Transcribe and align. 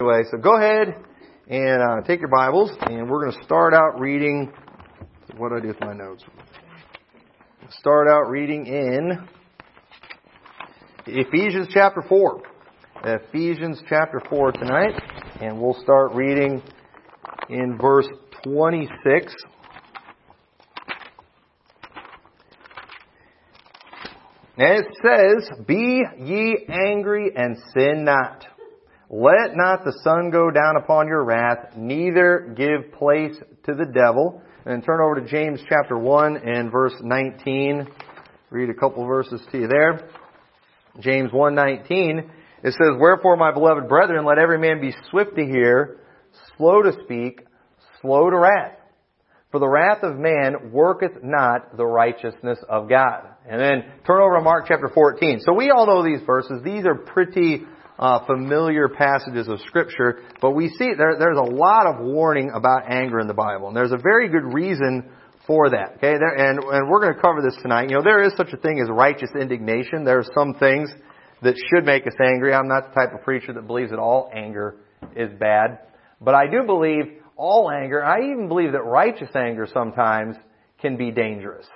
Anyway, 0.00 0.22
so 0.28 0.38
go 0.38 0.56
ahead 0.56 0.92
and 1.46 1.80
uh, 1.80 2.04
take 2.04 2.18
your 2.18 2.28
Bibles, 2.28 2.68
and 2.80 3.08
we're 3.08 3.20
going 3.20 3.38
to 3.38 3.44
start 3.44 3.72
out 3.74 4.00
reading. 4.00 4.52
What 5.36 5.50
do 5.50 5.54
I 5.54 5.60
do 5.60 5.68
with 5.68 5.80
my 5.80 5.92
notes? 5.92 6.24
Start 7.78 8.08
out 8.08 8.28
reading 8.28 8.66
in 8.66 9.24
Ephesians 11.06 11.68
chapter 11.72 12.02
4. 12.08 12.42
Ephesians 13.04 13.80
chapter 13.88 14.20
4 14.28 14.50
tonight, 14.50 15.00
and 15.40 15.60
we'll 15.60 15.80
start 15.80 16.12
reading 16.12 16.60
in 17.48 17.78
verse 17.80 18.08
26. 18.42 19.32
And 24.56 24.84
it 24.84 24.86
says, 25.04 25.64
Be 25.68 26.02
ye 26.18 26.66
angry 26.68 27.30
and 27.36 27.56
sin 27.72 28.04
not. 28.04 28.44
Let 29.16 29.54
not 29.54 29.84
the 29.84 29.92
sun 30.02 30.30
go 30.30 30.50
down 30.50 30.74
upon 30.76 31.06
your 31.06 31.22
wrath, 31.22 31.76
neither 31.76 32.52
give 32.56 32.90
place 32.98 33.36
to 33.64 33.72
the 33.72 33.84
devil. 33.84 34.42
And 34.66 34.82
turn 34.82 34.98
over 35.00 35.20
to 35.20 35.26
James 35.28 35.60
chapter 35.68 35.96
1 35.96 36.38
and 36.38 36.72
verse 36.72 36.96
19. 37.00 37.86
Read 38.50 38.70
a 38.70 38.74
couple 38.74 39.06
verses 39.06 39.40
to 39.52 39.58
you 39.60 39.68
there. 39.68 40.00
James 40.98 41.30
1:19 41.30 42.28
it 42.64 42.72
says, 42.72 42.96
"Wherefore, 42.98 43.36
my 43.36 43.52
beloved 43.52 43.88
brethren, 43.88 44.24
let 44.24 44.38
every 44.38 44.58
man 44.58 44.80
be 44.80 44.90
swift 45.10 45.36
to 45.36 45.44
hear, 45.44 45.98
slow 46.56 46.82
to 46.82 46.92
speak, 47.04 47.46
slow 48.00 48.30
to 48.30 48.36
wrath. 48.36 48.80
For 49.52 49.60
the 49.60 49.68
wrath 49.68 50.02
of 50.02 50.18
man 50.18 50.72
worketh 50.72 51.22
not 51.22 51.76
the 51.76 51.86
righteousness 51.86 52.60
of 52.68 52.88
God." 52.88 53.28
And 53.46 53.60
then 53.60 53.84
turn 54.04 54.20
over 54.20 54.38
to 54.38 54.42
Mark 54.42 54.64
chapter 54.66 54.88
14. 54.88 55.38
So 55.38 55.52
we 55.52 55.70
all 55.70 55.86
know 55.86 56.02
these 56.02 56.22
verses. 56.22 56.62
These 56.62 56.84
are 56.84 56.96
pretty 56.96 57.64
uh, 57.98 58.24
familiar 58.26 58.88
passages 58.88 59.48
of 59.48 59.60
Scripture, 59.66 60.22
but 60.40 60.50
we 60.50 60.68
see 60.68 60.92
there, 60.96 61.16
there's 61.18 61.38
a 61.38 61.54
lot 61.54 61.86
of 61.86 62.04
warning 62.04 62.50
about 62.54 62.90
anger 62.90 63.20
in 63.20 63.26
the 63.26 63.34
Bible, 63.34 63.68
and 63.68 63.76
there's 63.76 63.92
a 63.92 63.98
very 63.98 64.28
good 64.28 64.52
reason 64.52 65.10
for 65.46 65.70
that. 65.70 65.94
Okay, 65.96 66.18
there, 66.18 66.34
and 66.34 66.58
and 66.58 66.90
we're 66.90 67.00
going 67.00 67.14
to 67.14 67.20
cover 67.20 67.40
this 67.42 67.56
tonight. 67.62 67.90
You 67.90 67.96
know, 67.96 68.02
there 68.02 68.22
is 68.22 68.32
such 68.36 68.52
a 68.52 68.56
thing 68.56 68.80
as 68.80 68.88
righteous 68.90 69.30
indignation. 69.38 70.04
There 70.04 70.18
are 70.18 70.30
some 70.34 70.54
things 70.54 70.90
that 71.42 71.54
should 71.70 71.84
make 71.84 72.06
us 72.06 72.14
angry. 72.20 72.52
I'm 72.54 72.68
not 72.68 72.88
the 72.88 73.00
type 73.00 73.14
of 73.14 73.22
preacher 73.22 73.52
that 73.52 73.66
believes 73.66 73.90
that 73.90 73.98
all 73.98 74.30
anger 74.34 74.76
is 75.14 75.30
bad, 75.38 75.80
but 76.20 76.34
I 76.34 76.46
do 76.46 76.64
believe 76.66 77.20
all 77.36 77.70
anger. 77.70 78.04
I 78.04 78.30
even 78.30 78.48
believe 78.48 78.72
that 78.72 78.82
righteous 78.82 79.30
anger 79.34 79.68
sometimes 79.72 80.36
can 80.80 80.96
be 80.96 81.10
dangerous 81.10 81.66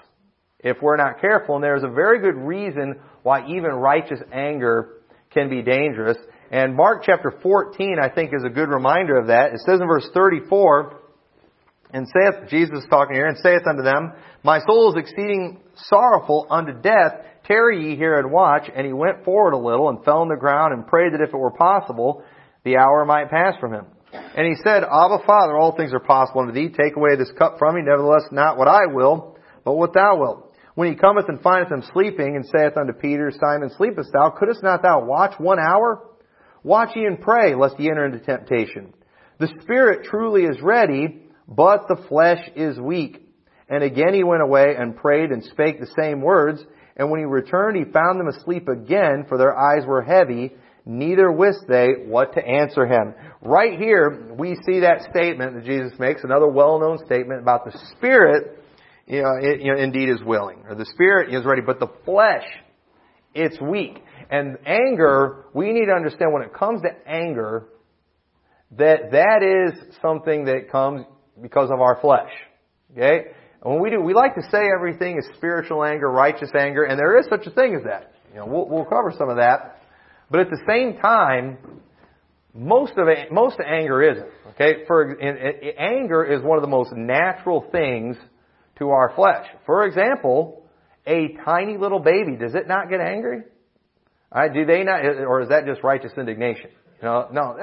if 0.61 0.78
we're 0.83 0.96
not 0.96 1.20
careful. 1.20 1.55
And 1.56 1.64
there's 1.64 1.83
a 1.83 1.89
very 1.89 2.20
good 2.20 2.36
reason 2.36 3.00
why 3.22 3.46
even 3.48 3.70
righteous 3.70 4.20
anger 4.33 4.97
can 5.30 5.48
be 5.48 5.62
dangerous. 5.62 6.16
And 6.50 6.74
Mark 6.74 7.02
chapter 7.04 7.32
14, 7.42 7.98
I 8.00 8.08
think, 8.08 8.32
is 8.32 8.44
a 8.44 8.48
good 8.48 8.68
reminder 8.68 9.18
of 9.18 9.26
that. 9.26 9.52
It 9.52 9.60
says 9.66 9.80
in 9.80 9.86
verse 9.86 10.08
34, 10.14 11.00
and 11.92 12.06
saith, 12.06 12.48
Jesus 12.50 12.84
talking 12.90 13.14
here, 13.14 13.26
and 13.26 13.38
saith 13.38 13.62
unto 13.68 13.82
them, 13.82 14.12
My 14.42 14.60
soul 14.66 14.90
is 14.94 15.02
exceeding 15.02 15.60
sorrowful 15.74 16.46
unto 16.50 16.72
death. 16.80 17.12
Tarry 17.44 17.90
ye 17.90 17.96
here 17.96 18.18
and 18.18 18.30
watch. 18.30 18.68
And 18.74 18.86
he 18.86 18.92
went 18.92 19.24
forward 19.24 19.52
a 19.52 19.58
little 19.58 19.88
and 19.88 20.04
fell 20.04 20.18
on 20.18 20.28
the 20.28 20.36
ground 20.36 20.74
and 20.74 20.86
prayed 20.86 21.14
that 21.14 21.22
if 21.22 21.32
it 21.32 21.38
were 21.38 21.50
possible, 21.50 22.22
the 22.64 22.76
hour 22.76 23.04
might 23.06 23.30
pass 23.30 23.54
from 23.58 23.72
him. 23.72 23.86
And 24.12 24.46
he 24.46 24.54
said, 24.62 24.84
Abba, 24.84 25.24
Father, 25.26 25.56
all 25.56 25.76
things 25.76 25.92
are 25.92 26.00
possible 26.00 26.42
unto 26.42 26.52
thee. 26.52 26.68
Take 26.68 26.96
away 26.96 27.16
this 27.16 27.32
cup 27.38 27.58
from 27.58 27.74
me. 27.74 27.82
Nevertheless, 27.84 28.24
not 28.32 28.58
what 28.58 28.68
I 28.68 28.86
will, 28.86 29.36
but 29.64 29.74
what 29.74 29.94
thou 29.94 30.18
wilt. 30.18 30.47
When 30.78 30.92
he 30.92 30.94
cometh 30.94 31.28
and 31.28 31.40
findeth 31.40 31.70
them 31.70 31.82
sleeping, 31.92 32.36
and 32.36 32.46
saith 32.46 32.76
unto 32.76 32.92
Peter, 32.92 33.32
Simon, 33.32 33.68
sleepest 33.76 34.12
thou? 34.12 34.30
Couldst 34.30 34.62
not 34.62 34.80
thou 34.80 35.04
watch 35.04 35.34
one 35.36 35.58
hour? 35.58 36.04
Watch 36.62 36.90
ye 36.94 37.04
and 37.04 37.20
pray, 37.20 37.56
lest 37.56 37.80
ye 37.80 37.90
enter 37.90 38.06
into 38.06 38.20
temptation. 38.20 38.94
The 39.40 39.48
spirit 39.60 40.04
truly 40.04 40.44
is 40.44 40.62
ready, 40.62 41.22
but 41.48 41.88
the 41.88 42.00
flesh 42.08 42.48
is 42.54 42.78
weak. 42.78 43.26
And 43.68 43.82
again 43.82 44.14
he 44.14 44.22
went 44.22 44.40
away 44.40 44.76
and 44.78 44.96
prayed 44.96 45.32
and 45.32 45.42
spake 45.42 45.80
the 45.80 45.92
same 45.98 46.22
words. 46.22 46.62
And 46.96 47.11
when 47.11 47.18
he 47.18 47.27
returned, 47.27 47.77
he 47.77 47.92
found 47.92 48.20
them 48.20 48.28
asleep 48.28 48.68
again, 48.68 49.24
for 49.28 49.36
their 49.36 49.58
eyes 49.58 49.84
were 49.84 50.02
heavy, 50.02 50.52
neither 50.86 51.33
wist 51.33 51.64
they 51.67 51.88
what 52.06 52.34
to 52.34 52.46
answer 52.46 52.86
him. 52.86 53.14
Right 53.42 53.77
here, 53.77 54.33
we 54.38 54.55
see 54.64 54.78
that 54.78 55.08
statement 55.11 55.55
that 55.55 55.64
Jesus 55.64 55.98
makes, 55.98 56.22
another 56.22 56.46
well-known 56.46 57.05
statement 57.05 57.42
about 57.42 57.64
the 57.64 57.77
Spirit 57.96 58.58
you 59.08 59.23
know, 59.23 59.35
it, 59.41 59.63
you 59.63 59.73
know, 59.73 59.80
indeed 59.80 60.11
is 60.11 60.23
willing, 60.23 60.64
or 60.69 60.74
the 60.74 60.85
spirit 60.85 61.35
is 61.35 61.45
ready, 61.45 61.63
but 61.64 61.80
the 61.80 61.89
flesh, 62.05 62.45
it's 63.35 63.58
weak. 63.61 63.98
And 64.30 64.58
anger, 64.67 65.46
we 65.55 65.73
need 65.73 65.86
to 65.86 65.92
understand 65.92 66.33
when 66.33 66.42
it 66.42 66.52
comes 66.52 66.83
to 66.83 66.91
anger, 67.11 67.68
that 68.77 69.13
that 69.13 69.42
is 69.42 69.97
something 70.02 70.45
that 70.45 70.70
comes 70.70 71.07
because 71.41 71.70
of 71.70 71.80
our 71.80 71.98
flesh. 72.02 72.30
Okay? 72.92 73.29
And 73.63 73.73
when 73.73 73.83
we 73.83 73.89
do, 73.89 74.01
we 74.01 74.13
like 74.13 74.35
to 74.35 74.42
say 74.51 74.68
everything 74.77 75.17
is 75.17 75.27
spiritual 75.36 75.85
anger, 75.85 76.11
righteous 76.11 76.51
anger, 76.55 76.85
and 76.85 76.98
there 76.98 77.18
is 77.18 77.27
such 77.30 77.47
a 77.47 77.51
thing 77.51 77.74
as 77.74 77.85
that. 77.85 78.13
You 78.33 78.41
know, 78.41 78.47
we'll, 78.47 78.68
we'll 78.68 78.85
cover 78.85 79.14
some 79.17 79.30
of 79.30 79.36
that. 79.36 79.80
But 80.30 80.41
at 80.41 80.51
the 80.51 80.61
same 80.68 80.98
time, 81.01 81.57
most 82.52 82.92
of 82.98 83.08
it, 83.08 83.33
most 83.33 83.58
of 83.58 83.64
anger 83.67 84.02
isn't. 84.02 84.29
Okay? 84.51 84.85
For, 84.86 85.13
in, 85.13 85.36
in, 85.39 85.79
anger 85.79 86.24
is 86.24 86.42
one 86.42 86.58
of 86.58 86.63
the 86.63 86.68
most 86.68 86.92
natural 86.92 87.67
things 87.73 88.17
to 88.78 88.90
our 88.90 89.12
flesh. 89.14 89.46
For 89.66 89.84
example, 89.86 90.64
a 91.06 91.36
tiny 91.44 91.77
little 91.77 92.00
baby, 92.00 92.36
does 92.36 92.55
it 92.55 92.68
not 92.68 92.90
get 92.90 93.00
angry? 93.00 93.42
Right, 94.34 94.52
do 94.52 94.66
they 94.66 94.84
not, 94.84 95.05
or 95.05 95.40
is 95.40 95.48
that 95.48 95.64
just 95.64 95.83
righteous 95.83 96.12
indignation? 96.16 96.70
No, 97.02 97.28
no, 97.33 97.56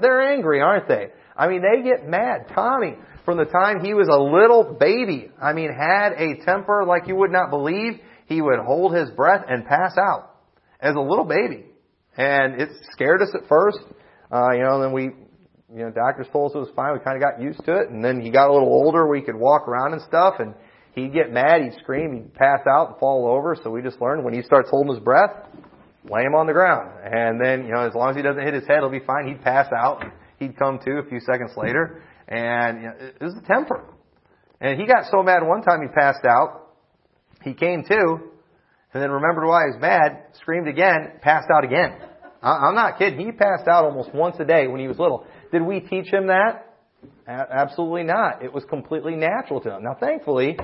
they're, 0.00 0.32
angry, 0.32 0.60
aren't 0.60 0.88
they? 0.88 1.06
I 1.36 1.48
mean, 1.48 1.62
they 1.62 1.82
get 1.82 2.06
mad. 2.08 2.48
Tommy, 2.54 2.96
from 3.24 3.38
the 3.38 3.44
time 3.44 3.84
he 3.84 3.94
was 3.94 4.08
a 4.08 4.20
little 4.20 4.76
baby, 4.78 5.30
I 5.40 5.52
mean, 5.52 5.70
had 5.72 6.12
a 6.12 6.44
temper 6.44 6.84
like 6.86 7.06
you 7.06 7.16
would 7.16 7.30
not 7.30 7.50
believe. 7.50 8.00
He 8.26 8.42
would 8.42 8.58
hold 8.58 8.94
his 8.94 9.10
breath 9.10 9.44
and 9.48 9.64
pass 9.64 9.96
out 9.96 10.34
as 10.80 10.94
a 10.94 11.00
little 11.00 11.24
baby. 11.24 11.66
And 12.16 12.60
it 12.60 12.68
scared 12.92 13.22
us 13.22 13.30
at 13.34 13.48
first. 13.48 13.78
Uh, 14.30 14.50
you 14.52 14.62
know, 14.62 14.82
then 14.82 14.92
we, 14.92 15.10
you 15.72 15.84
know, 15.84 15.90
doctors 15.90 16.26
told 16.32 16.50
us 16.50 16.56
it 16.56 16.58
was 16.58 16.70
fine. 16.74 16.92
We 16.94 17.00
kind 17.00 17.16
of 17.16 17.22
got 17.22 17.40
used 17.40 17.64
to 17.64 17.80
it. 17.80 17.90
And 17.90 18.04
then 18.04 18.20
he 18.20 18.30
got 18.30 18.50
a 18.50 18.52
little 18.52 18.68
older 18.68 19.06
where 19.06 19.16
he 19.16 19.22
could 19.22 19.36
walk 19.36 19.68
around 19.68 19.92
and 19.92 20.02
stuff. 20.02 20.34
And 20.38 20.54
he'd 20.94 21.12
get 21.12 21.32
mad, 21.32 21.62
he'd 21.62 21.78
scream, 21.80 22.14
he'd 22.14 22.34
pass 22.34 22.60
out 22.68 22.88
and 22.90 22.98
fall 22.98 23.28
over. 23.28 23.56
So 23.62 23.70
we 23.70 23.82
just 23.82 24.00
learned 24.00 24.24
when 24.24 24.34
he 24.34 24.42
starts 24.42 24.68
holding 24.70 24.94
his 24.94 25.02
breath, 25.02 25.30
lay 26.04 26.22
him 26.22 26.34
on 26.34 26.46
the 26.46 26.52
ground. 26.52 26.90
And 27.04 27.40
then, 27.40 27.66
you 27.66 27.72
know, 27.72 27.86
as 27.86 27.94
long 27.94 28.10
as 28.10 28.16
he 28.16 28.22
doesn't 28.22 28.42
hit 28.42 28.54
his 28.54 28.66
head, 28.66 28.78
he'll 28.80 28.90
be 28.90 29.04
fine. 29.06 29.28
He'd 29.28 29.42
pass 29.42 29.68
out. 29.72 30.04
He'd 30.38 30.58
come 30.58 30.78
to 30.84 30.98
a 30.98 31.08
few 31.08 31.20
seconds 31.20 31.52
later. 31.56 32.02
And 32.26 32.82
you 32.82 32.88
know, 32.88 32.94
it 32.98 33.22
was 33.22 33.34
a 33.36 33.46
temper. 33.46 33.84
And 34.60 34.80
he 34.80 34.86
got 34.86 35.10
so 35.10 35.22
mad 35.22 35.42
one 35.46 35.62
time 35.62 35.82
he 35.82 35.88
passed 35.88 36.24
out. 36.28 36.68
He 37.42 37.54
came 37.54 37.84
to, 37.84 38.18
and 38.92 39.02
then 39.02 39.10
remembered 39.10 39.46
why 39.46 39.62
he 39.64 39.72
was 39.72 39.80
mad, 39.80 40.34
screamed 40.42 40.68
again, 40.68 41.12
passed 41.22 41.48
out 41.54 41.64
again. 41.64 41.96
I'm 42.42 42.74
not 42.74 42.98
kidding. 42.98 43.18
He 43.18 43.32
passed 43.32 43.68
out 43.68 43.84
almost 43.84 44.14
once 44.14 44.36
a 44.38 44.44
day 44.44 44.66
when 44.66 44.80
he 44.80 44.88
was 44.88 44.98
little. 44.98 45.26
Did 45.52 45.62
we 45.62 45.80
teach 45.80 46.12
him 46.12 46.28
that? 46.28 46.66
Absolutely 47.26 48.02
not. 48.02 48.42
It 48.42 48.52
was 48.52 48.64
completely 48.64 49.14
natural 49.14 49.60
to 49.60 49.76
him. 49.76 49.82
Now, 49.84 49.96
thankfully, 49.98 50.58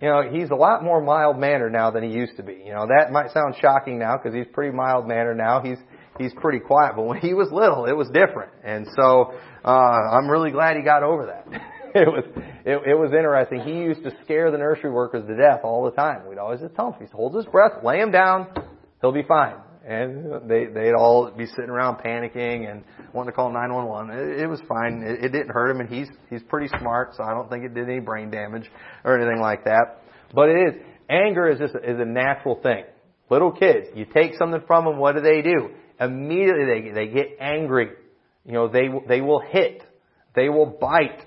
you 0.00 0.08
know, 0.08 0.22
he's 0.30 0.50
a 0.50 0.54
lot 0.54 0.82
more 0.82 1.00
mild 1.02 1.38
mannered 1.38 1.72
now 1.72 1.90
than 1.90 2.02
he 2.02 2.10
used 2.10 2.36
to 2.36 2.42
be. 2.42 2.62
You 2.64 2.72
know, 2.72 2.86
that 2.86 3.12
might 3.12 3.30
sound 3.32 3.56
shocking 3.60 3.98
now 3.98 4.16
because 4.16 4.34
he's 4.34 4.46
pretty 4.52 4.74
mild 4.74 5.06
mannered 5.06 5.36
now. 5.36 5.60
He's 5.60 5.78
he's 6.18 6.32
pretty 6.40 6.60
quiet, 6.60 6.94
but 6.96 7.02
when 7.02 7.18
he 7.18 7.34
was 7.34 7.48
little, 7.52 7.86
it 7.86 7.96
was 7.96 8.08
different. 8.08 8.52
And 8.64 8.86
so, 8.96 9.34
uh, 9.64 9.68
I'm 9.68 10.28
really 10.28 10.50
glad 10.50 10.76
he 10.76 10.82
got 10.82 11.02
over 11.02 11.26
that. 11.26 11.46
it 11.94 12.08
was 12.08 12.24
it, 12.64 12.90
it 12.90 12.98
was 12.98 13.12
interesting. 13.12 13.60
He 13.60 13.82
used 13.82 14.02
to 14.04 14.12
scare 14.24 14.50
the 14.50 14.58
nursery 14.58 14.90
workers 14.90 15.26
to 15.26 15.36
death 15.36 15.60
all 15.64 15.84
the 15.84 15.92
time. 15.92 16.28
We'd 16.28 16.38
always 16.38 16.60
just 16.60 16.74
tell 16.74 16.92
him, 16.92 17.06
he 17.06 17.12
holds 17.12 17.36
his 17.36 17.46
breath, 17.46 17.84
lay 17.84 18.00
him 18.00 18.10
down, 18.10 18.48
he'll 19.00 19.12
be 19.12 19.24
fine 19.24 19.56
and 19.86 20.48
they 20.48 20.66
they'd 20.66 20.92
all 20.92 21.30
be 21.30 21.46
sitting 21.46 21.70
around 21.70 21.96
panicking 21.96 22.70
and 22.70 22.84
wanting 23.12 23.32
to 23.32 23.36
call 23.36 23.52
911. 23.52 24.10
It, 24.10 24.40
it 24.42 24.46
was 24.46 24.60
fine. 24.68 25.02
It, 25.02 25.24
it 25.24 25.32
didn't 25.32 25.50
hurt 25.50 25.70
him, 25.70 25.80
and 25.80 25.88
he's 25.88 26.08
he's 26.30 26.42
pretty 26.44 26.68
smart, 26.78 27.14
so 27.16 27.24
I 27.24 27.32
don't 27.32 27.50
think 27.50 27.64
it 27.64 27.74
did 27.74 27.88
any 27.88 28.00
brain 28.00 28.30
damage 28.30 28.70
or 29.04 29.18
anything 29.18 29.40
like 29.40 29.64
that. 29.64 30.02
But 30.34 30.48
it 30.48 30.74
is 30.74 30.82
anger 31.10 31.48
is 31.48 31.58
just 31.58 31.74
is 31.74 31.98
a 31.98 32.04
natural 32.04 32.60
thing. 32.62 32.84
Little 33.30 33.52
kids, 33.52 33.88
you 33.94 34.04
take 34.04 34.34
something 34.38 34.62
from 34.66 34.84
them, 34.84 34.98
what 34.98 35.14
do 35.14 35.20
they 35.20 35.42
do? 35.42 35.70
Immediately 36.00 36.64
they 36.64 36.90
they 36.90 37.12
get 37.12 37.36
angry. 37.40 37.90
You 38.44 38.52
know 38.52 38.68
they 38.68 38.88
they 39.08 39.20
will 39.20 39.40
hit, 39.40 39.82
they 40.34 40.48
will 40.48 40.66
bite, 40.66 41.24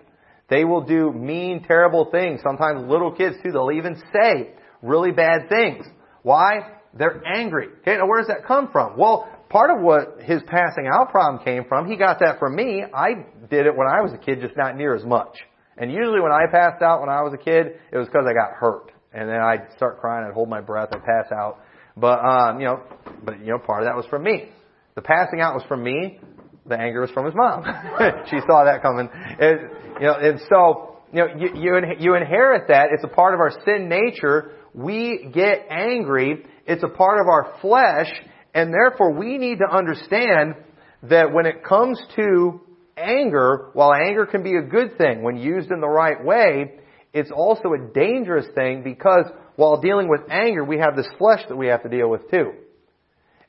they 0.49 0.63
will 0.63 0.81
do 0.81 1.11
mean, 1.11 1.63
terrible 1.67 2.09
things. 2.11 2.41
Sometimes 2.43 2.89
little 2.89 3.11
kids 3.11 3.35
too. 3.43 3.51
They'll 3.51 3.71
even 3.71 4.01
say 4.13 4.53
really 4.81 5.11
bad 5.11 5.49
things. 5.49 5.85
Why? 6.21 6.74
They're 6.97 7.21
angry. 7.25 7.67
Okay, 7.81 7.97
now 7.97 8.07
where 8.07 8.19
does 8.19 8.27
that 8.27 8.45
come 8.45 8.69
from? 8.71 8.97
Well, 8.97 9.27
part 9.49 9.69
of 9.69 9.81
what 9.81 10.21
his 10.21 10.41
passing 10.47 10.87
out 10.91 11.11
problem 11.11 11.43
came 11.43 11.65
from, 11.67 11.89
he 11.89 11.97
got 11.97 12.19
that 12.19 12.39
from 12.39 12.55
me. 12.55 12.83
I 12.93 13.25
did 13.49 13.65
it 13.65 13.75
when 13.75 13.87
I 13.87 14.01
was 14.01 14.13
a 14.13 14.17
kid, 14.17 14.41
just 14.41 14.55
not 14.55 14.77
near 14.77 14.95
as 14.95 15.03
much. 15.03 15.37
And 15.77 15.91
usually 15.91 16.21
when 16.21 16.31
I 16.31 16.45
passed 16.49 16.81
out 16.81 17.01
when 17.01 17.09
I 17.09 17.21
was 17.21 17.33
a 17.33 17.37
kid, 17.37 17.79
it 17.91 17.97
was 17.97 18.07
because 18.07 18.25
I 18.27 18.33
got 18.33 18.51
hurt. 18.51 18.91
And 19.13 19.29
then 19.29 19.39
I'd 19.39 19.67
start 19.75 19.99
crying, 19.99 20.25
I'd 20.27 20.33
hold 20.33 20.49
my 20.49 20.61
breath, 20.61 20.89
I'd 20.93 21.03
pass 21.03 21.31
out. 21.31 21.59
But, 21.97 22.19
um, 22.19 22.59
you 22.59 22.65
know, 22.65 22.83
but, 23.23 23.39
you 23.39 23.47
know, 23.47 23.59
part 23.59 23.83
of 23.83 23.87
that 23.87 23.95
was 23.95 24.05
from 24.07 24.23
me. 24.23 24.49
The 24.95 25.01
passing 25.01 25.41
out 25.41 25.53
was 25.53 25.63
from 25.67 25.83
me. 25.83 26.19
the 26.65 26.77
anger 26.77 27.01
was 27.01 27.11
from 27.11 27.25
his 27.25 27.35
mom. 27.35 27.63
she 28.29 28.39
saw 28.47 28.65
that 28.65 28.81
coming. 28.81 29.09
And, 29.13 29.59
you 29.99 30.07
know, 30.07 30.15
and 30.15 30.39
so, 30.49 30.97
you 31.13 31.19
know, 31.19 31.27
you, 31.37 31.49
you, 31.55 31.81
you 31.99 32.15
inherit 32.15 32.67
that. 32.69 32.87
It's 32.91 33.03
a 33.03 33.07
part 33.07 33.33
of 33.33 33.39
our 33.39 33.51
sin 33.65 33.87
nature. 33.87 34.51
We 34.73 35.29
get 35.33 35.67
angry. 35.69 36.45
It's 36.65 36.83
a 36.83 36.87
part 36.87 37.19
of 37.21 37.27
our 37.27 37.57
flesh. 37.61 38.11
And 38.53 38.73
therefore 38.73 39.11
we 39.11 39.37
need 39.37 39.59
to 39.59 39.69
understand 39.69 40.55
that 41.03 41.33
when 41.33 41.45
it 41.45 41.63
comes 41.63 42.01
to 42.15 42.61
anger, 42.97 43.69
while 43.73 43.93
anger 43.93 44.25
can 44.25 44.43
be 44.43 44.55
a 44.55 44.61
good 44.61 44.97
thing 44.97 45.23
when 45.23 45.37
used 45.37 45.71
in 45.71 45.81
the 45.81 45.87
right 45.87 46.23
way, 46.23 46.73
it's 47.13 47.31
also 47.31 47.73
a 47.73 47.93
dangerous 47.93 48.45
thing 48.55 48.83
because 48.83 49.25
while 49.55 49.79
dealing 49.79 50.09
with 50.09 50.21
anger, 50.29 50.63
we 50.63 50.79
have 50.79 50.95
this 50.95 51.07
flesh 51.17 51.41
that 51.47 51.55
we 51.55 51.67
have 51.67 51.83
to 51.83 51.89
deal 51.89 52.09
with 52.09 52.29
too. 52.29 52.51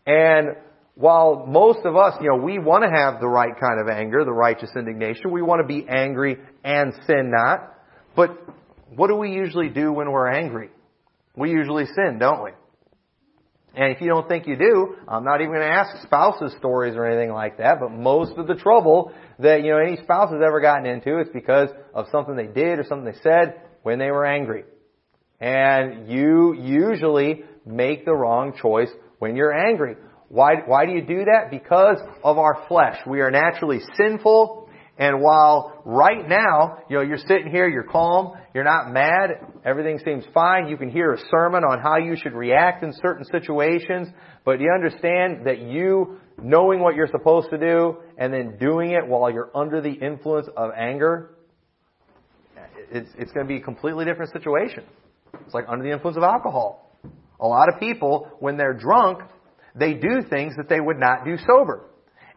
And 0.06 0.56
while 0.94 1.46
most 1.46 1.80
of 1.84 1.96
us, 1.96 2.14
you 2.20 2.28
know, 2.28 2.42
we 2.42 2.58
want 2.58 2.84
to 2.84 2.90
have 2.90 3.20
the 3.20 3.28
right 3.28 3.52
kind 3.60 3.80
of 3.80 3.88
anger, 3.88 4.24
the 4.24 4.32
righteous 4.32 4.70
indignation, 4.76 5.30
we 5.30 5.42
want 5.42 5.60
to 5.60 5.66
be 5.66 5.86
angry 5.88 6.38
and 6.64 6.92
sin 7.06 7.30
not. 7.30 7.74
But 8.14 8.30
what 8.94 9.08
do 9.08 9.16
we 9.16 9.32
usually 9.32 9.68
do 9.68 9.92
when 9.92 10.10
we're 10.10 10.28
angry? 10.28 10.70
We 11.36 11.50
usually 11.50 11.86
sin, 11.86 12.18
don't 12.18 12.44
we? 12.44 12.50
And 13.76 13.92
if 13.92 14.00
you 14.00 14.08
don't 14.08 14.26
think 14.26 14.46
you 14.46 14.56
do, 14.56 14.96
I'm 15.06 15.22
not 15.22 15.42
even 15.42 15.52
going 15.52 15.60
to 15.60 15.68
ask 15.68 16.02
spouses 16.02 16.54
stories 16.58 16.96
or 16.96 17.04
anything 17.04 17.30
like 17.30 17.58
that, 17.58 17.78
but 17.78 17.92
most 17.92 18.38
of 18.38 18.46
the 18.46 18.54
trouble 18.54 19.12
that, 19.38 19.62
you 19.62 19.70
know, 19.70 19.76
any 19.76 19.98
spouse 20.02 20.30
has 20.32 20.40
ever 20.44 20.62
gotten 20.62 20.86
into 20.86 21.20
is 21.20 21.28
because 21.32 21.68
of 21.92 22.06
something 22.10 22.36
they 22.36 22.46
did 22.46 22.78
or 22.78 22.84
something 22.88 23.04
they 23.04 23.20
said 23.22 23.60
when 23.82 23.98
they 23.98 24.10
were 24.10 24.24
angry. 24.24 24.64
And 25.40 26.10
you 26.10 26.54
usually 26.54 27.44
make 27.66 28.06
the 28.06 28.14
wrong 28.14 28.54
choice 28.60 28.88
when 29.18 29.36
you're 29.36 29.52
angry. 29.52 29.96
Why, 30.28 30.54
why 30.64 30.86
do 30.86 30.92
you 30.92 31.02
do 31.02 31.26
that? 31.26 31.50
Because 31.50 31.98
of 32.24 32.38
our 32.38 32.64
flesh. 32.68 32.96
We 33.06 33.20
are 33.20 33.30
naturally 33.30 33.80
sinful. 33.98 34.65
And 34.98 35.20
while 35.20 35.82
right 35.84 36.26
now, 36.26 36.78
you 36.88 36.96
know, 36.96 37.02
you're 37.02 37.18
sitting 37.18 37.50
here, 37.50 37.68
you're 37.68 37.84
calm, 37.84 38.32
you're 38.54 38.64
not 38.64 38.90
mad, 38.90 39.30
everything 39.64 39.98
seems 40.02 40.24
fine, 40.32 40.68
you 40.68 40.78
can 40.78 40.88
hear 40.88 41.12
a 41.12 41.18
sermon 41.30 41.64
on 41.64 41.80
how 41.80 41.98
you 41.98 42.16
should 42.16 42.32
react 42.32 42.82
in 42.82 42.94
certain 43.02 43.24
situations, 43.24 44.08
but 44.44 44.58
you 44.58 44.72
understand 44.74 45.46
that 45.46 45.60
you 45.60 46.18
knowing 46.42 46.80
what 46.80 46.94
you're 46.94 47.08
supposed 47.08 47.50
to 47.50 47.58
do 47.58 47.98
and 48.16 48.32
then 48.32 48.56
doing 48.58 48.92
it 48.92 49.06
while 49.06 49.30
you're 49.30 49.50
under 49.54 49.82
the 49.82 49.92
influence 49.92 50.48
of 50.56 50.70
anger, 50.76 51.36
it's, 52.90 53.10
it's 53.18 53.32
going 53.32 53.46
to 53.46 53.48
be 53.48 53.60
a 53.60 53.62
completely 53.62 54.06
different 54.06 54.32
situation. 54.32 54.84
It's 55.44 55.54
like 55.54 55.64
under 55.68 55.84
the 55.84 55.92
influence 55.92 56.16
of 56.16 56.22
alcohol. 56.22 56.96
A 57.38 57.46
lot 57.46 57.68
of 57.68 57.78
people, 57.78 58.30
when 58.40 58.56
they're 58.56 58.72
drunk, 58.72 59.18
they 59.74 59.92
do 59.92 60.22
things 60.30 60.54
that 60.56 60.70
they 60.70 60.80
would 60.80 60.98
not 60.98 61.24
do 61.26 61.36
sober. 61.46 61.84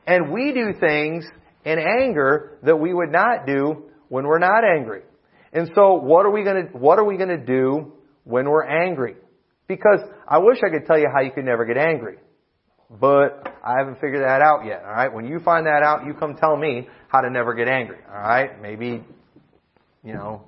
And 0.05 0.31
we 0.31 0.51
do 0.51 0.73
things 0.77 1.25
in 1.65 1.79
anger 1.79 2.57
that 2.63 2.77
we 2.77 2.94
would 2.94 3.11
not 3.11 3.45
do 3.45 3.83
when 4.07 4.25
we're 4.25 4.39
not 4.39 4.63
angry. 4.63 5.01
And 5.53 5.69
so 5.75 5.95
what 5.95 6.25
are 6.25 6.31
we 6.31 6.44
going 6.44 6.67
to, 6.67 6.77
what 6.77 7.00
are 7.00 7.06
we 7.06 7.17
going 7.17 7.29
to 7.29 7.45
do 7.45 7.94
when 8.23 8.50
we're 8.50 8.65
angry? 8.65 9.15
Because 9.67 10.00
I 10.27 10.39
wish 10.39 10.57
I 10.65 10.69
could 10.69 10.85
tell 10.85 10.97
you 10.97 11.07
how 11.13 11.21
you 11.21 11.31
could 11.31 11.45
never 11.45 11.65
get 11.65 11.77
angry. 11.77 12.17
But 12.89 13.47
I 13.63 13.75
haven't 13.77 13.95
figured 13.95 14.21
that 14.21 14.41
out 14.41 14.65
yet, 14.65 14.81
alright? 14.83 15.13
When 15.13 15.25
you 15.25 15.39
find 15.39 15.67
that 15.67 15.83
out, 15.83 16.06
you 16.07 16.13
come 16.13 16.35
tell 16.35 16.57
me 16.57 16.88
how 17.07 17.21
to 17.21 17.29
never 17.29 17.53
get 17.53 17.67
angry, 17.67 18.00
alright? 18.07 18.59
Maybe, 18.62 19.03
you 20.03 20.13
know, 20.13 20.45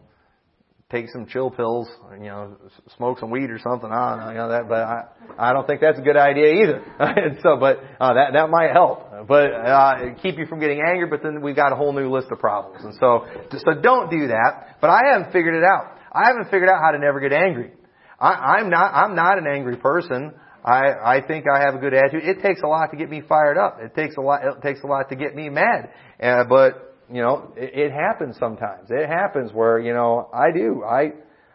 take 0.92 1.10
some 1.10 1.26
chill 1.26 1.50
pills, 1.50 1.88
you 2.14 2.26
know, 2.26 2.58
smoke 2.98 3.20
some 3.20 3.32
weed 3.32 3.50
or 3.50 3.60
something. 3.60 3.90
I 3.90 4.10
don't 4.10 4.20
know, 4.20 4.32
you 4.32 4.38
know 4.38 4.50
that, 4.50 4.68
but 4.68 4.80
I, 4.80 5.04
I 5.40 5.54
don't 5.54 5.66
think 5.66 5.82
that's 5.82 5.98
a 5.98 6.02
good 6.02 6.18
idea 6.18 6.64
either. 6.64 6.84
and 7.00 7.40
so, 7.44 7.58
but 7.58 7.80
uh, 8.00 8.14
that 8.14 8.34
that 8.34 8.50
might 8.50 8.72
help, 8.72 9.28
but 9.28 9.54
uh, 9.54 10.14
keep 10.22 10.38
you 10.38 10.46
from 10.46 10.60
getting 10.60 10.82
angry. 10.86 11.08
But 11.10 11.24
then 11.24 11.42
we've 11.42 11.56
got 11.56 11.72
a 11.72 11.76
whole 11.76 11.94
new 11.94 12.12
list 12.12 12.28
of 12.32 12.40
problems, 12.40 12.84
and 12.84 12.94
so 13.00 13.26
so 13.58 13.82
don't 13.82 14.12
do 14.12 14.28
that. 14.28 14.78
But 14.82 14.90
I 14.90 15.02
haven't 15.12 15.32
figured 15.32 15.56
it 15.56 15.64
out. 15.64 15.98
I 16.12 16.28
haven't 16.28 16.52
figured 16.52 16.70
out 16.70 16.82
how 16.84 16.92
to 16.92 17.00
never 17.00 17.20
get 17.20 17.32
angry. 17.32 17.72
I, 18.20 18.60
I'm 18.60 18.70
not 18.70 18.94
I'm 18.94 19.16
not 19.16 19.38
an 19.38 19.46
angry 19.48 19.78
person. 19.78 20.34
I 20.64 20.92
I 21.18 21.22
think 21.26 21.46
I 21.52 21.62
have 21.62 21.76
a 21.76 21.80
good 21.80 21.94
attitude. 21.94 22.24
It 22.26 22.42
takes 22.42 22.62
a 22.62 22.68
lot 22.68 22.92
to 22.92 22.98
get 22.98 23.10
me 23.10 23.22
fired 23.28 23.58
up. 23.58 23.80
It 23.82 23.96
takes 23.96 24.18
a 24.18 24.22
lot. 24.22 24.42
It 24.44 24.62
takes 24.62 24.84
a 24.84 24.88
lot 24.88 25.10
to 25.10 25.16
get 25.16 25.36
me 25.36 25.50
mad. 25.50 25.90
Uh, 26.22 26.44
but 26.44 26.91
you 27.12 27.22
know, 27.22 27.54
it, 27.56 27.74
it 27.74 27.92
happens 27.92 28.36
sometimes. 28.40 28.90
It 28.90 29.08
happens 29.08 29.52
where, 29.54 29.80
you 29.80 29.94
know, 29.94 30.30
I 30.34 30.52
do. 30.52 30.84
I, 30.84 31.12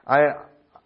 I, 0.06 0.19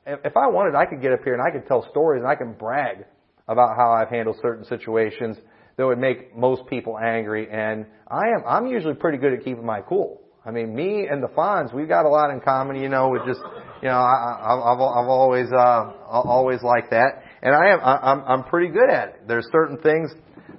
if 0.07 0.37
I 0.37 0.49
wanted, 0.49 0.75
I 0.75 0.87
could 0.87 1.03
get 1.03 1.13
up 1.13 1.21
here 1.25 1.35
and 1.35 1.43
I 1.43 1.51
could 1.51 1.67
tell 1.67 1.89
stories 1.91 2.21
and 2.23 2.31
I 2.31 2.35
can 2.35 2.53
brag 2.53 3.05
about 3.49 3.77
how 3.77 3.93
I've 3.93 4.09
handled 4.09 4.37
certain 4.41 4.65
situations 4.65 5.37
that 5.77 5.87
would 5.87 5.99
make 5.99 6.37
most 6.37 6.67
people 6.69 6.99
angry. 6.99 7.49
And 7.51 7.87
I 8.09 8.29
am, 8.29 8.45
I'm 8.47 8.67
usually 8.67 8.95
pretty 8.95 9.19
good 9.19 9.33
at 9.33 9.45
keeping 9.45 9.65
my 9.65 9.81
cool. 9.81 10.21
I 10.45 10.51
mean, 10.51 10.75
me 10.75 11.07
and 11.11 11.23
the 11.23 11.29
Fonz, 11.29 11.75
we've 11.75 11.89
got 11.89 12.07
a 12.07 12.09
lot 12.09 12.31
in 12.31 12.41
common, 12.41 12.77
you 12.77 12.89
know, 12.89 13.11
with 13.11 13.23
just, 13.27 13.41
you 13.83 13.89
know, 13.89 13.97
I, 13.97 14.39
I've, 14.41 14.81
I've 14.81 15.09
always, 15.09 15.49
uh, 15.53 15.93
always 16.09 16.63
liked 16.63 16.91
that. 16.91 17.23
And 17.43 17.55
I 17.55 17.73
am, 17.73 17.81
I'm, 17.83 18.25
I'm 18.27 18.45
pretty 18.45 18.73
good 18.73 18.89
at 18.89 19.09
it. 19.09 19.29
There's 19.29 19.47
certain 19.53 19.79
things 19.79 20.13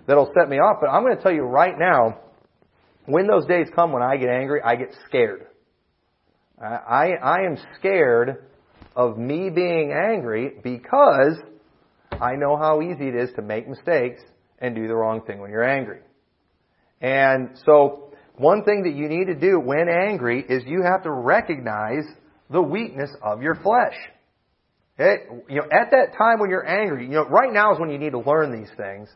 that'll 0.06 0.32
set 0.38 0.50
me 0.50 0.58
off, 0.58 0.78
but 0.82 0.88
I'm 0.88 1.04
going 1.04 1.16
to 1.16 1.22
tell 1.22 1.34
you 1.34 1.44
right 1.44 1.74
now, 1.78 2.20
when 3.06 3.28
those 3.28 3.46
days 3.46 3.68
come 3.74 3.92
when 3.92 4.04
I 4.04 4.18
get 4.18 4.30
angry, 4.30 4.62
I 4.64 4.76
get 4.76 4.96
scared. 5.08 5.48
I, 6.62 7.14
I 7.22 7.42
am 7.46 7.58
scared 7.80 8.46
of 8.96 9.18
me 9.18 9.50
being 9.50 9.92
angry 9.92 10.54
because 10.64 11.38
I 12.12 12.36
know 12.36 12.56
how 12.58 12.82
easy 12.82 13.08
it 13.08 13.16
is 13.16 13.30
to 13.36 13.42
make 13.42 13.68
mistakes 13.68 14.22
and 14.60 14.76
do 14.76 14.88
the 14.88 14.96
wrong 14.96 15.22
thing 15.22 15.40
when 15.40 15.50
you're 15.50 15.68
angry. 15.68 16.02
And 17.02 17.58
so, 17.66 18.14
one 18.36 18.64
thing 18.64 18.84
that 18.84 18.94
you 18.94 19.08
need 19.10 19.26
to 19.26 19.36
do 19.36 19.60
when 19.60 19.88
angry 19.90 20.46
is 20.48 20.64
you 20.66 20.84
have 20.84 21.04
to 21.04 21.12
recognize 21.12 22.06
the 22.50 22.62
weakness 22.62 23.10
of 23.24 23.42
your 23.42 23.56
flesh. 23.56 23.96
Okay? 25.00 25.24
You 25.50 25.58
know, 25.58 25.68
at 25.72 25.92
that 25.92 26.16
time 26.18 26.40
when 26.40 26.50
you're 26.50 26.68
angry, 26.68 27.06
you 27.06 27.12
know, 27.12 27.26
right 27.26 27.52
now 27.52 27.74
is 27.74 27.80
when 27.80 27.90
you 27.90 27.98
need 27.98 28.12
to 28.12 28.20
learn 28.20 28.52
these 28.52 28.70
things. 28.78 29.10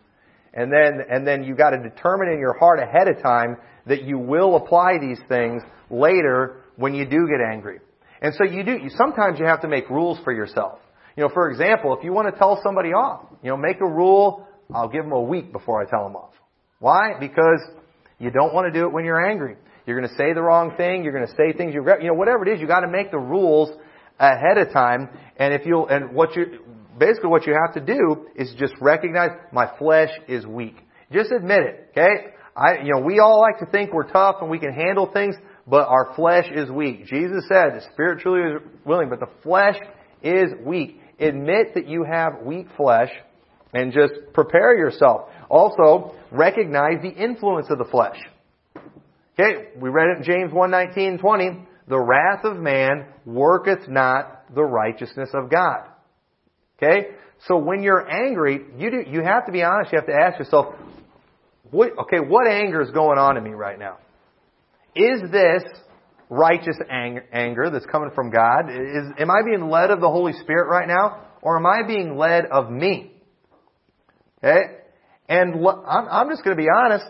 And 0.56 0.72
then, 0.72 1.02
and 1.10 1.28
then 1.28 1.44
you 1.44 1.54
got 1.54 1.72
to 1.72 1.78
determine 1.78 2.30
in 2.30 2.40
your 2.40 2.58
heart 2.58 2.80
ahead 2.80 3.08
of 3.08 3.22
time 3.22 3.58
that 3.88 4.04
you 4.04 4.18
will 4.18 4.56
apply 4.56 4.98
these 5.00 5.20
things 5.28 5.62
later 5.90 6.64
when 6.78 6.96
you 6.96 7.06
do 7.06 7.28
get 7.28 7.46
angry. 7.46 7.80
And 8.22 8.34
so 8.36 8.46
you 8.46 8.64
do, 8.64 8.72
you, 8.72 8.90
sometimes 8.98 9.38
you 9.38 9.46
have 9.46 9.62
to 9.62 9.68
make 9.68 9.90
rules 9.90 10.18
for 10.24 10.34
yourself. 10.34 10.80
You 11.18 11.24
know, 11.24 11.30
for 11.34 11.50
example, 11.50 11.96
if 11.98 12.04
you 12.04 12.14
want 12.14 12.34
to 12.34 12.38
tell 12.38 12.60
somebody 12.64 12.90
off, 12.90 13.26
you 13.44 13.50
know, 13.50 13.58
make 13.58 13.80
a 13.82 13.86
rule, 13.86 14.48
I'll 14.74 14.88
give 14.88 15.04
them 15.04 15.12
a 15.12 15.22
week 15.22 15.52
before 15.52 15.82
I 15.82 15.90
tell 15.90 16.04
them 16.04 16.16
off. 16.16 16.34
Why? 16.80 17.20
Because 17.20 17.62
you 18.18 18.32
don't 18.32 18.54
want 18.54 18.72
to 18.72 18.78
do 18.78 18.88
it 18.88 18.94
when 18.94 19.06
you're 19.06 19.30
angry. 19.30 19.58
You're 19.86 20.00
going 20.00 20.10
to 20.10 20.16
say 20.16 20.34
the 20.34 20.42
wrong 20.42 20.76
thing, 20.76 21.04
you're 21.04 21.14
going 21.14 21.28
to 21.28 21.36
say 21.36 21.56
things 21.56 21.74
you 21.74 21.82
regret, 21.82 22.02
you 22.02 22.08
know, 22.08 22.16
whatever 22.16 22.48
it 22.48 22.54
is, 22.54 22.60
you 22.60 22.68
got 22.68 22.82
to 22.82 22.88
make 22.88 23.12
the 23.12 23.20
rules 23.20 23.70
ahead 24.20 24.58
of 24.58 24.72
time. 24.74 25.10
And 25.38 25.54
if 25.54 25.66
you'll, 25.66 25.88
and 25.88 26.14
what 26.14 26.36
you, 26.36 26.60
basically 26.98 27.30
what 27.30 27.46
you 27.46 27.54
have 27.54 27.74
to 27.76 27.82
do 27.82 28.28
is 28.36 28.54
just 28.58 28.74
recognize 28.82 29.32
my 29.52 29.70
flesh 29.78 30.10
is 30.28 30.46
weak. 30.46 30.76
Just 31.12 31.32
admit 31.32 31.60
it, 31.60 31.90
okay? 31.92 32.28
I, 32.56 32.84
you 32.84 32.94
know, 32.94 33.02
we 33.02 33.20
all 33.20 33.42
like 33.42 33.60
to 33.60 33.66
think 33.66 33.94
we're 33.94 34.10
tough 34.10 34.38
and 34.42 34.50
we 34.50 34.60
can 34.60 34.74
handle 34.74 35.10
things, 35.12 35.36
but 35.68 35.88
our 35.88 36.14
flesh 36.16 36.46
is 36.54 36.70
weak. 36.70 37.06
Jesus 37.06 37.44
said 37.48 37.74
the 37.74 37.82
spirit 37.92 38.22
truly 38.22 38.56
is 38.56 38.62
willing, 38.86 39.10
but 39.10 39.20
the 39.20 39.30
flesh 39.44 39.76
is 40.24 40.52
weak. 40.64 41.00
Admit 41.20 41.76
that 41.76 41.88
you 41.88 42.06
have 42.10 42.42
weak 42.44 42.68
flesh 42.78 43.10
and 43.74 43.92
just 43.92 44.14
prepare 44.34 44.78
yourself. 44.78 45.30
Also, 45.50 46.16
recognize 46.32 47.02
the 47.02 47.12
influence 47.12 47.68
of 47.70 47.78
the 47.78 47.86
flesh. 47.86 48.18
Okay, 49.38 49.68
we 49.78 49.90
read 49.90 50.12
it 50.12 50.18
in 50.20 50.24
James 50.24 50.54
1, 50.54 50.72
19, 50.72 51.18
20. 51.18 51.68
The 51.88 52.00
wrath 52.00 52.46
of 52.46 52.58
man 52.58 53.08
worketh 53.26 53.90
not 53.90 54.54
the 54.56 54.64
righteousness 54.64 55.30
of 55.34 55.50
God. 55.50 55.84
Okay? 56.78 57.10
So 57.48 57.58
when 57.58 57.84
you're 57.84 58.10
angry, 58.10 58.62
you 58.78 58.92
do, 58.92 59.04
you 59.08 59.22
have 59.22 59.46
to 59.46 59.52
be 59.52 59.64
honest, 59.64 59.92
you 59.92 60.00
have 60.00 60.08
to 60.08 60.14
ask 60.14 60.40
yourself, 60.40 60.76
what, 61.72 61.92
okay, 62.00 62.20
what 62.20 62.48
anger 62.48 62.82
is 62.82 62.92
going 62.92 63.18
on 63.18 63.38
in 63.38 63.44
me 63.44 63.52
right 63.52 63.78
now? 63.78 63.98
Is 64.96 65.22
this 65.32 65.64
righteous 66.30 66.78
anger 66.90 67.26
anger 67.32 67.70
that's 67.70 67.86
coming 67.86 68.12
from 68.16 68.32
God? 68.32 68.70
Is, 68.70 69.14
am 69.20 69.30
I 69.30 69.42
being 69.44 69.70
led 69.70 69.92
of 69.92 70.00
the 70.00 70.10
Holy 70.10 70.34
Spirit 70.34 70.70
right 70.70 70.88
now? 70.88 71.22
Or 71.42 71.58
am 71.58 71.66
I 71.66 71.86
being 71.86 72.18
led 72.18 72.46
of 72.46 72.72
me? 72.72 73.12
Okay? 74.44 74.62
And 75.28 75.56
I'm, 75.56 76.08
I'm 76.10 76.30
just 76.30 76.44
going 76.44 76.56
to 76.56 76.62
be 76.62 76.70
honest. 76.74 77.06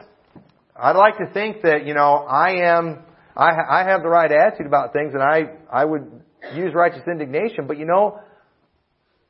I'd 0.76 0.96
like 0.96 1.18
to 1.20 1.32
think 1.34 1.62
that, 1.62 1.86
you 1.86 1.94
know, 1.94 2.16
I 2.16 2.66
am, 2.66 3.04
I, 3.36 3.52
I 3.70 3.84
have 3.88 4.02
the 4.02 4.10
right 4.10 4.30
attitude 4.30 4.68
about 4.68 4.92
things 4.92 5.14
and 5.14 5.24
I, 5.24 5.56
I 5.72 5.86
would 5.86 6.22
use 6.54 6.74
righteous 6.74 7.04
indignation, 7.08 7.68
but 7.68 7.78
you 7.78 7.86
know, 7.86 8.20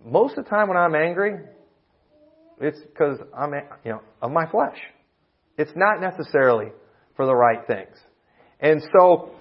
most 0.06 0.38
of 0.38 0.44
the 0.44 0.50
time 0.50 0.68
when 0.68 0.78
I'm 0.78 0.96
angry, 0.96 1.40
it's 2.60 2.80
because 2.80 3.18
I'm, 3.38 3.54
you 3.84 3.92
know, 3.92 4.02
of 4.22 4.32
my 4.32 4.50
flesh. 4.50 4.78
It's 5.58 5.72
not 5.76 6.00
necessarily 6.00 6.68
for 7.16 7.26
the 7.26 7.36
right 7.36 7.66
things. 7.68 7.96
And 8.60 8.82
so, 8.98 9.32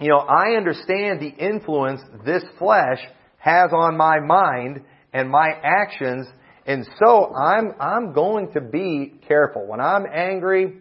you 0.00 0.08
know, 0.08 0.18
I 0.18 0.56
understand 0.56 1.20
the 1.20 1.32
influence 1.38 2.00
this 2.24 2.42
flesh 2.58 2.98
has 3.38 3.70
on 3.72 3.96
my 3.96 4.20
mind 4.20 4.82
and 5.12 5.30
my 5.30 5.50
actions, 5.62 6.26
and 6.66 6.86
so 7.04 7.34
I'm, 7.34 7.72
I'm 7.78 8.12
going 8.12 8.52
to 8.54 8.60
be 8.60 9.14
careful. 9.28 9.66
When 9.66 9.80
I'm 9.80 10.04
angry, 10.12 10.78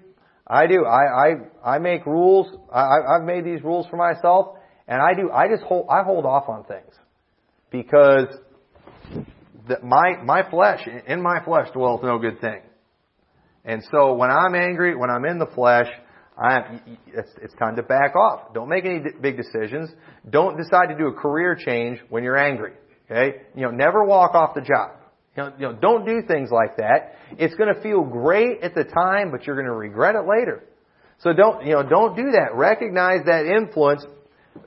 I 0.48 0.66
do. 0.68 0.86
I, 0.86 1.28
I, 1.64 1.76
I 1.76 1.80
make 1.80 2.06
rules. 2.06 2.48
I, 2.74 3.00
I've 3.16 3.26
made 3.26 3.46
these 3.46 3.62
rules 3.64 3.86
for 3.90 3.98
myself 3.98 4.56
and 4.88 5.02
I 5.02 5.14
do, 5.14 5.32
I 5.32 5.48
just 5.48 5.64
hold, 5.64 5.88
I 5.90 6.04
hold 6.04 6.26
off 6.26 6.50
on 6.50 6.66
things. 6.66 6.94
Because 7.72 8.28
the, 9.68 9.80
my, 9.84 10.22
my 10.24 10.50
flesh, 10.50 10.88
in 11.08 11.22
my 11.22 11.44
flesh 11.44 11.70
dwelleth 11.74 12.04
no 12.04 12.20
good 12.20 12.42
thing. 12.42 12.62
And 13.66 13.84
so 13.92 14.14
when 14.14 14.30
I'm 14.30 14.56
angry, 14.56 14.96
when 14.96 15.10
I'm 15.10 15.26
in 15.26 15.40
the 15.40 15.48
flesh, 15.48 15.88
I, 16.38 16.82
it's, 17.08 17.30
it's 17.42 17.54
time 17.56 17.76
to 17.78 17.84
back 17.84 18.16
off. 18.16 18.54
Don't 18.54 18.68
make 18.68 18.86
any 18.86 19.02
big 19.22 19.38
decisions. 19.38 19.90
Don't 20.30 20.58
decide 20.58 20.88
to 20.88 20.98
do 20.98 21.08
a 21.08 21.14
career 21.14 21.56
change 21.56 22.00
when 22.10 22.24
you're 22.24 22.38
angry. 22.38 22.74
Okay? 23.10 23.44
You 23.56 23.64
know, 23.64 23.72
never 23.72 24.04
walk 24.04 24.34
off 24.34 24.56
the 24.56 24.62
job. 24.62 24.98
You 25.38 25.44
know, 25.44 25.54
you 25.58 25.66
know 25.68 25.74
don't 25.74 26.06
do 26.06 26.22
things 26.28 26.50
like 26.52 26.78
that. 26.78 27.16
It's 27.38 27.56
going 27.56 27.74
to 27.74 27.82
feel 27.82 28.04
great 28.04 28.62
at 28.62 28.76
the 28.76 28.84
time, 28.84 29.32
but 29.32 29.46
you're 29.46 29.56
going 29.56 29.68
to 29.68 29.74
regret 29.74 30.16
it 30.16 30.28
later. 30.28 30.64
So 31.20 31.32
don't, 31.32 31.66
you 31.66 31.74
know, 31.74 31.84
don't 31.84 32.16
do 32.16 32.32
that. 32.32 32.56
Recognize 32.56 33.22
that 33.26 33.46
influence 33.46 34.04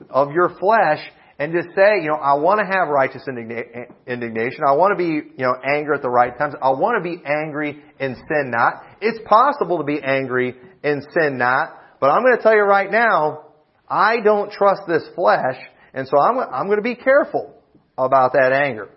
of 0.09 0.31
your 0.31 0.49
flesh 0.59 0.99
and 1.39 1.53
just 1.53 1.75
say, 1.75 2.01
you 2.01 2.09
know, 2.09 2.15
I 2.15 2.35
want 2.35 2.59
to 2.59 2.65
have 2.65 2.87
righteous 2.87 3.23
indignation. 3.27 4.61
I 4.67 4.73
want 4.73 4.97
to 4.97 5.03
be, 5.03 5.09
you 5.37 5.45
know, 5.45 5.53
angry 5.63 5.95
at 5.95 6.01
the 6.01 6.09
right 6.09 6.35
times. 6.37 6.55
I 6.61 6.71
want 6.71 7.03
to 7.03 7.07
be 7.07 7.21
angry 7.23 7.81
and 7.99 8.15
sin 8.15 8.51
not. 8.51 8.83
It's 9.01 9.19
possible 9.25 9.77
to 9.77 9.83
be 9.83 9.99
angry 10.01 10.55
and 10.83 11.05
sin 11.13 11.37
not, 11.37 11.77
but 11.99 12.09
I'm 12.09 12.23
going 12.23 12.37
to 12.37 12.41
tell 12.41 12.55
you 12.55 12.63
right 12.63 12.89
now, 12.89 13.45
I 13.87 14.19
don't 14.19 14.51
trust 14.51 14.81
this 14.87 15.03
flesh, 15.15 15.57
and 15.93 16.07
so 16.07 16.17
I'm, 16.17 16.37
I'm 16.39 16.65
going 16.65 16.77
to 16.77 16.83
be 16.83 16.95
careful 16.95 17.53
about 17.97 18.33
that 18.33 18.51
anger. 18.51 18.89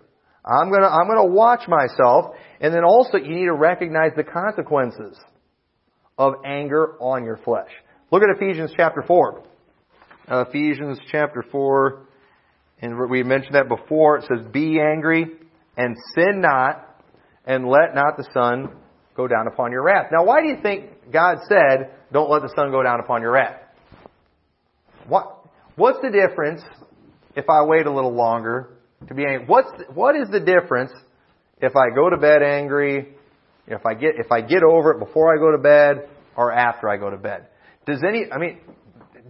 I'm 0.43 0.69
going 0.69 0.81
to, 0.81 0.89
I'm 0.89 1.07
going 1.07 1.29
to 1.29 1.33
watch 1.33 1.67
myself, 1.67 2.35
and 2.59 2.73
then 2.73 2.83
also 2.83 3.17
you 3.17 3.35
need 3.35 3.45
to 3.45 3.53
recognize 3.53 4.11
the 4.15 4.23
consequences 4.23 5.17
of 6.17 6.33
anger 6.43 6.97
on 6.99 7.23
your 7.23 7.37
flesh. 7.37 7.69
Look 8.11 8.23
at 8.23 8.29
Ephesians 8.35 8.73
chapter 8.75 9.03
4. 9.05 9.43
Uh, 10.29 10.45
Ephesians 10.47 10.99
chapter 11.11 11.43
4, 11.51 12.07
and 12.81 12.97
we 13.09 13.23
mentioned 13.23 13.55
that 13.55 13.67
before. 13.67 14.17
It 14.17 14.25
says, 14.27 14.45
Be 14.51 14.79
angry 14.79 15.25
and 15.77 15.95
sin 16.15 16.41
not, 16.41 16.87
and 17.45 17.67
let 17.67 17.93
not 17.93 18.17
the 18.17 18.27
sun 18.33 18.75
go 19.15 19.27
down 19.27 19.47
upon 19.47 19.71
your 19.71 19.83
wrath. 19.83 20.07
Now, 20.11 20.25
why 20.25 20.41
do 20.41 20.47
you 20.47 20.57
think 20.61 21.11
God 21.11 21.37
said, 21.47 21.91
Don't 22.11 22.29
let 22.29 22.41
the 22.41 22.51
sun 22.55 22.71
go 22.71 22.81
down 22.81 22.99
upon 22.99 23.21
your 23.21 23.31
wrath? 23.31 23.61
What, 25.07 25.45
what's 25.75 25.99
the 26.01 26.09
difference 26.09 26.61
if 27.35 27.45
I 27.49 27.63
wait 27.65 27.85
a 27.85 27.93
little 27.93 28.13
longer 28.13 28.77
to 29.07 29.13
be 29.13 29.25
angry? 29.25 29.45
What's, 29.45 29.69
what 29.93 30.15
is 30.15 30.29
the 30.31 30.39
difference 30.39 30.91
if 31.59 31.75
I 31.75 31.93
go 31.93 32.09
to 32.09 32.17
bed 32.17 32.41
angry, 32.41 33.15
if 33.67 33.85
I 33.85 33.93
get, 33.93 34.15
if 34.17 34.31
I 34.31 34.41
get 34.41 34.63
over 34.63 34.91
it 34.93 34.99
before 34.99 35.33
I 35.33 35.37
go 35.37 35.51
to 35.51 35.61
bed, 35.61 36.09
or 36.35 36.51
after 36.51 36.89
I 36.89 36.97
go 36.97 37.11
to 37.11 37.17
bed? 37.17 37.47
Does 37.85 38.01
any, 38.07 38.25
I 38.31 38.37
mean, 38.37 38.59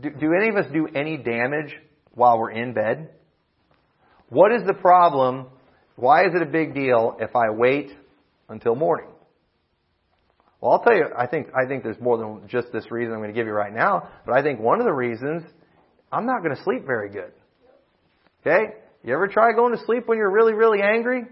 do, 0.01 0.09
do 0.09 0.33
any 0.39 0.49
of 0.49 0.55
us 0.55 0.71
do 0.71 0.87
any 0.87 1.17
damage 1.17 1.75
while 2.13 2.39
we're 2.39 2.51
in 2.51 2.73
bed? 2.73 3.09
What 4.31 4.53
is 4.53 4.65
the 4.65 4.73
problem? 4.73 5.47
Why 5.97 6.21
is 6.21 6.31
it 6.33 6.41
a 6.41 6.45
big 6.45 6.73
deal 6.73 7.17
if 7.19 7.35
I 7.35 7.49
wait 7.49 7.91
until 8.47 8.75
morning? 8.75 9.09
Well, 10.61 10.71
I'll 10.71 10.79
tell 10.81 10.95
you, 10.95 11.07
I 11.17 11.27
think, 11.27 11.47
I 11.53 11.67
think 11.67 11.83
there's 11.83 11.99
more 11.99 12.17
than 12.17 12.47
just 12.47 12.71
this 12.71 12.89
reason 12.89 13.13
I'm 13.13 13.19
going 13.19 13.33
to 13.33 13.35
give 13.37 13.45
you 13.45 13.51
right 13.51 13.73
now, 13.73 14.07
but 14.25 14.33
I 14.33 14.41
think 14.41 14.61
one 14.61 14.79
of 14.79 14.85
the 14.85 14.93
reasons, 14.93 15.43
I'm 16.13 16.25
not 16.25 16.43
going 16.43 16.55
to 16.55 16.63
sleep 16.63 16.85
very 16.85 17.09
good. 17.09 17.33
Okay? 18.41 18.75
You 19.03 19.13
ever 19.13 19.27
try 19.27 19.51
going 19.51 19.75
to 19.75 19.85
sleep 19.85 20.07
when 20.07 20.17
you're 20.17 20.31
really, 20.31 20.53
really 20.53 20.79
angry? 20.81 21.23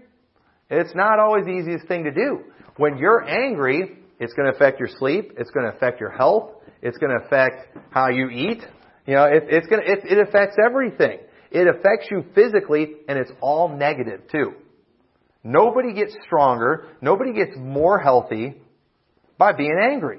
It's 0.68 0.94
not 0.94 1.18
always 1.18 1.46
the 1.46 1.52
easiest 1.52 1.88
thing 1.88 2.04
to 2.04 2.10
do. 2.10 2.40
When 2.76 2.98
you're 2.98 3.26
angry, 3.26 3.96
it's 4.18 4.34
going 4.34 4.50
to 4.50 4.54
affect 4.54 4.78
your 4.78 4.90
sleep. 4.98 5.32
It's 5.38 5.50
going 5.50 5.70
to 5.70 5.74
affect 5.74 6.00
your 6.00 6.10
health. 6.10 6.50
It's 6.82 6.98
going 6.98 7.18
to 7.18 7.24
affect 7.24 7.78
how 7.92 8.10
you 8.10 8.28
eat. 8.28 8.62
You 9.06 9.14
know, 9.14 9.24
it, 9.24 9.44
it's 9.48 9.66
going 9.68 9.82
to, 9.82 9.90
it, 9.90 10.00
it 10.04 10.28
affects 10.28 10.56
everything. 10.62 11.20
It 11.50 11.66
affects 11.66 12.08
you 12.10 12.24
physically, 12.34 12.94
and 13.08 13.18
it's 13.18 13.30
all 13.40 13.68
negative 13.68 14.22
too. 14.30 14.52
Nobody 15.42 15.94
gets 15.94 16.14
stronger. 16.26 16.86
Nobody 17.00 17.32
gets 17.32 17.52
more 17.56 17.98
healthy 17.98 18.60
by 19.38 19.52
being 19.52 19.76
angry. 19.82 20.18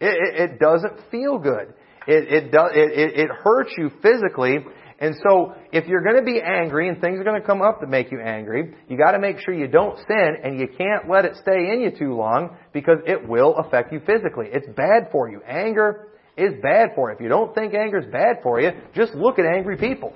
It, 0.00 0.06
it, 0.06 0.50
it 0.50 0.58
doesn't 0.58 1.10
feel 1.10 1.38
good. 1.38 1.74
It, 2.06 2.32
it, 2.32 2.52
does, 2.52 2.70
it, 2.74 2.98
it 2.98 3.20
it 3.20 3.30
hurts 3.30 3.70
you 3.76 3.90
physically, 4.00 4.58
and 5.00 5.14
so, 5.22 5.54
if 5.70 5.86
you're 5.86 6.02
going 6.02 6.16
to 6.16 6.22
be 6.22 6.40
angry 6.40 6.88
and 6.88 7.00
things 7.00 7.20
are 7.20 7.24
going 7.24 7.40
to 7.40 7.46
come 7.46 7.62
up 7.62 7.80
that 7.80 7.88
make 7.88 8.10
you 8.10 8.20
angry, 8.20 8.74
you 8.88 8.98
got 8.98 9.12
to 9.12 9.20
make 9.20 9.38
sure 9.38 9.54
you 9.54 9.68
don't 9.68 9.96
sin 9.96 10.36
and 10.42 10.58
you 10.58 10.66
can't 10.66 11.08
let 11.08 11.24
it 11.24 11.36
stay 11.36 11.72
in 11.72 11.80
you 11.80 11.92
too 11.96 12.14
long 12.14 12.56
because 12.72 12.98
it 13.06 13.28
will 13.28 13.54
affect 13.58 13.92
you 13.92 14.00
physically. 14.00 14.46
It's 14.50 14.66
bad 14.76 15.10
for 15.12 15.30
you. 15.30 15.40
Anger 15.46 16.08
is 16.36 16.52
bad 16.60 16.90
for 16.96 17.10
you. 17.10 17.14
If 17.14 17.20
you 17.20 17.28
don't 17.28 17.54
think 17.54 17.74
anger 17.74 17.98
is 17.98 18.10
bad 18.10 18.38
for 18.42 18.60
you, 18.60 18.72
just 18.92 19.14
look 19.14 19.38
at 19.38 19.44
angry 19.46 19.76
people. 19.76 20.14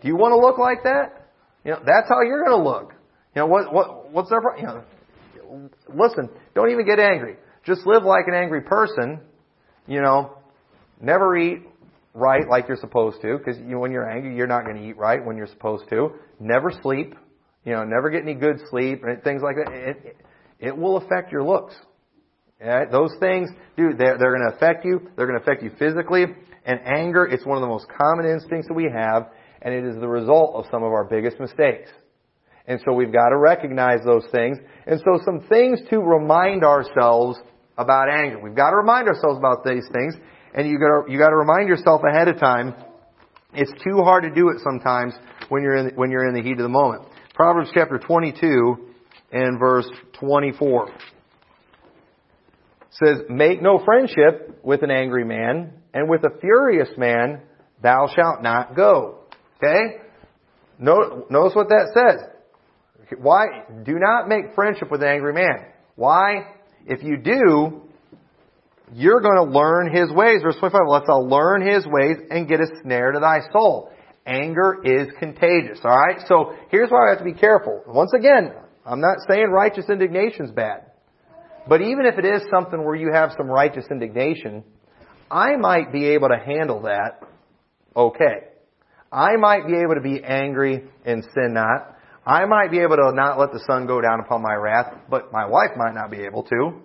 Do 0.00 0.08
you 0.08 0.16
want 0.16 0.32
to 0.32 0.38
look 0.38 0.58
like 0.58 0.84
that? 0.84 1.30
You 1.64 1.72
know, 1.72 1.78
that's 1.78 2.08
how 2.08 2.22
you're 2.22 2.44
going 2.44 2.58
to 2.58 2.64
look. 2.64 2.94
You 3.34 3.42
know, 3.42 3.46
what, 3.46 3.72
what, 3.72 4.10
what's 4.10 4.30
their, 4.30 4.40
you 4.56 4.64
know, 4.64 4.82
listen, 5.94 6.28
don't 6.54 6.70
even 6.70 6.86
get 6.86 6.98
angry. 6.98 7.36
Just 7.64 7.86
live 7.86 8.02
like 8.02 8.24
an 8.26 8.34
angry 8.34 8.62
person. 8.62 9.20
You 9.86 10.00
know, 10.00 10.38
never 11.00 11.36
eat 11.36 11.62
right 12.14 12.48
like 12.48 12.66
you're 12.68 12.76
supposed 12.76 13.20
to, 13.22 13.38
because 13.38 13.60
you 13.66 13.78
when 13.78 13.92
you're 13.92 14.08
angry, 14.08 14.36
you're 14.36 14.46
not 14.46 14.64
going 14.64 14.76
to 14.76 14.88
eat 14.88 14.96
right 14.96 15.24
when 15.24 15.36
you're 15.36 15.46
supposed 15.46 15.88
to. 15.90 16.10
Never 16.38 16.72
sleep, 16.82 17.14
you 17.64 17.72
know, 17.72 17.84
never 17.84 18.10
get 18.10 18.22
any 18.22 18.34
good 18.34 18.60
sleep, 18.70 19.02
and 19.04 19.22
things 19.22 19.42
like 19.42 19.56
that. 19.56 19.72
It, 19.72 19.96
it, 20.04 20.16
it 20.58 20.76
will 20.76 20.96
affect 20.96 21.32
your 21.32 21.42
looks. 21.42 21.74
Right? 22.60 22.90
Those 22.90 23.12
things, 23.20 23.50
dude, 23.76 23.98
they're, 23.98 24.18
they're 24.18 24.36
going 24.36 24.50
to 24.50 24.56
affect 24.56 24.84
you. 24.84 25.08
They're 25.16 25.26
going 25.26 25.38
to 25.38 25.42
affect 25.42 25.62
you 25.62 25.70
physically. 25.78 26.24
And 26.64 26.80
anger, 26.84 27.24
it's 27.24 27.46
one 27.46 27.56
of 27.56 27.62
the 27.62 27.68
most 27.68 27.86
common 27.88 28.26
instincts 28.26 28.68
that 28.68 28.74
we 28.74 28.84
have, 28.84 29.28
and 29.62 29.74
it 29.74 29.84
is 29.84 29.96
the 29.96 30.08
result 30.08 30.54
of 30.54 30.64
some 30.70 30.82
of 30.82 30.92
our 30.92 31.04
biggest 31.04 31.38
mistakes. 31.40 31.90
And 32.66 32.80
so 32.84 32.92
we've 32.92 33.12
got 33.12 33.30
to 33.30 33.36
recognize 33.36 34.00
those 34.04 34.24
things. 34.32 34.58
And 34.86 35.00
so 35.00 35.20
some 35.24 35.40
things 35.48 35.80
to 35.90 35.98
remind 35.98 36.64
ourselves 36.64 37.38
about 37.76 38.08
anger. 38.08 38.38
We've 38.38 38.54
got 38.54 38.70
to 38.70 38.76
remind 38.76 39.08
ourselves 39.08 39.38
about 39.38 39.64
these 39.64 39.86
things 39.92 40.14
and 40.54 40.68
you 40.68 40.78
got 40.78 41.10
you 41.10 41.18
got 41.18 41.30
to 41.30 41.36
remind 41.36 41.68
yourself 41.68 42.02
ahead 42.08 42.28
of 42.28 42.38
time. 42.38 42.74
It's 43.52 43.72
too 43.82 44.02
hard 44.02 44.24
to 44.24 44.30
do 44.30 44.48
it 44.50 44.58
sometimes 44.62 45.14
when 45.48 45.62
you're 45.62 45.76
in 45.76 45.94
when 45.96 46.10
you're 46.10 46.28
in 46.28 46.34
the 46.34 46.42
heat 46.42 46.52
of 46.52 46.62
the 46.62 46.68
moment. 46.68 47.04
Proverbs 47.34 47.70
chapter 47.72 47.98
22 47.98 48.88
and 49.32 49.58
verse 49.58 49.88
24 50.14 50.90
says, 52.90 53.22
"Make 53.28 53.62
no 53.62 53.78
friendship 53.78 54.60
with 54.62 54.82
an 54.82 54.90
angry 54.90 55.24
man, 55.24 55.72
and 55.94 56.08
with 56.08 56.24
a 56.24 56.30
furious 56.40 56.90
man 56.96 57.42
thou 57.82 58.08
shalt 58.08 58.42
not 58.42 58.74
go." 58.74 59.19
Okay? 59.62 59.98
Notice 60.78 61.54
what 61.54 61.68
that 61.68 61.90
says. 61.94 63.18
Why? 63.18 63.46
Do 63.84 63.98
not 63.98 64.28
make 64.28 64.54
friendship 64.54 64.90
with 64.90 65.02
an 65.02 65.08
angry 65.08 65.32
man. 65.34 65.66
Why? 65.96 66.46
If 66.86 67.02
you 67.02 67.18
do, 67.18 67.82
you're 68.94 69.20
going 69.20 69.36
to 69.36 69.52
learn 69.52 69.94
his 69.94 70.10
ways. 70.10 70.42
Verse 70.42 70.56
25, 70.58 70.80
let's 70.88 71.06
all 71.08 71.28
learn 71.28 71.66
his 71.66 71.86
ways 71.86 72.16
and 72.30 72.48
get 72.48 72.60
a 72.60 72.66
snare 72.82 73.12
to 73.12 73.20
thy 73.20 73.40
soul. 73.52 73.90
Anger 74.26 74.80
is 74.84 75.08
contagious, 75.18 75.80
alright? 75.84 76.20
So 76.26 76.54
here's 76.70 76.90
why 76.90 77.06
I 77.06 77.10
have 77.10 77.18
to 77.18 77.24
be 77.24 77.34
careful. 77.34 77.82
Once 77.86 78.12
again, 78.16 78.52
I'm 78.86 79.00
not 79.00 79.18
saying 79.28 79.50
righteous 79.50 79.86
indignation 79.88 80.46
is 80.46 80.50
bad. 80.52 80.86
But 81.68 81.82
even 81.82 82.06
if 82.06 82.18
it 82.18 82.24
is 82.24 82.42
something 82.50 82.82
where 82.84 82.94
you 82.94 83.10
have 83.12 83.32
some 83.36 83.48
righteous 83.48 83.84
indignation, 83.90 84.64
I 85.30 85.56
might 85.56 85.92
be 85.92 86.06
able 86.08 86.28
to 86.28 86.38
handle 86.38 86.82
that 86.82 87.20
okay. 87.94 88.49
I 89.12 89.36
might 89.36 89.66
be 89.66 89.74
able 89.74 89.94
to 89.94 90.00
be 90.00 90.22
angry 90.22 90.84
and 91.04 91.24
sin 91.34 91.54
not. 91.54 91.96
I 92.24 92.44
might 92.44 92.70
be 92.70 92.80
able 92.80 92.96
to 92.96 93.12
not 93.12 93.38
let 93.38 93.52
the 93.52 93.62
sun 93.66 93.86
go 93.86 94.00
down 94.00 94.20
upon 94.20 94.42
my 94.42 94.54
wrath, 94.54 94.94
but 95.08 95.32
my 95.32 95.46
wife 95.46 95.70
might 95.76 95.94
not 95.94 96.10
be 96.10 96.24
able 96.24 96.44
to. 96.44 96.80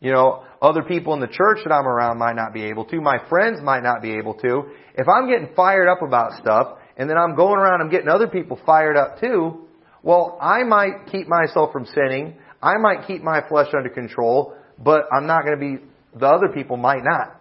You 0.00 0.12
know, 0.12 0.44
other 0.62 0.82
people 0.82 1.12
in 1.14 1.20
the 1.20 1.26
church 1.26 1.58
that 1.64 1.72
I'm 1.72 1.86
around 1.86 2.18
might 2.18 2.36
not 2.36 2.54
be 2.54 2.64
able 2.64 2.84
to. 2.86 3.00
My 3.00 3.18
friends 3.28 3.60
might 3.62 3.82
not 3.82 4.00
be 4.00 4.12
able 4.12 4.34
to. 4.34 4.62
If 4.94 5.08
I'm 5.08 5.28
getting 5.28 5.54
fired 5.54 5.88
up 5.88 6.02
about 6.02 6.40
stuff, 6.40 6.78
and 6.96 7.08
then 7.08 7.16
I'm 7.16 7.34
going 7.34 7.58
around 7.58 7.80
and 7.80 7.90
getting 7.90 8.08
other 8.08 8.28
people 8.28 8.58
fired 8.64 8.96
up 8.96 9.20
too, 9.20 9.66
well, 10.02 10.38
I 10.40 10.62
might 10.62 11.06
keep 11.10 11.26
myself 11.26 11.72
from 11.72 11.86
sinning. 11.86 12.36
I 12.62 12.76
might 12.78 13.06
keep 13.06 13.22
my 13.22 13.40
flesh 13.48 13.68
under 13.76 13.90
control, 13.90 14.54
but 14.78 15.02
I'm 15.12 15.26
not 15.26 15.44
going 15.44 15.58
to 15.58 15.78
be, 15.78 15.84
the 16.18 16.26
other 16.26 16.48
people 16.54 16.76
might 16.76 17.02
not. 17.02 17.40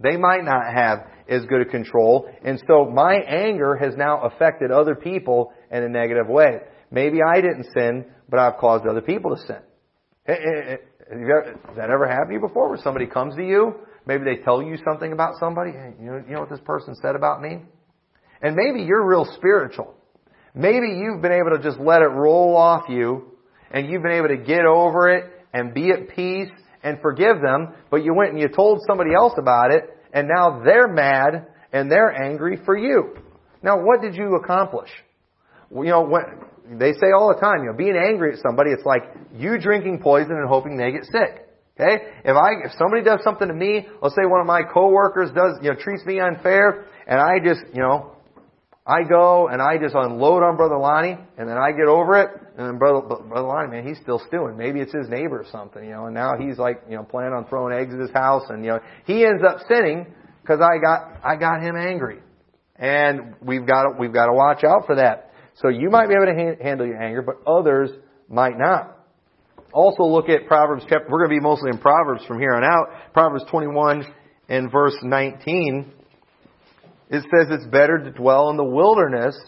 They 0.00 0.16
might 0.16 0.44
not 0.44 0.72
have 0.72 1.06
as 1.28 1.44
good 1.46 1.60
a 1.60 1.64
control. 1.64 2.28
And 2.42 2.60
so 2.66 2.86
my 2.86 3.14
anger 3.14 3.76
has 3.76 3.94
now 3.96 4.22
affected 4.22 4.70
other 4.70 4.94
people 4.94 5.52
in 5.70 5.82
a 5.82 5.88
negative 5.88 6.28
way. 6.28 6.58
Maybe 6.90 7.18
I 7.22 7.40
didn't 7.40 7.66
sin, 7.76 8.06
but 8.28 8.40
I've 8.40 8.58
caused 8.58 8.86
other 8.86 9.02
people 9.02 9.36
to 9.36 9.42
sin. 9.42 9.60
Eh, 10.26 10.32
eh, 10.32 10.72
eh, 10.72 10.76
has 11.10 11.76
that 11.76 11.90
ever 11.90 12.06
happened 12.06 12.30
to 12.30 12.34
you 12.34 12.40
before 12.40 12.68
where 12.68 12.78
somebody 12.82 13.06
comes 13.06 13.34
to 13.36 13.42
you? 13.42 13.74
Maybe 14.06 14.24
they 14.24 14.42
tell 14.42 14.62
you 14.62 14.76
something 14.84 15.12
about 15.12 15.34
somebody. 15.38 15.72
Hey, 15.72 15.94
you 16.00 16.06
know, 16.06 16.22
you 16.26 16.34
know 16.34 16.40
what 16.40 16.50
this 16.50 16.60
person 16.64 16.94
said 17.02 17.14
about 17.14 17.42
me? 17.42 17.60
And 18.40 18.56
maybe 18.56 18.82
you're 18.82 19.06
real 19.06 19.26
spiritual. 19.36 19.94
Maybe 20.54 20.88
you've 20.88 21.20
been 21.20 21.32
able 21.32 21.56
to 21.56 21.62
just 21.62 21.78
let 21.78 22.02
it 22.02 22.06
roll 22.06 22.56
off 22.56 22.88
you 22.88 23.32
and 23.70 23.88
you've 23.88 24.02
been 24.02 24.12
able 24.12 24.28
to 24.28 24.36
get 24.36 24.64
over 24.64 25.10
it 25.10 25.30
and 25.52 25.74
be 25.74 25.90
at 25.90 26.08
peace 26.14 26.50
and 26.82 27.00
forgive 27.00 27.40
them, 27.42 27.74
but 27.90 28.04
you 28.04 28.14
went 28.14 28.30
and 28.30 28.40
you 28.40 28.48
told 28.48 28.80
somebody 28.86 29.10
else 29.14 29.34
about 29.38 29.72
it, 29.72 29.84
and 30.12 30.28
now 30.28 30.62
they're 30.64 30.88
mad 30.88 31.46
and 31.72 31.90
they're 31.90 32.10
angry 32.10 32.58
for 32.64 32.76
you. 32.76 33.16
Now, 33.62 33.82
what 33.82 34.00
did 34.00 34.14
you 34.14 34.36
accomplish? 34.36 34.90
You 35.74 35.84
know, 35.84 36.02
when, 36.02 36.78
they 36.78 36.92
say 36.92 37.12
all 37.16 37.32
the 37.34 37.40
time, 37.40 37.62
you 37.62 37.70
know, 37.70 37.76
being 37.76 37.96
angry 37.96 38.32
at 38.32 38.38
somebody, 38.40 38.70
it's 38.70 38.84
like 38.84 39.02
you 39.34 39.58
drinking 39.58 40.00
poison 40.00 40.32
and 40.32 40.48
hoping 40.48 40.76
they 40.76 40.92
get 40.92 41.04
sick. 41.04 41.48
Okay? 41.78 42.04
If 42.24 42.36
I, 42.36 42.66
if 42.66 42.72
somebody 42.78 43.02
does 43.02 43.20
something 43.22 43.48
to 43.48 43.54
me, 43.54 43.86
let's 44.02 44.14
say 44.14 44.26
one 44.26 44.40
of 44.40 44.46
my 44.46 44.62
coworkers 44.62 45.30
does, 45.30 45.58
you 45.62 45.70
know, 45.70 45.76
treats 45.78 46.04
me 46.04 46.20
unfair, 46.20 46.86
and 47.06 47.20
I 47.20 47.38
just, 47.42 47.60
you 47.72 47.80
know, 47.80 48.12
I 48.86 49.02
go 49.08 49.48
and 49.48 49.62
I 49.62 49.78
just 49.78 49.94
unload 49.94 50.42
on 50.42 50.56
Brother 50.56 50.78
Lonnie, 50.78 51.16
and 51.36 51.48
then 51.48 51.56
I 51.56 51.72
get 51.72 51.86
over 51.86 52.20
it, 52.20 52.28
and 52.58 52.78
Brother, 52.78 53.06
Brother 53.06 53.46
Lonnie, 53.46 53.70
man, 53.70 53.86
he's 53.86 53.98
still 54.02 54.20
stewing. 54.26 54.56
Maybe 54.56 54.80
it's 54.80 54.92
his 54.92 55.08
neighbor 55.08 55.40
or 55.40 55.46
something, 55.52 55.84
you 55.84 55.92
know, 55.92 56.06
and 56.06 56.14
now 56.14 56.32
he's 56.36 56.58
like, 56.58 56.82
you 56.90 56.96
know, 56.96 57.04
planning 57.04 57.32
on 57.32 57.46
throwing 57.46 57.72
eggs 57.72 57.94
at 57.94 58.00
his 58.00 58.10
house, 58.10 58.42
and 58.48 58.64
you 58.64 58.72
know, 58.72 58.80
he 59.06 59.24
ends 59.24 59.42
up 59.48 59.58
sinning 59.68 60.06
because 60.42 60.60
I 60.60 60.78
got, 60.82 61.20
I 61.24 61.36
got 61.36 61.62
him 61.62 61.76
angry. 61.76 62.18
And 62.74 63.36
we've 63.40 63.66
got 63.66 63.84
to, 63.84 63.88
we've 63.98 64.12
got 64.12 64.26
to 64.26 64.32
watch 64.32 64.64
out 64.64 64.86
for 64.86 64.96
that. 64.96 65.30
So 65.62 65.68
you 65.68 65.88
might 65.88 66.08
be 66.08 66.14
able 66.14 66.26
to 66.26 66.34
ha- 66.34 66.62
handle 66.62 66.86
your 66.86 67.00
anger, 67.00 67.22
but 67.22 67.36
others 67.48 67.90
might 68.28 68.58
not. 68.58 68.96
Also 69.72 70.02
look 70.04 70.28
at 70.28 70.46
Proverbs 70.46 70.82
chapter, 70.88 71.06
we're 71.08 71.26
going 71.26 71.30
to 71.30 71.40
be 71.40 71.40
mostly 71.40 71.70
in 71.70 71.78
Proverbs 71.78 72.24
from 72.26 72.40
here 72.40 72.54
on 72.54 72.64
out. 72.64 73.12
Proverbs 73.12 73.44
21 73.50 74.04
and 74.48 74.72
verse 74.72 74.96
19. 75.02 75.92
It 77.10 77.22
says 77.22 77.46
it's 77.50 77.66
better 77.66 77.98
to 77.98 78.10
dwell 78.10 78.50
in 78.50 78.56
the 78.56 78.64
wilderness 78.64 79.38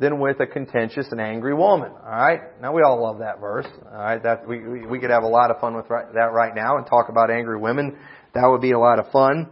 than 0.00 0.18
with 0.18 0.40
a 0.40 0.46
contentious 0.46 1.06
and 1.10 1.20
angry 1.20 1.54
woman. 1.54 1.92
Alright? 1.92 2.60
Now 2.62 2.72
we 2.72 2.80
all 2.82 3.02
love 3.02 3.18
that 3.18 3.38
verse. 3.38 3.66
Alright? 3.86 4.22
That, 4.22 4.48
we, 4.48 4.86
we, 4.86 4.98
could 4.98 5.10
have 5.10 5.22
a 5.22 5.28
lot 5.28 5.50
of 5.50 5.60
fun 5.60 5.76
with 5.76 5.88
right, 5.90 6.06
that 6.14 6.32
right 6.32 6.54
now 6.54 6.78
and 6.78 6.86
talk 6.86 7.10
about 7.10 7.30
angry 7.30 7.58
women. 7.60 7.98
That 8.34 8.46
would 8.46 8.62
be 8.62 8.72
a 8.72 8.78
lot 8.78 8.98
of 8.98 9.12
fun. 9.12 9.50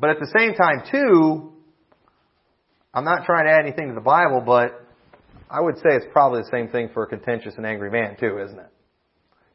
But 0.00 0.10
at 0.10 0.18
the 0.20 0.32
same 0.38 0.54
time 0.54 0.82
too, 0.90 1.52
I'm 2.94 3.04
not 3.04 3.26
trying 3.26 3.46
to 3.46 3.50
add 3.50 3.66
anything 3.66 3.88
to 3.88 3.94
the 3.94 4.00
Bible, 4.00 4.40
but 4.46 4.86
I 5.50 5.60
would 5.60 5.76
say 5.78 5.96
it's 5.96 6.06
probably 6.12 6.42
the 6.42 6.50
same 6.52 6.68
thing 6.68 6.90
for 6.94 7.02
a 7.02 7.06
contentious 7.08 7.54
and 7.56 7.66
angry 7.66 7.90
man 7.90 8.16
too, 8.20 8.38
isn't 8.38 8.58
it? 8.58 8.70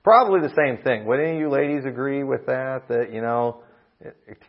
Probably 0.04 0.42
the 0.42 0.54
same 0.56 0.84
thing. 0.84 1.06
Would 1.06 1.22
any 1.22 1.36
of 1.36 1.40
you 1.40 1.50
ladies 1.50 1.86
agree 1.86 2.24
with 2.24 2.46
that? 2.48 2.88
That 2.90 3.14
you 3.14 3.22
know, 3.22 3.64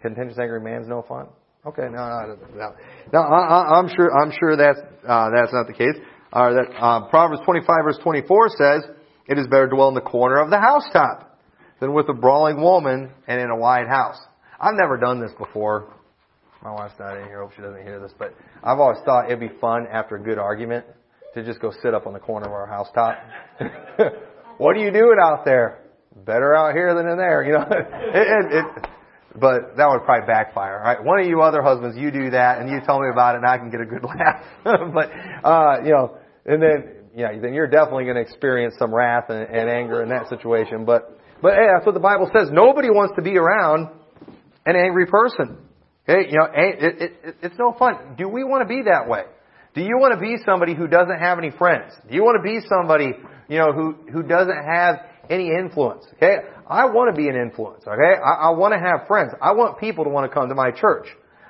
contentious 0.00 0.38
angry 0.38 0.60
man's 0.60 0.88
no 0.88 1.02
fun. 1.02 1.28
Okay, 1.64 1.82
no, 1.82 1.90
no, 1.90 2.36
no. 2.56 2.74
no 3.12 3.20
I, 3.20 3.78
am 3.78 3.88
sure. 3.88 4.10
I'm 4.12 4.32
sure 4.32 4.56
that's 4.56 4.80
uh, 5.06 5.30
that's 5.30 5.52
not 5.52 5.68
the 5.68 5.72
case. 5.72 5.94
Uh, 6.32 6.50
that 6.54 6.66
uh, 6.76 7.08
Proverbs 7.08 7.40
25 7.44 7.68
verse 7.84 7.98
24 8.02 8.48
says, 8.48 8.82
"It 9.28 9.38
is 9.38 9.46
better 9.46 9.68
to 9.68 9.76
dwell 9.76 9.88
in 9.88 9.94
the 9.94 10.00
corner 10.00 10.38
of 10.38 10.50
the 10.50 10.58
housetop 10.58 11.38
than 11.78 11.94
with 11.94 12.08
a 12.08 12.14
brawling 12.14 12.60
woman 12.60 13.12
and 13.28 13.40
in 13.40 13.50
a 13.50 13.56
wide 13.56 13.86
house." 13.86 14.18
I've 14.60 14.74
never 14.74 14.96
done 14.96 15.20
this 15.20 15.30
before. 15.38 15.94
My 16.64 16.72
wife's 16.72 16.94
not 16.98 17.16
in 17.16 17.24
here. 17.26 17.38
I 17.38 17.42
hope 17.44 17.52
she 17.54 17.62
doesn't 17.62 17.82
hear 17.82 18.00
this, 18.00 18.12
but 18.18 18.34
I've 18.62 18.78
always 18.78 18.98
thought 19.04 19.26
it'd 19.26 19.40
be 19.40 19.50
fun 19.60 19.86
after 19.92 20.16
a 20.16 20.22
good 20.22 20.38
argument 20.38 20.86
to 21.34 21.44
just 21.44 21.60
go 21.60 21.72
sit 21.82 21.94
up 21.94 22.06
on 22.06 22.12
the 22.12 22.20
corner 22.20 22.46
of 22.46 22.52
our 22.52 22.66
housetop. 22.66 23.18
what 24.58 24.76
are 24.76 24.80
you 24.80 24.92
doing 24.92 25.16
out 25.20 25.44
there? 25.44 25.80
Better 26.24 26.54
out 26.54 26.74
here 26.74 26.94
than 26.94 27.08
in 27.08 27.16
there, 27.16 27.42
you 27.42 27.52
know. 27.52 27.66
it, 27.70 28.54
it, 28.54 28.66
it, 28.66 28.88
but 29.38 29.76
that 29.76 29.88
would 29.88 30.04
probably 30.04 30.26
backfire. 30.26 30.80
Right? 30.84 31.02
One 31.02 31.20
of 31.20 31.26
you 31.26 31.40
other 31.40 31.62
husbands, 31.62 31.96
you 31.96 32.10
do 32.10 32.30
that, 32.30 32.60
and 32.60 32.70
you 32.70 32.80
tell 32.84 33.00
me 33.00 33.08
about 33.12 33.34
it, 33.34 33.38
and 33.38 33.46
I 33.46 33.58
can 33.58 33.70
get 33.70 33.80
a 33.80 33.86
good 33.86 34.04
laugh. 34.04 34.44
but 34.64 35.10
uh, 35.44 35.82
you 35.84 35.92
know, 35.92 36.18
and 36.44 36.62
then 36.62 37.02
yeah, 37.16 37.28
then 37.40 37.54
you're 37.54 37.68
definitely 37.68 38.04
going 38.04 38.16
to 38.16 38.22
experience 38.22 38.74
some 38.78 38.94
wrath 38.94 39.28
and, 39.28 39.48
and 39.48 39.68
anger 39.68 40.02
in 40.02 40.08
that 40.10 40.28
situation. 40.28 40.84
But 40.84 41.18
but 41.40 41.54
hey, 41.54 41.66
that's 41.74 41.86
what 41.86 41.94
the 41.94 42.00
Bible 42.00 42.30
says. 42.34 42.48
Nobody 42.52 42.90
wants 42.90 43.14
to 43.16 43.22
be 43.22 43.36
around 43.36 43.88
an 44.66 44.76
angry 44.76 45.06
person. 45.06 45.58
Okay, 46.08 46.30
you 46.30 46.38
know, 46.38 46.46
it, 46.52 46.82
it, 46.82 47.12
it, 47.22 47.36
it's 47.42 47.58
no 47.58 47.74
fun. 47.78 48.16
Do 48.18 48.28
we 48.28 48.42
want 48.42 48.66
to 48.66 48.68
be 48.68 48.82
that 48.90 49.08
way? 49.08 49.22
Do 49.74 49.80
you 49.80 49.96
want 49.98 50.14
to 50.14 50.20
be 50.20 50.36
somebody 50.44 50.74
who 50.74 50.86
doesn't 50.86 51.18
have 51.18 51.38
any 51.38 51.50
friends? 51.50 51.92
Do 52.08 52.14
you 52.14 52.22
want 52.22 52.36
to 52.36 52.42
be 52.42 52.60
somebody, 52.68 53.12
you 53.48 53.58
know, 53.58 53.72
who, 53.72 53.96
who 54.12 54.22
doesn't 54.22 54.64
have 54.68 54.96
any 55.30 55.48
influence? 55.48 56.04
Okay? 56.14 56.36
I 56.68 56.86
want 56.86 57.14
to 57.14 57.20
be 57.20 57.28
an 57.28 57.36
influence. 57.36 57.84
Okay? 57.86 58.20
I, 58.24 58.48
I 58.48 58.50
want 58.50 58.74
to 58.74 58.80
have 58.80 59.06
friends. 59.06 59.32
I 59.40 59.52
want 59.52 59.78
people 59.78 60.04
to 60.04 60.10
want 60.10 60.30
to 60.30 60.34
come 60.34 60.48
to 60.48 60.54
my 60.54 60.70
church. 60.70 61.06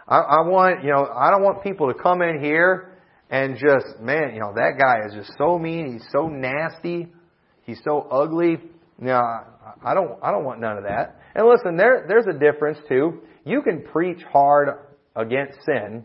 I, 0.07 0.19
I 0.19 0.41
want, 0.43 0.83
you 0.85 0.91
know, 0.91 1.07
I 1.07 1.31
don't 1.31 1.43
want 1.43 1.63
people 1.63 1.93
to 1.93 1.99
come 1.99 2.23
in 2.23 2.41
here 2.41 2.99
and 3.31 3.57
just, 3.57 4.01
man, 4.01 4.35
you 4.35 4.41
know, 4.41 4.53
that 4.55 4.73
guy 4.79 5.07
is 5.07 5.15
just 5.15 5.37
so 5.39 5.59
mean. 5.59 5.95
He's 5.95 6.07
so 6.13 6.29
nasty. 6.29 7.09
He's 7.65 7.81
so 7.85 8.01
ugly. 8.11 8.59
Know, 8.99 9.15
I 9.15 9.95
don't, 9.95 10.19
I 10.23 10.31
don't 10.31 10.45
want 10.45 10.61
none 10.61 10.77
of 10.77 10.85
that. 10.85 11.19
And 11.35 11.47
listen, 11.47 11.77
there, 11.77 12.05
there's 12.07 12.27
a 12.27 12.39
difference 12.39 12.79
too. 12.89 13.23
You 13.45 13.63
can 13.63 13.83
preach 13.83 14.23
hard 14.31 14.69
against 15.17 15.59
sin 15.65 16.05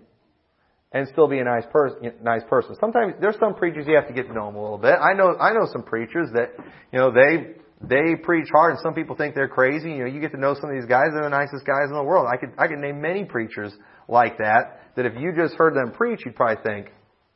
and 0.92 1.08
still 1.10 1.28
be 1.28 1.40
a 1.40 1.44
nice 1.44 1.66
person. 1.72 2.12
Nice 2.24 2.44
person. 2.50 2.76
Sometimes 2.80 3.16
there's 3.20 3.38
some 3.40 3.56
preachers 3.56 3.86
you 3.88 3.96
have 3.96 4.08
to 4.08 4.14
get 4.14 4.28
to 4.28 4.34
know 4.34 4.48
them 4.48 4.56
a 4.56 4.62
little 4.62 4.78
bit. 4.78 4.96
I 4.96 5.14
know 5.14 5.36
I 5.40 5.54
know 5.54 5.68
some 5.72 5.84
preachers 5.84 6.30
that 6.34 6.52
you 6.92 7.00
know 7.00 7.12
they 7.12 7.56
they 7.82 8.16
preach 8.16 8.48
hard, 8.52 8.72
and 8.72 8.80
some 8.82 8.94
people 8.94 9.16
think 9.16 9.36
they're 9.36 9.48
crazy. 9.48 9.92
You 9.92 10.00
know, 10.00 10.06
you 10.06 10.20
get 10.20 10.32
to 10.32 10.40
know 10.40 10.56
some 10.56 10.70
of 10.70 10.76
these 10.76 10.88
guys; 10.88 11.08
they're 11.14 11.24
the 11.24 11.30
nicest 11.30 11.66
guys 11.66 11.90
in 11.90 11.94
the 11.94 12.04
world. 12.04 12.28
I 12.32 12.38
could 12.38 12.54
I 12.58 12.68
could 12.68 12.80
name 12.80 13.02
many 13.02 13.26
preachers 13.26 13.74
like 14.08 14.38
that. 14.38 14.82
That 14.96 15.06
if 15.06 15.14
you 15.20 15.32
just 15.36 15.56
heard 15.56 15.76
them 15.76 15.92
preach, 15.92 16.22
you'd 16.26 16.36
probably 16.36 16.64
think, 16.64 16.92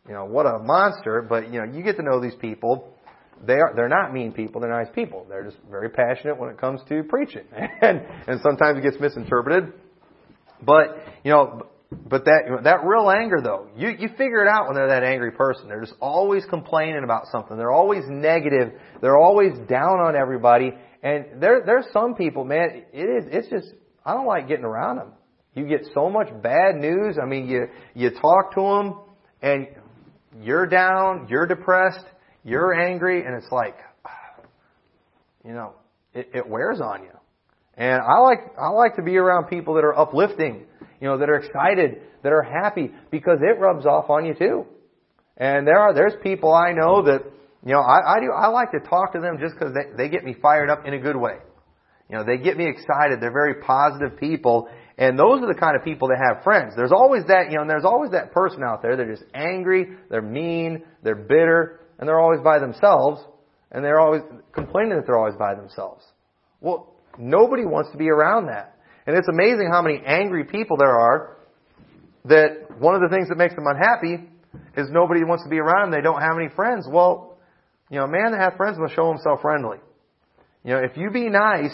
you 0.07 0.13
know, 0.13 0.25
what 0.25 0.47
a 0.47 0.57
monster. 0.59 1.21
But 1.21 1.51
you 1.51 1.59
know, 1.59 1.71
you 1.71 1.83
get 1.83 1.97
to 1.97 2.03
know 2.03 2.19
these 2.19 2.35
people. 2.35 2.87
They 3.45 3.55
are 3.55 3.73
they're 3.75 3.89
not 3.89 4.13
mean 4.13 4.31
people. 4.31 4.61
They're 4.61 4.71
nice 4.71 4.91
people. 4.95 5.25
They're 5.29 5.43
just 5.43 5.57
very 5.69 5.89
passionate 5.89 6.37
when 6.39 6.49
it 6.49 6.57
comes 6.57 6.79
to 6.89 7.03
preaching, 7.03 7.43
and 7.81 8.01
and 8.27 8.39
sometimes 8.41 8.79
it 8.79 8.83
gets 8.83 8.99
misinterpreted. 8.99 9.73
But 10.63 10.97
you 11.23 11.31
know, 11.31 11.67
but 11.91 12.23
that 12.25 12.61
that 12.63 12.85
real 12.85 13.09
anger 13.11 13.41
though, 13.43 13.67
you 13.75 13.89
you 13.89 14.07
figure 14.09 14.41
it 14.41 14.47
out 14.47 14.67
when 14.67 14.75
they're 14.75 14.87
that 14.87 15.03
angry 15.03 15.31
person. 15.31 15.67
They're 15.67 15.81
just 15.81 15.95
always 15.99 16.45
complaining 16.45 17.03
about 17.03 17.27
something. 17.31 17.57
They're 17.57 17.71
always 17.71 18.03
negative. 18.07 18.73
They're 19.01 19.17
always 19.17 19.57
down 19.67 19.99
on 19.99 20.15
everybody. 20.15 20.71
And 21.03 21.41
there 21.41 21.63
there's 21.65 21.85
some 21.91 22.15
people, 22.15 22.45
man, 22.45 22.83
it 22.93 22.97
is 22.97 23.25
it's 23.29 23.49
just 23.49 23.73
I 24.05 24.13
don't 24.13 24.25
like 24.25 24.47
getting 24.47 24.63
around 24.63 24.97
them. 24.97 25.11
You 25.53 25.67
get 25.67 25.85
so 25.93 26.09
much 26.09 26.29
bad 26.41 26.75
news. 26.75 27.17
I 27.21 27.25
mean, 27.25 27.47
you 27.47 27.67
you 27.93 28.09
talk 28.11 28.53
to 28.55 28.61
them 28.61 28.99
and 29.41 29.67
you're 30.39 30.67
down, 30.67 31.27
you're 31.29 31.45
depressed, 31.45 32.05
you're 32.45 32.73
angry, 32.73 33.25
and 33.25 33.35
it's 33.35 33.51
like, 33.51 33.75
you 35.45 35.51
know, 35.51 35.73
it, 36.13 36.29
it 36.33 36.47
wears 36.47 36.79
on 36.79 37.03
you. 37.03 37.20
And 37.77 38.01
I 38.01 38.19
like 38.19 38.39
I 38.59 38.69
like 38.69 38.95
to 38.97 39.01
be 39.01 39.17
around 39.17 39.45
people 39.45 39.75
that 39.75 39.83
are 39.83 39.97
uplifting 39.97 40.65
you 41.01 41.07
know, 41.07 41.17
that 41.17 41.29
are 41.29 41.35
excited, 41.35 41.99
that 42.23 42.31
are 42.31 42.43
happy, 42.43 42.91
because 43.09 43.39
it 43.41 43.59
rubs 43.59 43.85
off 43.85 44.09
on 44.09 44.25
you 44.25 44.35
too. 44.35 44.65
And 45.35 45.65
there 45.65 45.79
are, 45.79 45.93
there's 45.93 46.13
people 46.21 46.53
I 46.53 46.71
know 46.73 47.01
that, 47.03 47.23
you 47.65 47.73
know, 47.73 47.79
I, 47.79 48.17
I 48.17 48.19
do, 48.19 48.31
I 48.31 48.47
like 48.47 48.71
to 48.71 48.79
talk 48.79 49.13
to 49.13 49.19
them 49.19 49.37
just 49.39 49.55
because 49.55 49.73
they, 49.73 49.97
they 49.97 50.09
get 50.09 50.23
me 50.23 50.35
fired 50.39 50.69
up 50.69 50.85
in 50.85 50.93
a 50.93 50.99
good 50.99 51.17
way. 51.17 51.37
You 52.09 52.17
know, 52.17 52.23
they 52.23 52.37
get 52.37 52.55
me 52.55 52.67
excited. 52.67 53.19
They're 53.19 53.31
very 53.31 53.61
positive 53.61 54.19
people. 54.19 54.69
And 54.97 55.17
those 55.17 55.41
are 55.41 55.51
the 55.51 55.59
kind 55.59 55.75
of 55.75 55.83
people 55.83 56.09
that 56.09 56.19
have 56.21 56.43
friends. 56.43 56.73
There's 56.75 56.91
always 56.91 57.25
that, 57.27 57.49
you 57.49 57.55
know, 57.55 57.61
and 57.61 57.69
there's 57.69 57.85
always 57.85 58.11
that 58.11 58.31
person 58.31 58.61
out 58.63 58.83
there. 58.83 58.95
They're 58.95 59.11
just 59.11 59.25
angry, 59.33 59.87
they're 60.09 60.21
mean, 60.21 60.83
they're 61.01 61.15
bitter, 61.15 61.79
and 61.97 62.07
they're 62.07 62.19
always 62.19 62.41
by 62.41 62.59
themselves. 62.59 63.21
And 63.71 63.83
they're 63.83 63.99
always 63.99 64.21
complaining 64.53 64.97
that 64.97 65.05
they're 65.07 65.17
always 65.17 65.37
by 65.39 65.55
themselves. 65.55 66.03
Well, 66.59 66.93
nobody 67.17 67.65
wants 67.65 67.91
to 67.91 67.97
be 67.97 68.09
around 68.09 68.47
that. 68.47 68.77
And 69.05 69.15
it's 69.15 69.27
amazing 69.27 69.69
how 69.71 69.81
many 69.81 70.01
angry 70.05 70.45
people 70.45 70.77
there 70.77 70.91
are 70.91 71.37
that 72.25 72.79
one 72.79 72.95
of 72.95 73.01
the 73.01 73.09
things 73.09 73.29
that 73.29 73.37
makes 73.37 73.55
them 73.55 73.65
unhappy 73.67 74.29
is 74.77 74.87
nobody 74.91 75.23
wants 75.23 75.43
to 75.43 75.49
be 75.49 75.59
around 75.59 75.91
them. 75.91 75.99
They 75.99 76.03
don't 76.03 76.21
have 76.21 76.37
any 76.37 76.49
friends. 76.49 76.87
Well, 76.89 77.37
you 77.89 77.97
know, 77.97 78.05
a 78.05 78.07
man 78.07 78.31
that 78.31 78.39
has 78.39 78.53
friends 78.57 78.77
must 78.79 78.95
show 78.95 79.09
himself 79.11 79.41
friendly. 79.41 79.77
You 80.63 80.73
know, 80.73 80.79
if 80.79 80.95
you 80.95 81.09
be 81.09 81.29
nice, 81.29 81.73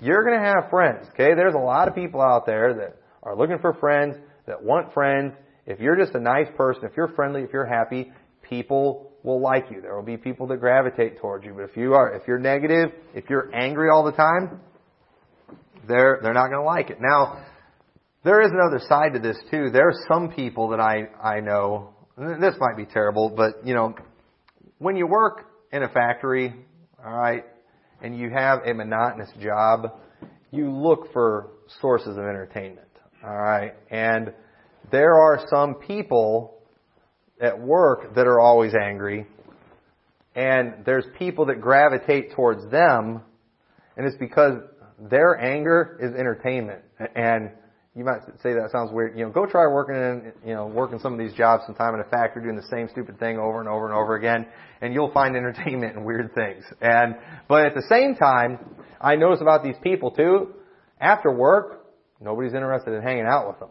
you're 0.00 0.24
going 0.24 0.38
to 0.38 0.44
have 0.44 0.70
friends. 0.70 1.06
Okay? 1.12 1.34
There's 1.34 1.54
a 1.54 1.58
lot 1.58 1.88
of 1.88 1.94
people 1.94 2.20
out 2.20 2.46
there 2.46 2.74
that 2.74 2.96
are 3.22 3.36
looking 3.36 3.58
for 3.58 3.72
friends, 3.74 4.16
that 4.46 4.62
want 4.62 4.92
friends. 4.92 5.32
If 5.66 5.80
you're 5.80 5.96
just 5.96 6.14
a 6.14 6.20
nice 6.20 6.48
person, 6.56 6.84
if 6.84 6.96
you're 6.96 7.08
friendly, 7.08 7.42
if 7.42 7.50
you're 7.52 7.66
happy, 7.66 8.12
people 8.42 9.12
will 9.22 9.40
like 9.40 9.70
you. 9.70 9.80
There 9.80 9.94
will 9.94 10.02
be 10.02 10.16
people 10.16 10.46
that 10.48 10.58
gravitate 10.58 11.18
towards 11.18 11.44
you. 11.46 11.54
But 11.54 11.70
if 11.70 11.76
you 11.76 11.94
are, 11.94 12.14
if 12.14 12.28
you're 12.28 12.38
negative, 12.38 12.90
if 13.14 13.30
you're 13.30 13.54
angry 13.54 13.88
all 13.90 14.04
the 14.04 14.12
time, 14.12 14.60
they're, 15.86 16.20
they're 16.22 16.34
not 16.34 16.48
going 16.48 16.60
to 16.60 16.66
like 16.66 16.90
it. 16.90 16.98
Now, 17.00 17.44
there 18.24 18.40
is 18.42 18.50
another 18.50 18.80
side 18.88 19.12
to 19.14 19.18
this 19.18 19.36
too. 19.50 19.70
There 19.70 19.88
are 19.88 19.94
some 20.08 20.30
people 20.30 20.70
that 20.70 20.80
I, 20.80 21.08
I 21.22 21.40
know, 21.40 21.90
this 22.16 22.54
might 22.58 22.76
be 22.76 22.86
terrible, 22.86 23.30
but 23.30 23.66
you 23.66 23.74
know, 23.74 23.94
when 24.78 24.96
you 24.96 25.06
work 25.06 25.46
in 25.72 25.82
a 25.82 25.88
factory, 25.88 26.54
alright, 27.04 27.44
and 28.02 28.18
you 28.18 28.30
have 28.30 28.60
a 28.66 28.72
monotonous 28.72 29.30
job, 29.40 29.98
you 30.50 30.70
look 30.70 31.12
for 31.12 31.50
sources 31.80 32.16
of 32.16 32.24
entertainment, 32.24 32.88
alright, 33.22 33.74
and 33.90 34.32
there 34.90 35.14
are 35.14 35.46
some 35.50 35.74
people 35.74 36.58
at 37.40 37.58
work 37.58 38.14
that 38.14 38.26
are 38.26 38.40
always 38.40 38.74
angry, 38.74 39.26
and 40.34 40.84
there's 40.86 41.04
people 41.18 41.46
that 41.46 41.60
gravitate 41.60 42.32
towards 42.32 42.70
them, 42.70 43.20
and 43.96 44.06
it's 44.06 44.16
because 44.16 44.62
their 45.10 45.38
anger 45.40 45.98
is 46.00 46.14
entertainment. 46.18 46.82
And 47.14 47.50
you 47.94 48.04
might 48.04 48.20
say 48.42 48.54
that 48.54 48.70
sounds 48.72 48.90
weird. 48.92 49.16
You 49.16 49.26
know, 49.26 49.30
go 49.30 49.46
try 49.46 49.66
working 49.66 49.94
in, 49.94 50.32
you 50.48 50.54
know, 50.54 50.66
working 50.66 50.98
some 50.98 51.12
of 51.12 51.18
these 51.18 51.32
jobs 51.34 51.62
sometime 51.66 51.94
in 51.94 52.00
a 52.00 52.10
factory 52.10 52.42
doing 52.42 52.56
the 52.56 52.66
same 52.70 52.88
stupid 52.90 53.20
thing 53.20 53.38
over 53.38 53.60
and 53.60 53.68
over 53.68 53.86
and 53.86 53.94
over 53.94 54.16
again, 54.16 54.46
and 54.80 54.92
you'll 54.92 55.12
find 55.12 55.36
entertainment 55.36 55.96
in 55.96 56.04
weird 56.04 56.34
things. 56.34 56.64
And, 56.80 57.14
but 57.48 57.66
at 57.66 57.74
the 57.74 57.84
same 57.88 58.16
time, 58.16 58.58
I 59.00 59.14
notice 59.16 59.40
about 59.40 59.62
these 59.62 59.76
people 59.82 60.10
too, 60.10 60.54
after 61.00 61.30
work, 61.30 61.86
nobody's 62.20 62.54
interested 62.54 62.94
in 62.94 63.02
hanging 63.02 63.26
out 63.26 63.46
with 63.46 63.60
them. 63.60 63.68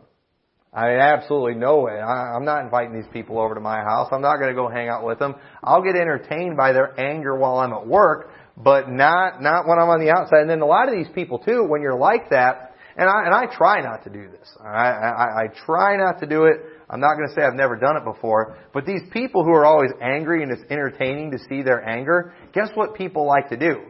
I 0.74 0.88
mean, 0.88 1.00
absolutely 1.00 1.56
no 1.56 1.82
way. 1.82 2.00
I, 2.00 2.36
I'm 2.36 2.46
not 2.46 2.64
inviting 2.64 2.94
these 2.94 3.10
people 3.14 3.40
over 3.40 3.54
to 3.54 3.62
my 3.62 3.82
house. 3.82 4.08
I'm 4.12 4.22
not 4.22 4.38
going 4.38 4.50
to 4.50 4.56
go 4.56 4.68
hang 4.70 4.90
out 4.90 5.06
with 5.06 5.20
them. 5.20 5.36
I'll 5.62 5.84
get 5.84 5.96
entertained 5.96 6.58
by 6.58 6.72
their 6.72 7.00
anger 7.00 7.36
while 7.36 7.58
I'm 7.58 7.74
at 7.74 7.86
work, 7.86 8.32
but 8.58 8.90
not 8.90 9.42
not 9.42 9.68
when 9.68 9.80
I'm 9.80 9.90
on 9.90 10.00
the 10.00 10.12
outside. 10.12 10.42
And 10.42 10.50
then 10.50 10.62
a 10.62 10.66
lot 10.66 10.88
of 10.88 10.96
these 10.96 11.12
people 11.14 11.40
too, 11.40 11.66
when 11.68 11.82
you're 11.82 11.98
like 11.98 12.30
that, 12.30 12.76
and 12.96 13.10
I 13.10 13.26
and 13.26 13.34
I 13.34 13.46
try 13.56 13.82
not 13.82 14.04
to 14.04 14.10
do 14.10 14.30
this. 14.30 14.48
I 14.62 14.68
I, 14.68 15.44
I 15.44 15.48
try 15.66 15.98
not 15.98 16.20
to 16.20 16.28
do 16.28 16.46
it. 16.46 16.58
I'm 16.90 17.00
not 17.00 17.16
going 17.16 17.28
to 17.28 17.34
say 17.34 17.42
I've 17.42 17.56
never 17.56 17.76
done 17.76 17.98
it 17.98 18.04
before, 18.04 18.58
but 18.74 18.86
these 18.86 19.02
people 19.12 19.44
who 19.44 19.52
are 19.52 19.66
always 19.66 19.92
angry 20.00 20.44
and 20.44 20.52
it's 20.52 20.62
entertaining 20.70 21.32
to 21.32 21.40
see 21.50 21.64
their 21.64 21.84
anger, 21.88 22.34
guess 22.54 22.70
what 22.76 22.94
people 22.94 23.26
like 23.26 23.50
to 23.50 23.58
do? 23.58 23.82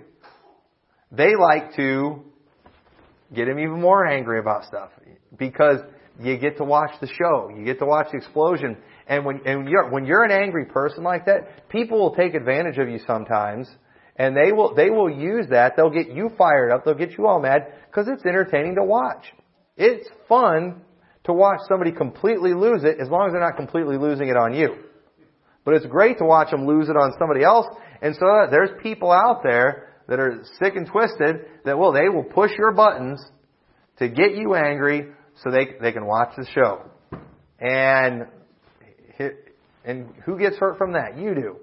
They 1.12 1.36
like 1.36 1.76
to 1.76 2.24
get 3.36 3.46
them 3.46 3.60
even 3.60 3.82
more 3.82 4.06
angry 4.06 4.40
about 4.40 4.66
stuff 4.66 4.92
because 5.38 5.80
you 6.22 6.38
get 6.38 6.58
to 6.58 6.64
watch 6.64 6.92
the 7.02 7.08
show, 7.08 7.52
you 7.56 7.66
get 7.66 7.80
to 7.80 7.86
watch 7.86 8.08
the 8.12 8.18
explosion, 8.18 8.78
and 9.08 9.26
when 9.26 9.42
and 9.46 9.68
you're 9.68 9.90
when 9.90 10.06
you're 10.06 10.24
an 10.24 10.32
angry 10.32 10.66
person 10.66 11.04
like 11.04 11.26
that, 11.26 11.68
people 11.70 12.00
will 12.00 12.16
take 12.16 12.36
advantage 12.36 12.78
of 12.78 12.88
you 12.88 13.00
sometimes 13.06 13.68
and 14.16 14.36
they 14.36 14.52
will, 14.52 14.76
they 14.76 14.90
will 14.90 15.10
use 15.10 15.48
that. 15.50 15.74
They'll 15.76 15.90
get 15.90 16.10
you 16.10 16.30
fired 16.38 16.72
up. 16.72 16.86
They'll 16.86 16.94
get 16.94 17.18
you 17.18 17.28
all 17.28 17.40
mad 17.40 17.74
because 17.88 18.08
it's 18.08 18.26
entertaining 18.26 18.76
to 18.76 18.84
watch. 18.84 19.26
It's 19.76 20.08
fun 20.30 20.82
to 21.24 21.34
watch 21.34 21.60
somebody 21.68 21.92
completely 21.92 22.54
lose 22.54 22.84
it 22.84 22.98
as 23.00 23.10
long 23.10 23.28
as 23.28 23.34
they're 23.34 23.42
not 23.42 23.56
completely 23.56 23.98
losing 23.98 24.28
it 24.28 24.38
on 24.38 24.54
you. 24.54 24.76
But 25.66 25.76
it's 25.76 25.86
great 25.86 26.18
to 26.20 26.26
watch 26.26 26.52
them 26.52 26.68
lose 26.68 26.90
it 26.90 26.98
on 26.98 27.14
somebody 27.18 27.44
else. 27.44 27.66
And 28.02 28.16
so 28.20 28.28
uh, 28.28 28.50
there's 28.52 28.70
people 28.84 29.12
out 29.12 29.42
there 29.44 29.94
that 30.08 30.20
are 30.20 30.44
sick 30.62 30.76
and 30.76 30.86
twisted 30.86 31.46
that 31.66 31.78
will, 31.78 31.94
they 31.94 32.10
will 32.10 32.26
push 32.26 32.52
your 32.58 32.74
buttons 32.74 33.24
to 33.98 34.10
get 34.10 34.36
you 34.36 34.56
angry 34.56 35.08
so 35.42 35.50
they, 35.50 35.68
they 35.82 35.92
can 35.92 36.06
watch 36.06 36.34
the 36.38 36.46
show. 36.54 36.82
And, 37.60 38.28
and 39.86 40.10
who 40.26 40.38
gets 40.38 40.58
hurt 40.58 40.78
from 40.78 40.94
that? 40.94 41.18
You 41.18 41.34
do. 41.34 41.56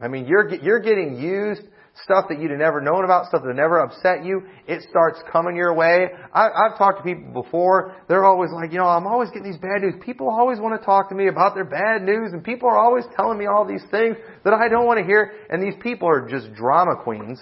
I 0.00 0.08
mean, 0.08 0.26
you're, 0.26 0.52
you're 0.56 0.80
getting 0.80 1.18
used 1.20 1.62
stuff 2.02 2.26
that 2.28 2.40
you'd 2.40 2.50
have 2.50 2.58
never 2.58 2.80
known 2.80 3.04
about, 3.04 3.26
stuff 3.26 3.42
that 3.44 3.54
never 3.54 3.78
upset 3.78 4.24
you. 4.24 4.42
It 4.66 4.82
starts 4.90 5.20
coming 5.30 5.54
your 5.54 5.72
way. 5.74 6.08
I, 6.32 6.48
I've 6.48 6.76
talked 6.76 6.98
to 6.98 7.04
people 7.04 7.42
before. 7.42 7.94
They're 8.08 8.24
always 8.24 8.50
like, 8.52 8.72
you 8.72 8.78
know, 8.78 8.86
I'm 8.86 9.06
always 9.06 9.30
getting 9.30 9.44
these 9.44 9.60
bad 9.60 9.82
news. 9.82 9.94
People 10.04 10.28
always 10.28 10.58
want 10.58 10.78
to 10.78 10.84
talk 10.84 11.08
to 11.10 11.14
me 11.14 11.28
about 11.28 11.54
their 11.54 11.64
bad 11.64 12.02
news, 12.02 12.32
and 12.32 12.42
people 12.42 12.68
are 12.68 12.76
always 12.76 13.04
telling 13.14 13.38
me 13.38 13.46
all 13.46 13.64
these 13.64 13.84
things 13.92 14.16
that 14.44 14.52
I 14.52 14.68
don't 14.68 14.86
want 14.86 14.98
to 14.98 15.04
hear. 15.04 15.32
And 15.48 15.62
these 15.62 15.80
people 15.80 16.08
are 16.08 16.28
just 16.28 16.52
drama 16.54 16.96
queens. 16.96 17.40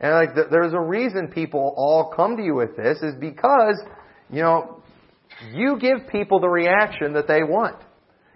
And 0.00 0.12
like, 0.12 0.34
there's 0.50 0.74
a 0.74 0.80
reason 0.80 1.28
people 1.28 1.74
all 1.76 2.12
come 2.14 2.36
to 2.36 2.42
you 2.42 2.54
with 2.54 2.76
this 2.76 2.98
is 3.02 3.14
because, 3.18 3.80
you 4.30 4.42
know, 4.42 4.82
you 5.52 5.78
give 5.80 6.08
people 6.12 6.38
the 6.38 6.48
reaction 6.48 7.14
that 7.14 7.26
they 7.26 7.42
want. 7.42 7.76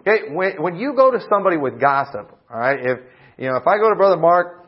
Okay, 0.01 0.33
when, 0.33 0.61
when 0.61 0.75
you 0.75 0.93
go 0.95 1.11
to 1.11 1.19
somebody 1.29 1.57
with 1.57 1.79
gossip, 1.79 2.31
alright, 2.49 2.79
if, 2.79 2.99
you 3.39 3.47
know, 3.47 3.55
if 3.55 3.65
I 3.65 3.77
go 3.77 3.89
to 3.89 3.95
Brother 3.95 4.17
Mark 4.17 4.65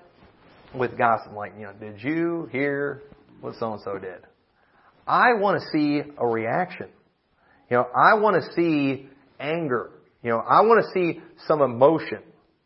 with 0.74 0.98
gossip, 0.98 1.34
like, 1.34 1.52
you 1.58 1.64
know, 1.64 1.74
did 1.74 2.02
you 2.02 2.48
hear 2.54 3.02
what 3.42 3.56
so 3.60 3.74
and 3.74 3.82
so 3.82 3.98
did? 3.98 4.20
I 5.06 5.34
want 5.34 5.62
to 5.62 5.68
see 5.74 6.02
a 6.18 6.26
reaction. 6.26 6.88
You 7.70 7.78
know, 7.78 7.88
I 7.94 8.14
want 8.14 8.42
to 8.42 8.54
see 8.54 9.10
anger. 9.42 9.92
You 10.24 10.30
know, 10.30 10.38
I 10.38 10.62
want 10.62 10.86
to 10.86 10.92
see 10.94 11.20
some 11.48 11.62
emotion. 11.62 12.20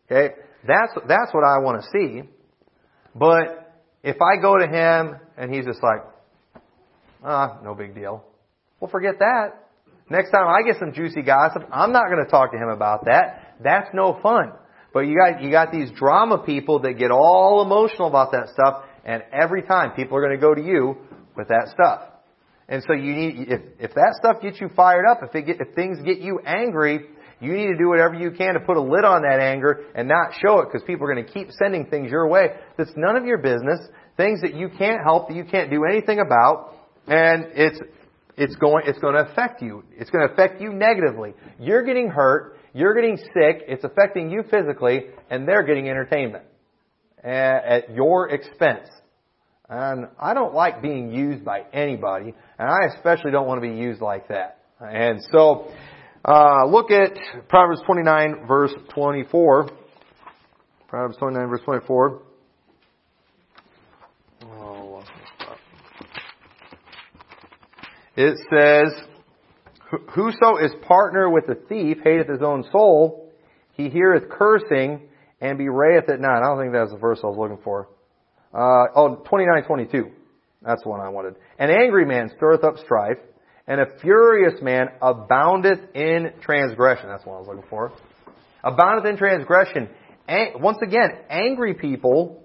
Okay? 0.06 0.36
That's, 0.68 0.94
that's 1.08 1.34
what 1.34 1.44
I 1.44 1.58
want 1.58 1.82
to 1.82 1.88
see. 1.92 2.30
But 3.16 3.74
if 4.04 4.18
I 4.22 4.40
go 4.40 4.60
to 4.60 4.68
him 4.68 5.20
and 5.38 5.52
he's 5.52 5.66
just 5.66 5.82
like, 5.82 6.02
ah, 7.24 7.60
no 7.64 7.74
big 7.74 7.96
deal. 7.96 8.24
Well, 8.80 8.92
forget 8.92 9.18
that. 9.18 9.70
Next 10.08 10.30
time 10.30 10.48
I 10.48 10.62
get 10.62 10.76
some 10.80 10.94
juicy 10.94 11.24
gossip, 11.24 11.64
I'm 11.72 11.92
not 11.92 12.10
going 12.12 12.24
to 12.24 12.30
talk 12.30 12.52
to 12.52 12.58
him 12.58 12.70
about 12.70 13.06
that. 13.06 13.56
That's 13.64 13.88
no 13.92 14.20
fun. 14.22 14.52
But 14.96 15.08
you 15.08 15.18
got, 15.18 15.44
you 15.44 15.52
got 15.52 15.74
these 15.74 15.92
drama 15.92 16.38
people 16.38 16.80
that 16.84 16.94
get 16.94 17.12
all 17.12 17.62
emotional 17.62 18.08
about 18.08 18.32
that 18.32 18.48
stuff, 18.54 18.86
and 19.04 19.24
every 19.34 19.62
time 19.62 19.92
people 19.92 20.16
are 20.16 20.22
going 20.22 20.40
to 20.40 20.42
go 20.42 20.56
to 20.56 20.62
you 20.64 20.96
with 21.36 21.50
that 21.50 21.68
stuff. 21.74 22.04
And 22.70 22.82
so 22.88 22.94
you 22.94 23.14
need, 23.14 23.48
if, 23.50 23.62
if 23.78 23.94
that 23.94 24.16
stuff 24.18 24.42
gets 24.42 24.62
you 24.62 24.70
fired 24.74 25.04
up, 25.06 25.20
if, 25.22 25.36
it 25.36 25.48
get, 25.48 25.58
if 25.60 25.76
things 25.76 25.98
get 26.06 26.20
you 26.20 26.40
angry, 26.46 27.08
you 27.42 27.52
need 27.52 27.68
to 27.68 27.78
do 27.78 27.90
whatever 27.90 28.14
you 28.14 28.32
can 28.32 28.54
to 28.54 28.62
put 28.62 28.78
a 28.78 28.82
lid 28.82 29.04
on 29.04 29.24
that 29.24 29.42
anger 29.42 29.84
and 29.96 30.08
not 30.08 30.32
show 30.42 30.62
it 30.62 30.70
because 30.72 30.88
people 30.88 31.06
are 31.06 31.14
going 31.14 31.26
to 31.26 31.30
keep 31.30 31.50
sending 31.62 31.88
things 31.88 32.10
your 32.10 32.30
way 32.30 32.52
that's 32.78 32.94
none 32.96 33.18
of 33.18 33.26
your 33.26 33.40
business, 33.40 33.82
things 34.16 34.40
that 34.44 34.56
you 34.56 34.70
can't 34.78 35.02
help, 35.04 35.28
that 35.28 35.36
you 35.36 35.44
can't 35.44 35.70
do 35.70 35.84
anything 35.84 36.20
about, 36.22 36.74
and 37.06 37.48
it's, 37.54 37.82
it's 38.38 38.56
going, 38.56 38.86
it's 38.88 39.00
going 39.00 39.16
to 39.16 39.30
affect 39.30 39.62
you. 39.62 39.84
It's 39.92 40.10
going 40.10 40.26
to 40.26 40.34
affect 40.34 40.62
you 40.62 40.72
negatively. 40.72 41.34
You're 41.60 41.84
getting 41.84 42.08
hurt. 42.08 42.58
You're 42.76 42.94
getting 42.94 43.16
sick, 43.16 43.64
it's 43.70 43.86
affecting 43.86 44.30
you 44.30 44.44
physically, 44.52 45.06
and 45.30 45.48
they're 45.48 45.64
getting 45.64 45.88
entertainment 45.88 46.44
at 47.24 47.96
your 47.96 48.30
expense. 48.30 48.90
And 49.70 50.08
I 50.20 50.34
don't 50.34 50.54
like 50.54 50.82
being 50.82 51.10
used 51.10 51.46
by 51.46 51.62
anybody, 51.72 52.34
and 52.60 52.70
I 52.70 52.94
especially 52.94 53.32
don't 53.32 53.48
want 53.48 53.64
to 53.64 53.68
be 53.70 53.78
used 53.78 54.02
like 54.02 54.28
that. 54.28 54.60
And 54.82 55.22
so, 55.32 55.72
uh, 56.26 56.66
look 56.68 56.92
at 56.92 57.18
Proverbs 57.48 57.80
29 57.86 58.46
verse 58.46 58.74
24. 58.94 59.70
Proverbs 60.90 61.16
29 61.16 61.48
verse 61.48 61.62
24. 61.64 62.22
Oh, 64.44 65.02
it 68.18 68.38
says, 68.50 69.15
Whoso 69.90 70.58
is 70.58 70.72
partner 70.82 71.30
with 71.30 71.46
a 71.50 71.56
thief 71.56 71.98
hateth 72.04 72.28
his 72.28 72.42
own 72.42 72.64
soul. 72.72 73.32
He 73.74 73.90
heareth 73.90 74.30
cursing 74.30 75.02
and 75.42 75.60
bewrayeth 75.60 76.10
it 76.10 76.20
not. 76.20 76.38
I 76.38 76.48
don't 76.48 76.60
think 76.60 76.74
that's 76.74 76.92
the 76.92 76.98
verse 76.98 77.20
I 77.24 77.28
was 77.28 77.38
looking 77.38 77.64
for. 77.64 77.90
Uh, 78.54 78.88
oh, 78.96 79.24
29, 79.28 79.64
22. 79.64 80.12
That's 80.64 80.82
the 80.84 80.90
one 80.90 81.02
I 81.02 81.10
wanted. 81.10 81.36
An 81.60 81.70
angry 81.70 82.06
man 82.06 82.32
stirreth 82.36 82.64
up 82.64 82.78
strife, 82.84 83.18
and 83.68 83.80
a 83.80 83.86
furious 84.02 84.62
man 84.62 84.88
aboundeth 85.02 85.80
in 85.94 86.32
transgression. 86.42 87.10
That's 87.10 87.26
what 87.26 87.36
I 87.36 87.40
was 87.40 87.48
looking 87.48 87.70
for. 87.70 87.92
Aboundeth 88.64 89.06
in 89.06 89.18
transgression. 89.18 89.90
once 90.56 90.78
again, 90.82 91.10
angry 91.30 91.76
people, 91.76 92.44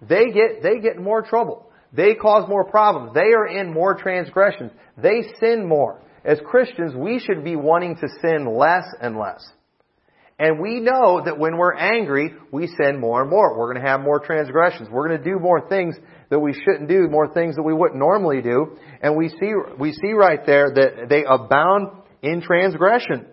they 0.00 0.30
get, 0.32 0.62
they 0.62 0.80
get 0.80 0.98
more 0.98 1.22
trouble. 1.22 1.70
They 1.92 2.14
cause 2.14 2.48
more 2.48 2.64
problems. 2.64 3.14
They 3.14 3.32
are 3.34 3.46
in 3.46 3.72
more 3.72 3.94
transgressions. 3.94 4.72
They 4.96 5.22
sin 5.40 5.68
more 5.68 6.00
as 6.24 6.38
Christians, 6.44 6.94
we 6.94 7.18
should 7.18 7.44
be 7.44 7.56
wanting 7.56 7.96
to 7.96 8.08
sin 8.20 8.46
less 8.46 8.84
and 9.00 9.18
less. 9.18 9.46
And 10.38 10.58
we 10.58 10.80
know 10.80 11.20
that 11.22 11.38
when 11.38 11.58
we're 11.58 11.74
angry, 11.74 12.34
we 12.50 12.66
sin 12.66 12.98
more 12.98 13.20
and 13.20 13.30
more. 13.30 13.58
We're 13.58 13.72
going 13.72 13.84
to 13.84 13.88
have 13.88 14.00
more 14.00 14.20
transgressions. 14.20 14.88
We're 14.90 15.06
going 15.06 15.22
to 15.22 15.24
do 15.24 15.38
more 15.38 15.68
things 15.68 15.96
that 16.30 16.38
we 16.38 16.54
shouldn't 16.54 16.88
do, 16.88 17.08
more 17.08 17.32
things 17.32 17.56
that 17.56 17.62
we 17.62 17.74
wouldn't 17.74 17.98
normally 17.98 18.40
do. 18.40 18.78
And 19.02 19.16
we 19.16 19.28
see, 19.28 19.52
we 19.78 19.92
see 19.92 20.12
right 20.12 20.40
there 20.46 20.72
that 20.72 21.08
they 21.10 21.24
abound 21.28 21.88
in 22.22 22.40
transgression. 22.40 23.26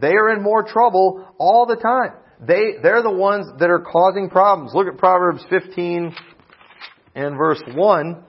They 0.00 0.12
are 0.14 0.34
in 0.34 0.42
more 0.42 0.64
trouble 0.64 1.24
all 1.38 1.66
the 1.66 1.76
time. 1.76 2.18
They, 2.40 2.82
they're 2.82 3.02
the 3.02 3.12
ones 3.12 3.46
that 3.60 3.70
are 3.70 3.78
causing 3.80 4.28
problems. 4.28 4.72
Look 4.74 4.88
at 4.88 4.98
Proverbs 4.98 5.44
15 5.48 6.16
and 7.14 7.36
verse 7.36 7.62
1. 7.72 8.24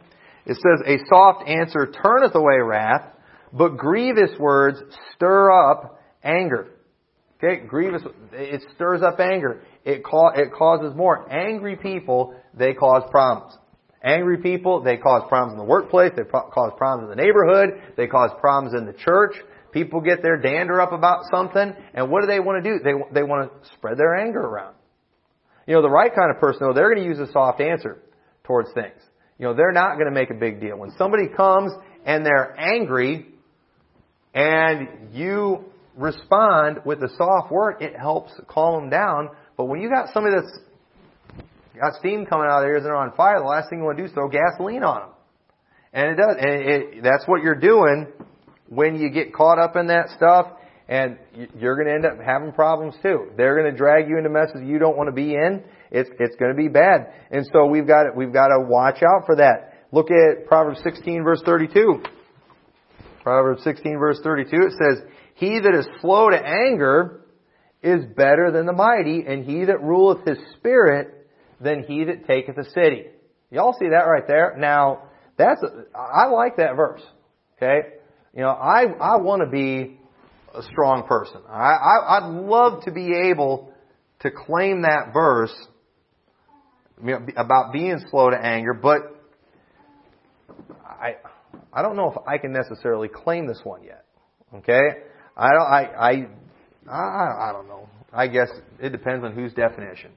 It 0.45 0.57
says, 0.57 0.87
A 0.87 0.97
soft 1.09 1.47
answer 1.49 1.91
turneth 1.91 2.35
away 2.35 2.57
wrath, 2.63 3.14
but 3.53 3.77
grievous 3.77 4.31
words 4.39 4.79
stir 5.15 5.51
up 5.51 5.99
anger. 6.23 6.67
Okay, 7.37 7.65
grievous, 7.65 8.01
it 8.31 8.63
stirs 8.75 9.01
up 9.01 9.19
anger. 9.19 9.61
It, 9.83 10.03
ca- 10.03 10.33
it 10.35 10.53
causes 10.53 10.95
more. 10.95 11.31
Angry 11.31 11.75
people, 11.75 12.33
they 12.53 12.73
cause 12.73 13.03
problems. 13.11 13.57
Angry 14.03 14.37
people, 14.37 14.81
they 14.81 14.97
cause 14.97 15.23
problems 15.27 15.53
in 15.53 15.57
the 15.59 15.65
workplace, 15.65 16.11
they 16.15 16.23
pro- 16.23 16.49
cause 16.49 16.71
problems 16.77 17.11
in 17.11 17.17
the 17.17 17.23
neighborhood, 17.23 17.81
they 17.97 18.07
cause 18.07 18.31
problems 18.39 18.73
in 18.77 18.85
the 18.85 18.93
church. 18.93 19.35
People 19.71 19.99
get 19.99 20.21
their 20.21 20.37
dander 20.37 20.79
up 20.79 20.93
about 20.93 21.23
something, 21.29 21.73
and 21.93 22.09
what 22.09 22.21
do 22.21 22.27
they 22.27 22.39
want 22.39 22.63
to 22.63 22.69
do? 22.69 22.79
They, 22.81 22.93
they 23.13 23.23
want 23.23 23.51
to 23.51 23.69
spread 23.73 23.97
their 23.97 24.15
anger 24.15 24.39
around. 24.39 24.75
You 25.67 25.73
know, 25.73 25.81
the 25.81 25.89
right 25.89 26.13
kind 26.15 26.31
of 26.33 26.39
person, 26.39 26.61
though, 26.61 26.73
they're 26.73 26.93
going 26.93 27.03
to 27.03 27.09
use 27.09 27.19
a 27.19 27.31
soft 27.31 27.59
answer 27.59 28.01
towards 28.45 28.71
things. 28.73 29.01
You 29.37 29.47
know, 29.47 29.53
they're 29.53 29.73
not 29.73 29.95
going 29.95 30.05
to 30.05 30.13
make 30.13 30.29
a 30.29 30.35
big 30.35 30.61
deal. 30.61 30.77
When 30.77 30.91
somebody 30.97 31.23
comes 31.35 31.73
and 32.05 32.25
they're 32.25 32.55
angry, 32.57 33.34
and 34.35 34.89
you 35.13 35.63
respond 35.95 36.81
with 36.85 37.01
a 37.01 37.09
soft 37.17 37.51
word, 37.51 37.77
it 37.81 37.97
helps 37.97 38.33
calm 38.47 38.81
them 38.81 38.89
down. 38.89 39.29
But 39.57 39.65
when 39.65 39.81
you 39.81 39.89
got 39.89 40.13
somebody 40.13 40.35
that's 40.35 40.59
got 41.79 41.93
steam 41.99 42.25
coming 42.25 42.47
out 42.49 42.59
of 42.59 42.63
their 42.63 42.73
ears 42.73 42.79
and 42.79 42.87
they're 42.87 42.97
on 42.97 43.15
fire, 43.15 43.39
the 43.39 43.45
last 43.45 43.69
thing 43.69 43.79
you 43.79 43.85
want 43.85 43.97
to 43.97 44.03
do 44.03 44.07
is 44.07 44.13
throw 44.13 44.29
gasoline 44.29 44.83
on 44.83 45.01
them. 45.01 45.09
And 45.93 46.09
it 46.11 46.15
does. 46.15 46.35
And 46.37 46.49
it, 46.51 47.03
that's 47.03 47.25
what 47.25 47.41
you're 47.41 47.55
doing 47.55 48.07
when 48.67 48.99
you 48.99 49.09
get 49.09 49.33
caught 49.33 49.57
up 49.57 49.77
in 49.77 49.87
that 49.87 50.09
stuff 50.17 50.47
and 50.89 51.17
you're 51.57 51.75
going 51.75 51.87
to 51.87 51.93
end 51.93 52.05
up 52.05 52.23
having 52.23 52.51
problems 52.51 52.93
too. 53.01 53.31
They're 53.37 53.57
going 53.57 53.71
to 53.71 53.77
drag 53.77 54.09
you 54.09 54.17
into 54.17 54.29
messes 54.29 54.61
you 54.63 54.77
don't 54.79 54.97
want 54.97 55.07
to 55.07 55.13
be 55.13 55.33
in. 55.33 55.63
It's, 55.91 56.09
it's 56.19 56.35
going 56.35 56.51
to 56.51 56.57
be 56.57 56.67
bad. 56.67 57.13
And 57.31 57.47
so 57.53 57.65
we've 57.67 57.87
got, 57.87 58.15
we've 58.15 58.33
got 58.33 58.47
to 58.47 58.59
watch 58.59 59.01
out 59.01 59.25
for 59.25 59.37
that. 59.37 59.85
Look 59.93 60.07
at 60.11 60.45
Proverbs 60.47 60.81
16 60.83 61.23
verse 61.23 61.41
32. 61.45 62.03
Proverbs 63.25 63.63
16 63.63 63.97
verse 63.97 64.19
32, 64.23 64.55
it 64.55 64.73
says, 64.73 65.03
He 65.33 65.59
that 65.59 65.73
is 65.73 65.87
slow 65.99 66.29
to 66.29 66.37
anger 66.37 67.21
is 67.81 68.05
better 68.15 68.51
than 68.51 68.67
the 68.67 68.73
mighty, 68.73 69.25
and 69.27 69.43
he 69.43 69.65
that 69.65 69.81
ruleth 69.81 70.27
his 70.27 70.37
spirit 70.55 71.27
than 71.59 71.81
he 71.81 72.03
that 72.03 72.27
taketh 72.27 72.55
a 72.55 72.69
city. 72.69 73.07
Y'all 73.49 73.75
see 73.79 73.89
that 73.89 74.03
right 74.03 74.27
there? 74.27 74.55
Now, 74.59 75.09
that's, 75.39 75.59
a, 75.63 75.97
I 75.97 76.27
like 76.27 76.57
that 76.57 76.75
verse. 76.75 77.01
Okay? 77.57 77.87
You 78.35 78.41
know, 78.41 78.49
I, 78.49 78.83
I 78.83 79.17
want 79.17 79.41
to 79.41 79.49
be 79.49 79.99
a 80.53 80.61
strong 80.61 81.07
person. 81.07 81.41
I, 81.49 81.71
I, 81.71 82.17
I'd 82.17 82.29
love 82.29 82.83
to 82.83 82.91
be 82.91 83.11
able 83.31 83.73
to 84.19 84.29
claim 84.29 84.83
that 84.83 85.13
verse 85.13 85.53
about 87.35 87.73
being 87.73 87.99
slow 88.11 88.29
to 88.29 88.37
anger, 88.37 88.75
but 88.75 88.99
I, 90.85 91.15
I 91.75 91.81
don't 91.81 91.97
know 91.97 92.09
if 92.09 92.17
I 92.25 92.37
can 92.37 92.53
necessarily 92.53 93.09
claim 93.09 93.47
this 93.47 93.59
one 93.63 93.83
yet. 93.83 94.05
Okay? 94.55 94.81
I 95.35 95.49
don't, 95.49 95.67
I, 95.67 95.83
I, 95.99 96.11
I, 96.89 97.49
I 97.49 97.51
don't 97.51 97.67
know. 97.67 97.89
I 98.13 98.27
guess 98.27 98.49
it 98.79 98.91
depends 98.91 99.25
on 99.25 99.33
whose 99.33 99.53
definition. 99.53 100.11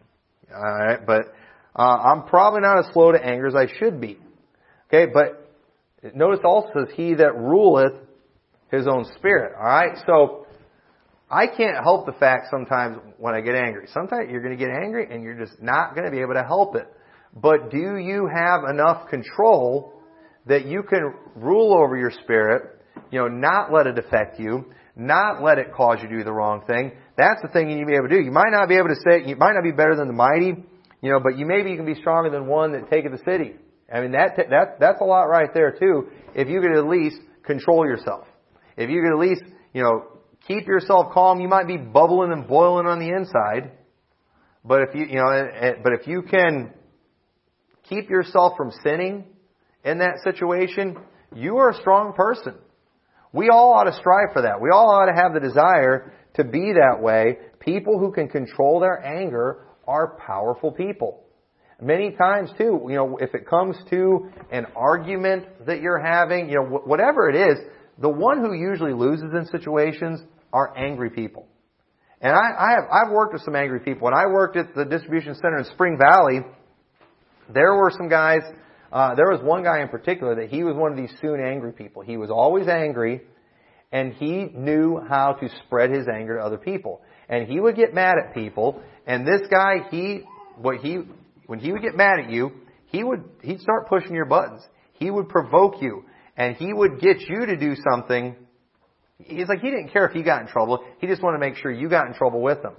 Alright, 0.54 1.04
but, 1.04 1.22
uh, 1.76 1.82
I'm 1.82 2.24
probably 2.24 2.60
not 2.60 2.78
as 2.78 2.86
slow 2.92 3.12
to 3.12 3.22
anger 3.22 3.48
as 3.48 3.54
I 3.56 3.66
should 3.78 4.00
be. 4.00 4.18
Okay, 4.86 5.10
but 5.12 5.50
notice 6.14 6.40
also 6.44 6.68
says, 6.74 6.94
he 6.94 7.14
that 7.14 7.34
ruleth 7.36 7.94
his 8.70 8.86
own 8.86 9.04
spirit. 9.16 9.52
Alright, 9.56 9.98
so, 10.06 10.46
I 11.30 11.46
can't 11.46 11.76
help 11.82 12.06
the 12.06 12.12
fact 12.12 12.46
sometimes 12.50 12.98
when 13.18 13.34
I 13.34 13.40
get 13.40 13.54
angry. 13.54 13.86
Sometimes 13.92 14.30
you're 14.30 14.40
going 14.42 14.56
to 14.56 14.64
get 14.64 14.72
angry 14.72 15.08
and 15.10 15.22
you're 15.22 15.38
just 15.38 15.60
not 15.60 15.94
going 15.94 16.04
to 16.04 16.10
be 16.10 16.20
able 16.20 16.34
to 16.34 16.44
help 16.44 16.74
it. 16.74 16.86
But 17.34 17.70
do 17.70 17.98
you 17.98 18.28
have 18.34 18.60
enough 18.70 19.08
control 19.10 19.97
that 20.48 20.66
you 20.66 20.82
can 20.82 21.14
rule 21.36 21.74
over 21.74 21.96
your 21.96 22.10
spirit, 22.22 22.80
you 23.10 23.20
know, 23.20 23.28
not 23.28 23.72
let 23.72 23.86
it 23.86 23.98
affect 23.98 24.40
you, 24.40 24.64
not 24.96 25.42
let 25.42 25.58
it 25.58 25.72
cause 25.72 25.98
you 26.02 26.08
to 26.08 26.18
do 26.18 26.24
the 26.24 26.32
wrong 26.32 26.62
thing. 26.66 26.92
That's 27.16 27.40
the 27.42 27.48
thing 27.48 27.70
you 27.70 27.76
need 27.76 27.82
to 27.82 27.86
be 27.86 27.94
able 27.94 28.08
to 28.08 28.16
do. 28.16 28.20
You 28.20 28.32
might 28.32 28.50
not 28.50 28.68
be 28.68 28.76
able 28.76 28.88
to 28.88 28.96
say, 28.96 29.28
you 29.28 29.36
might 29.36 29.52
not 29.52 29.62
be 29.62 29.70
better 29.72 29.94
than 29.94 30.08
the 30.08 30.14
mighty, 30.14 30.54
you 31.00 31.10
know, 31.12 31.20
but 31.22 31.38
you 31.38 31.46
maybe 31.46 31.70
you 31.70 31.76
can 31.76 31.86
be 31.86 31.94
stronger 31.94 32.30
than 32.30 32.46
one 32.46 32.72
that 32.72 32.90
taketh 32.90 33.12
the 33.12 33.22
city. 33.30 33.54
I 33.92 34.00
mean, 34.00 34.12
that, 34.12 34.36
that, 34.36 34.80
that's 34.80 35.00
a 35.00 35.04
lot 35.04 35.24
right 35.24 35.48
there 35.54 35.72
too, 35.78 36.08
if 36.34 36.48
you 36.48 36.60
could 36.60 36.72
at 36.76 36.86
least 36.86 37.20
control 37.44 37.86
yourself. 37.86 38.26
If 38.76 38.90
you 38.90 39.02
could 39.02 39.12
at 39.12 39.18
least, 39.18 39.42
you 39.72 39.82
know, 39.82 40.18
keep 40.46 40.66
yourself 40.66 41.12
calm, 41.12 41.40
you 41.40 41.48
might 41.48 41.66
be 41.66 41.76
bubbling 41.76 42.32
and 42.32 42.46
boiling 42.46 42.86
on 42.86 42.98
the 42.98 43.08
inside, 43.08 43.72
but 44.64 44.82
if 44.82 44.94
you, 44.94 45.06
you 45.06 45.16
know, 45.16 45.74
but 45.82 45.92
if 45.92 46.06
you 46.06 46.22
can 46.22 46.72
keep 47.88 48.10
yourself 48.10 48.54
from 48.56 48.72
sinning, 48.82 49.24
in 49.84 49.98
that 49.98 50.20
situation, 50.24 50.96
you 51.34 51.56
are 51.58 51.70
a 51.70 51.80
strong 51.80 52.12
person. 52.12 52.54
We 53.32 53.50
all 53.50 53.72
ought 53.72 53.84
to 53.84 53.92
strive 53.92 54.32
for 54.32 54.42
that. 54.42 54.60
We 54.60 54.70
all 54.72 54.90
ought 54.90 55.06
to 55.06 55.14
have 55.14 55.34
the 55.34 55.40
desire 55.40 56.12
to 56.34 56.44
be 56.44 56.72
that 56.72 57.02
way. 57.02 57.38
People 57.60 57.98
who 57.98 58.12
can 58.12 58.28
control 58.28 58.80
their 58.80 59.04
anger 59.04 59.66
are 59.86 60.18
powerful 60.26 60.72
people. 60.72 61.24
Many 61.80 62.12
times 62.12 62.50
too, 62.58 62.86
you 62.88 62.96
know, 62.96 63.18
if 63.18 63.34
it 63.34 63.46
comes 63.46 63.76
to 63.90 64.30
an 64.50 64.66
argument 64.74 65.66
that 65.66 65.80
you're 65.80 66.02
having, 66.04 66.48
you 66.48 66.56
know, 66.56 66.80
whatever 66.84 67.30
it 67.30 67.36
is, 67.36 67.58
the 68.00 68.08
one 68.08 68.40
who 68.40 68.52
usually 68.52 68.92
loses 68.92 69.32
in 69.32 69.46
situations 69.46 70.20
are 70.52 70.76
angry 70.76 71.10
people. 71.10 71.46
And 72.20 72.32
I, 72.32 72.36
I 72.36 72.70
have, 72.72 72.84
I've 72.90 73.12
worked 73.12 73.32
with 73.32 73.42
some 73.42 73.54
angry 73.54 73.80
people. 73.80 74.06
When 74.06 74.14
I 74.14 74.26
worked 74.26 74.56
at 74.56 74.74
the 74.74 74.84
distribution 74.84 75.34
center 75.34 75.58
in 75.58 75.64
Spring 75.66 75.98
Valley, 75.98 76.40
there 77.52 77.74
were 77.74 77.92
some 77.96 78.08
guys 78.08 78.40
uh, 78.92 79.14
there 79.14 79.30
was 79.30 79.40
one 79.42 79.62
guy 79.62 79.82
in 79.82 79.88
particular 79.88 80.36
that 80.36 80.48
he 80.48 80.64
was 80.64 80.74
one 80.74 80.92
of 80.92 80.96
these 80.96 81.12
soon 81.20 81.40
angry 81.40 81.72
people. 81.72 82.02
He 82.02 82.16
was 82.16 82.30
always 82.30 82.68
angry, 82.68 83.22
and 83.92 84.12
he 84.14 84.46
knew 84.54 85.00
how 85.08 85.34
to 85.34 85.48
spread 85.64 85.90
his 85.90 86.06
anger 86.08 86.38
to 86.38 86.44
other 86.44 86.58
people. 86.58 87.02
And 87.28 87.46
he 87.46 87.60
would 87.60 87.76
get 87.76 87.92
mad 87.92 88.14
at 88.18 88.34
people, 88.34 88.82
and 89.06 89.26
this 89.26 89.42
guy, 89.50 89.88
he, 89.90 90.22
what 90.56 90.78
he, 90.78 91.00
when 91.46 91.58
he 91.58 91.72
would 91.72 91.82
get 91.82 91.96
mad 91.96 92.20
at 92.20 92.30
you, 92.30 92.52
he 92.86 93.04
would, 93.04 93.24
he'd 93.42 93.60
start 93.60 93.88
pushing 93.88 94.14
your 94.14 94.24
buttons. 94.24 94.62
He 94.94 95.10
would 95.10 95.28
provoke 95.28 95.82
you, 95.82 96.04
and 96.36 96.56
he 96.56 96.72
would 96.72 97.00
get 97.00 97.20
you 97.20 97.46
to 97.46 97.56
do 97.56 97.74
something. 97.90 98.34
He's 99.18 99.48
like, 99.48 99.60
he 99.60 99.70
didn't 99.70 99.88
care 99.88 100.06
if 100.06 100.12
he 100.12 100.22
got 100.22 100.40
in 100.40 100.48
trouble. 100.48 100.84
He 101.00 101.06
just 101.06 101.22
wanted 101.22 101.38
to 101.38 101.46
make 101.46 101.56
sure 101.56 101.70
you 101.70 101.88
got 101.88 102.06
in 102.06 102.14
trouble 102.14 102.40
with 102.40 102.64
him. 102.64 102.74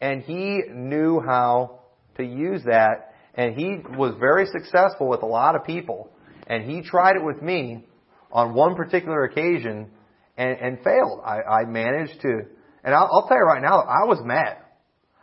And 0.00 0.22
he 0.22 0.62
knew 0.70 1.20
how 1.20 1.80
to 2.16 2.24
use 2.24 2.62
that 2.64 3.14
and 3.38 3.54
he 3.54 3.76
was 3.96 4.14
very 4.18 4.46
successful 4.46 5.08
with 5.08 5.22
a 5.22 5.26
lot 5.26 5.54
of 5.54 5.64
people. 5.64 6.10
And 6.48 6.68
he 6.68 6.82
tried 6.82 7.14
it 7.14 7.24
with 7.24 7.40
me 7.40 7.84
on 8.32 8.52
one 8.52 8.74
particular 8.74 9.22
occasion 9.22 9.90
and, 10.36 10.58
and 10.58 10.78
failed. 10.82 11.20
I, 11.24 11.42
I 11.42 11.64
managed 11.64 12.20
to, 12.22 12.40
and 12.82 12.94
I'll, 12.94 13.08
I'll 13.12 13.28
tell 13.28 13.36
you 13.36 13.44
right 13.44 13.62
now, 13.62 13.78
I 13.78 14.06
was 14.06 14.20
mad. 14.24 14.58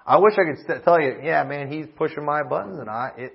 I 0.08 0.18
wish 0.20 0.34
I 0.36 0.44
could 0.46 0.84
tell 0.86 1.02
you, 1.02 1.18
yeah, 1.24 1.44
man, 1.44 1.70
he's 1.70 1.88
pushing 1.98 2.24
my 2.24 2.44
buttons, 2.44 2.80
and 2.80 2.90
I 2.90 3.12
it 3.18 3.34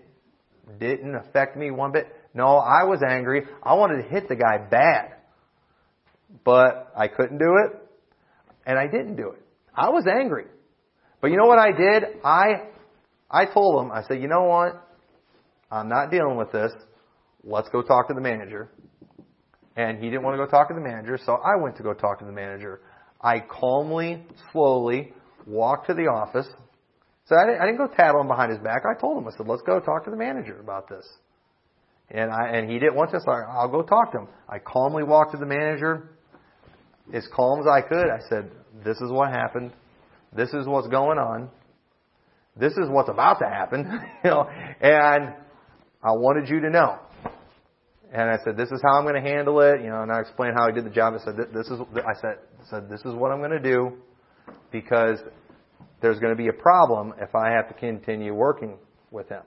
didn't 0.78 1.14
affect 1.16 1.56
me 1.56 1.70
one 1.70 1.92
bit. 1.92 2.06
No, 2.32 2.56
I 2.56 2.84
was 2.84 3.02
angry. 3.06 3.42
I 3.62 3.74
wanted 3.74 4.04
to 4.04 4.08
hit 4.08 4.28
the 4.28 4.36
guy 4.36 4.58
bad, 4.70 5.16
but 6.44 6.92
I 6.96 7.08
couldn't 7.08 7.38
do 7.38 7.56
it, 7.64 7.76
and 8.64 8.78
I 8.78 8.86
didn't 8.86 9.16
do 9.16 9.30
it. 9.30 9.42
I 9.74 9.88
was 9.88 10.06
angry, 10.06 10.44
but 11.20 11.32
you 11.32 11.36
know 11.36 11.46
what 11.46 11.58
I 11.58 11.72
did? 11.72 12.04
I 12.24 12.68
I 13.30 13.44
told 13.44 13.84
him, 13.84 13.92
I 13.92 14.02
said, 14.02 14.20
you 14.20 14.28
know 14.28 14.44
what? 14.44 14.86
I'm 15.70 15.88
not 15.88 16.10
dealing 16.10 16.36
with 16.36 16.50
this. 16.50 16.72
Let's 17.44 17.68
go 17.68 17.82
talk 17.82 18.08
to 18.08 18.14
the 18.14 18.20
manager. 18.20 18.70
And 19.76 20.02
he 20.02 20.10
didn't 20.10 20.24
want 20.24 20.34
to 20.34 20.44
go 20.44 20.50
talk 20.50 20.68
to 20.68 20.74
the 20.74 20.80
manager, 20.80 21.18
so 21.24 21.34
I 21.34 21.62
went 21.62 21.76
to 21.76 21.82
go 21.82 21.94
talk 21.94 22.18
to 22.18 22.24
the 22.24 22.32
manager. 22.32 22.80
I 23.20 23.40
calmly, 23.40 24.24
slowly 24.52 25.12
walked 25.46 25.86
to 25.86 25.94
the 25.94 26.02
office. 26.02 26.48
So 27.26 27.36
I 27.36 27.46
didn't, 27.46 27.60
I 27.62 27.66
didn't 27.66 27.78
go 27.78 27.86
tattle 27.86 28.20
him 28.20 28.26
behind 28.26 28.50
his 28.50 28.60
back. 28.60 28.82
I 28.84 28.98
told 29.00 29.16
him, 29.16 29.28
I 29.28 29.36
said, 29.36 29.46
let's 29.46 29.62
go 29.62 29.78
talk 29.78 30.04
to 30.04 30.10
the 30.10 30.16
manager 30.16 30.58
about 30.58 30.88
this. 30.88 31.06
And 32.10 32.32
I, 32.32 32.48
and 32.48 32.68
he 32.68 32.80
didn't 32.80 32.96
want 32.96 33.12
to, 33.12 33.20
so 33.24 33.30
I'll 33.30 33.68
go 33.68 33.82
talk 33.82 34.10
to 34.12 34.18
him. 34.18 34.28
I 34.48 34.58
calmly 34.58 35.04
walked 35.04 35.32
to 35.32 35.38
the 35.38 35.46
manager, 35.46 36.10
as 37.14 37.26
calm 37.34 37.60
as 37.60 37.66
I 37.68 37.82
could. 37.82 38.08
I 38.10 38.18
said, 38.28 38.50
this 38.84 38.96
is 38.96 39.10
what 39.12 39.30
happened. 39.30 39.72
This 40.34 40.48
is 40.48 40.66
what's 40.66 40.88
going 40.88 41.18
on 41.18 41.50
this 42.56 42.72
is 42.72 42.88
what's 42.88 43.08
about 43.08 43.38
to 43.40 43.46
happen, 43.46 43.86
you 44.24 44.30
know, 44.30 44.48
and 44.80 45.34
I 46.02 46.12
wanted 46.12 46.48
you 46.48 46.60
to 46.60 46.70
know. 46.70 46.98
And 48.12 48.22
I 48.28 48.38
said, 48.44 48.56
this 48.56 48.70
is 48.70 48.80
how 48.82 48.98
I'm 48.98 49.04
going 49.04 49.22
to 49.22 49.28
handle 49.28 49.60
it, 49.60 49.82
you 49.82 49.88
know, 49.88 50.02
and 50.02 50.10
I 50.10 50.20
explained 50.20 50.54
how 50.56 50.66
I 50.66 50.72
did 50.72 50.84
the 50.84 50.90
job. 50.90 51.14
I 51.14 51.24
said, 51.24 51.36
this 51.36 51.68
is, 51.68 51.78
I 51.94 52.20
said, 52.20 52.38
said, 52.68 52.88
this 52.88 53.00
is 53.00 53.14
what 53.14 53.30
I'm 53.30 53.38
going 53.38 53.50
to 53.50 53.60
do 53.60 53.92
because 54.72 55.18
there's 56.02 56.18
going 56.18 56.36
to 56.36 56.42
be 56.42 56.48
a 56.48 56.52
problem 56.52 57.14
if 57.20 57.34
I 57.34 57.50
have 57.50 57.68
to 57.68 57.74
continue 57.74 58.34
working 58.34 58.78
with 59.12 59.28
him. 59.28 59.42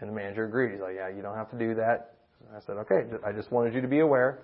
And 0.00 0.10
the 0.10 0.14
manager 0.14 0.44
agreed. 0.44 0.72
He's 0.72 0.80
like, 0.80 0.94
yeah, 0.96 1.08
you 1.08 1.22
don't 1.22 1.36
have 1.36 1.50
to 1.50 1.58
do 1.58 1.74
that. 1.74 2.14
I 2.54 2.60
said, 2.66 2.76
okay, 2.76 3.08
I 3.26 3.32
just 3.32 3.50
wanted 3.50 3.74
you 3.74 3.82
to 3.82 3.88
be 3.88 4.00
aware. 4.00 4.40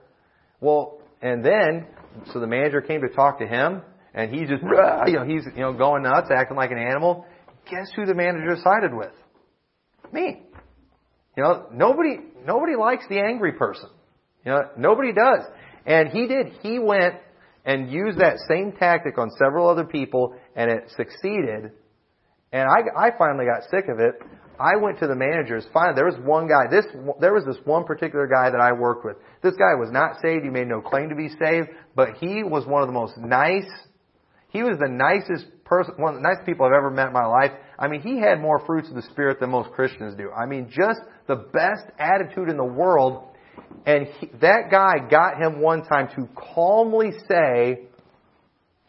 Well, 0.60 1.00
and 1.22 1.44
then, 1.44 1.86
so 2.32 2.40
the 2.40 2.46
manager 2.46 2.80
came 2.80 3.00
to 3.00 3.08
talk 3.08 3.38
to 3.38 3.46
him, 3.46 3.82
and 4.12 4.34
he 4.34 4.40
just, 4.40 4.62
you 5.06 5.12
know, 5.12 5.24
he's, 5.26 5.44
you 5.54 5.62
know, 5.62 5.72
going 5.72 6.02
nuts, 6.02 6.28
acting 6.34 6.56
like 6.56 6.70
an 6.70 6.78
animal 6.78 7.24
guess 7.70 7.90
who 7.96 8.06
the 8.06 8.14
manager 8.14 8.56
sided 8.62 8.94
with? 8.94 9.12
Me. 10.12 10.42
You 11.36 11.42
know, 11.42 11.66
nobody, 11.72 12.16
nobody 12.44 12.76
likes 12.76 13.04
the 13.08 13.18
angry 13.18 13.52
person. 13.52 13.88
You 14.44 14.52
know, 14.52 14.60
nobody 14.76 15.12
does. 15.12 15.44
And 15.86 16.08
he 16.08 16.26
did. 16.26 16.52
He 16.62 16.78
went 16.78 17.14
and 17.64 17.90
used 17.90 18.18
that 18.18 18.38
same 18.48 18.72
tactic 18.72 19.18
on 19.18 19.30
several 19.38 19.68
other 19.68 19.84
people 19.84 20.34
and 20.54 20.70
it 20.70 20.90
succeeded. 20.96 21.72
And 22.52 22.68
I, 22.68 23.06
I 23.06 23.10
finally 23.16 23.46
got 23.46 23.62
sick 23.70 23.88
of 23.88 23.98
it. 23.98 24.14
I 24.60 24.76
went 24.76 24.98
to 25.00 25.06
the 25.06 25.16
managers. 25.16 25.64
Finally, 25.72 25.94
there 25.96 26.04
was 26.04 26.16
one 26.22 26.46
guy. 26.46 26.64
This 26.70 26.84
there 27.20 27.32
was 27.32 27.44
this 27.44 27.56
one 27.64 27.84
particular 27.84 28.26
guy 28.26 28.50
that 28.50 28.60
I 28.60 28.72
worked 28.72 29.04
with. 29.04 29.16
This 29.42 29.54
guy 29.54 29.74
was 29.74 29.90
not 29.90 30.20
saved. 30.22 30.44
He 30.44 30.50
made 30.50 30.68
no 30.68 30.80
claim 30.80 31.08
to 31.08 31.16
be 31.16 31.30
saved, 31.30 31.68
but 31.96 32.10
he 32.20 32.44
was 32.44 32.66
one 32.66 32.82
of 32.82 32.88
the 32.88 32.92
most 32.92 33.16
nice. 33.16 33.70
He 34.50 34.62
was 34.62 34.76
the 34.78 34.88
nicest 34.88 35.61
person, 35.72 35.94
one 35.96 36.14
of 36.14 36.20
the 36.20 36.28
nicest 36.28 36.44
people 36.44 36.66
I've 36.66 36.76
ever 36.76 36.90
met 36.90 37.06
in 37.06 37.12
my 37.14 37.24
life. 37.24 37.50
I 37.78 37.88
mean, 37.88 38.02
he 38.02 38.20
had 38.20 38.40
more 38.40 38.60
fruits 38.66 38.90
of 38.90 38.94
the 38.94 39.02
Spirit 39.02 39.40
than 39.40 39.50
most 39.50 39.70
Christians 39.72 40.14
do. 40.16 40.30
I 40.30 40.44
mean, 40.44 40.70
just 40.70 41.00
the 41.26 41.36
best 41.36 41.90
attitude 41.98 42.50
in 42.50 42.58
the 42.58 42.64
world. 42.64 43.24
And 43.86 44.06
he, 44.18 44.28
that 44.42 44.70
guy 44.70 45.08
got 45.10 45.40
him 45.40 45.62
one 45.62 45.82
time 45.84 46.08
to 46.16 46.28
calmly 46.54 47.12
say 47.26 47.86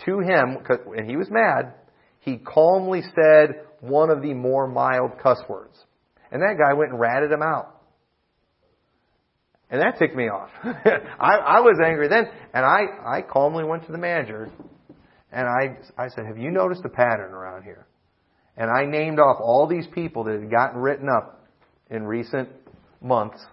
to 0.05 0.19
him, 0.19 0.57
and 0.97 1.09
he 1.09 1.15
was 1.15 1.29
mad, 1.31 1.75
he 2.19 2.37
calmly 2.37 3.01
said 3.15 3.61
one 3.79 4.09
of 4.09 4.21
the 4.21 4.33
more 4.33 4.67
mild 4.67 5.11
cuss 5.21 5.39
words. 5.47 5.77
And 6.31 6.41
that 6.41 6.57
guy 6.61 6.73
went 6.73 6.91
and 6.91 6.99
ratted 6.99 7.31
him 7.31 7.41
out. 7.41 7.79
And 9.69 9.81
that 9.81 9.97
ticked 9.97 10.15
me 10.15 10.25
off. 10.25 10.49
I, 10.63 11.35
I 11.35 11.59
was 11.61 11.79
angry 11.83 12.09
then, 12.09 12.25
and 12.53 12.65
I, 12.65 12.81
I 13.05 13.21
calmly 13.21 13.63
went 13.63 13.85
to 13.85 13.91
the 13.93 13.97
manager, 13.97 14.51
and 15.33 15.47
I, 15.47 15.77
I 15.97 16.09
said, 16.09 16.25
have 16.25 16.37
you 16.37 16.51
noticed 16.51 16.81
a 16.85 16.89
pattern 16.89 17.31
around 17.31 17.63
here? 17.63 17.87
And 18.55 18.69
I 18.69 18.85
named 18.85 19.19
off 19.19 19.37
all 19.41 19.67
these 19.67 19.87
people 19.87 20.23
that 20.25 20.39
had 20.39 20.51
gotten 20.51 20.79
written 20.79 21.09
up 21.09 21.45
in 21.89 22.03
recent 22.03 22.49
months, 23.01 23.43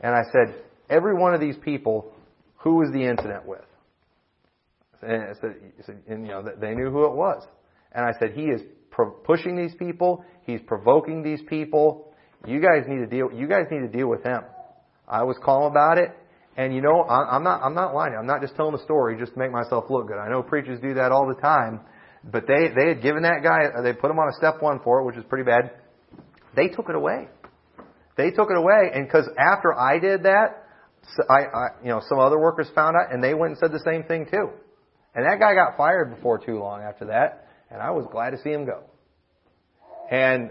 and 0.00 0.14
I 0.14 0.22
said, 0.32 0.54
every 0.90 1.14
one 1.14 1.34
of 1.34 1.40
these 1.40 1.56
people, 1.62 2.12
who 2.56 2.76
was 2.76 2.90
the 2.92 3.04
incident 3.04 3.46
with? 3.46 3.60
And, 5.02 5.22
I 5.22 5.32
said, 5.40 5.56
and 6.08 6.26
you 6.26 6.32
know, 6.32 6.42
they 6.58 6.74
knew 6.74 6.90
who 6.90 7.04
it 7.04 7.12
was. 7.12 7.46
And 7.92 8.04
I 8.04 8.18
said, 8.18 8.32
he 8.32 8.44
is 8.44 8.62
pushing 9.24 9.56
these 9.56 9.74
people. 9.74 10.24
He's 10.46 10.60
provoking 10.66 11.22
these 11.22 11.40
people. 11.48 12.12
You 12.46 12.60
guys 12.60 12.84
need 12.88 12.98
to 12.98 13.06
deal. 13.06 13.30
You 13.32 13.46
guys 13.46 13.66
need 13.70 13.80
to 13.80 13.88
deal 13.88 14.08
with 14.08 14.22
him. 14.24 14.42
I 15.06 15.22
was 15.24 15.36
calm 15.42 15.64
about 15.64 15.98
it, 15.98 16.10
and 16.56 16.74
you 16.74 16.80
know, 16.80 17.02
I'm 17.02 17.42
not. 17.42 17.62
I'm 17.62 17.74
not 17.74 17.94
lying. 17.94 18.14
I'm 18.18 18.26
not 18.26 18.40
just 18.40 18.54
telling 18.54 18.74
a 18.74 18.82
story 18.82 19.18
just 19.18 19.32
to 19.32 19.38
make 19.38 19.50
myself 19.50 19.86
look 19.90 20.06
good. 20.06 20.18
I 20.18 20.28
know 20.28 20.42
preachers 20.42 20.80
do 20.80 20.94
that 20.94 21.10
all 21.10 21.26
the 21.26 21.40
time, 21.40 21.80
but 22.22 22.46
they 22.46 22.68
they 22.74 22.88
had 22.88 23.02
given 23.02 23.22
that 23.24 23.42
guy. 23.42 23.82
They 23.82 23.92
put 23.92 24.10
him 24.10 24.18
on 24.18 24.28
a 24.28 24.36
step 24.36 24.62
one 24.62 24.80
for 24.84 25.00
it, 25.00 25.04
which 25.04 25.16
is 25.16 25.24
pretty 25.28 25.44
bad. 25.44 25.72
They 26.54 26.68
took 26.68 26.88
it 26.88 26.94
away. 26.94 27.28
They 28.16 28.30
took 28.30 28.50
it 28.50 28.56
away, 28.56 28.90
and 28.94 29.06
because 29.06 29.28
after 29.36 29.74
I 29.76 29.98
did 29.98 30.22
that, 30.22 30.64
I, 31.28 31.34
I 31.34 31.66
you 31.82 31.88
know 31.88 32.00
some 32.08 32.20
other 32.20 32.38
workers 32.38 32.68
found 32.72 32.96
out, 32.96 33.12
and 33.12 33.22
they 33.22 33.34
went 33.34 33.52
and 33.52 33.58
said 33.58 33.72
the 33.72 33.82
same 33.84 34.04
thing 34.04 34.26
too. 34.30 34.50
And 35.16 35.26
that 35.26 35.40
guy 35.40 35.54
got 35.54 35.76
fired 35.76 36.14
before 36.14 36.38
too 36.38 36.58
long 36.58 36.82
after 36.82 37.06
that, 37.06 37.48
and 37.70 37.82
I 37.82 37.90
was 37.90 38.06
glad 38.12 38.30
to 38.30 38.38
see 38.42 38.50
him 38.50 38.64
go. 38.64 38.84
And 40.10 40.50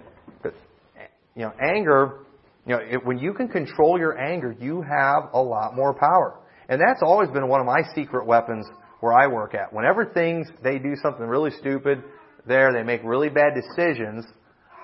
you 1.36 1.44
know, 1.44 1.54
anger, 1.62 2.26
you 2.66 2.76
know, 2.76 2.82
it, 2.82 3.06
when 3.06 3.18
you 3.18 3.34
can 3.34 3.48
control 3.48 4.00
your 4.00 4.18
anger, 4.18 4.56
you 4.60 4.82
have 4.82 5.30
a 5.34 5.42
lot 5.42 5.76
more 5.76 5.94
power. 5.94 6.40
And 6.70 6.80
that's 6.80 7.02
always 7.02 7.30
been 7.30 7.48
one 7.48 7.60
of 7.60 7.66
my 7.66 7.82
secret 7.94 8.26
weapons 8.26 8.66
where 9.02 9.14
I 9.14 9.28
work 9.28 9.54
at. 9.54 9.74
Whenever 9.74 10.06
things, 10.06 10.48
they 10.64 10.80
do 10.80 10.96
something 11.02 11.26
really 11.26 11.52
stupid 11.60 12.04
there, 12.46 12.72
they 12.74 12.84
make 12.84 13.02
really 13.04 13.30
bad 13.30 13.54
decisions, 13.54 14.26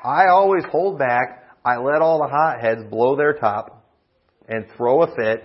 I 0.04 0.28
always 0.28 0.64
hold 0.72 0.98
back. 0.98 1.44
I 1.66 1.78
let 1.78 2.02
all 2.02 2.20
the 2.20 2.30
hotheads 2.30 2.90
blow 2.90 3.16
their 3.16 3.34
top 3.34 3.86
and 4.48 4.66
throw 4.78 5.04
a 5.04 5.08
fit. 5.16 5.44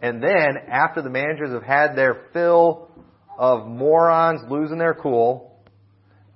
And 0.00 0.22
then, 0.22 0.56
after 0.68 1.02
the 1.02 1.10
managers 1.10 1.50
have 1.52 1.62
had 1.62 1.94
their 1.94 2.28
fill 2.32 2.90
of 3.38 3.66
morons 3.66 4.40
losing 4.50 4.78
their 4.78 4.94
cool, 4.94 5.60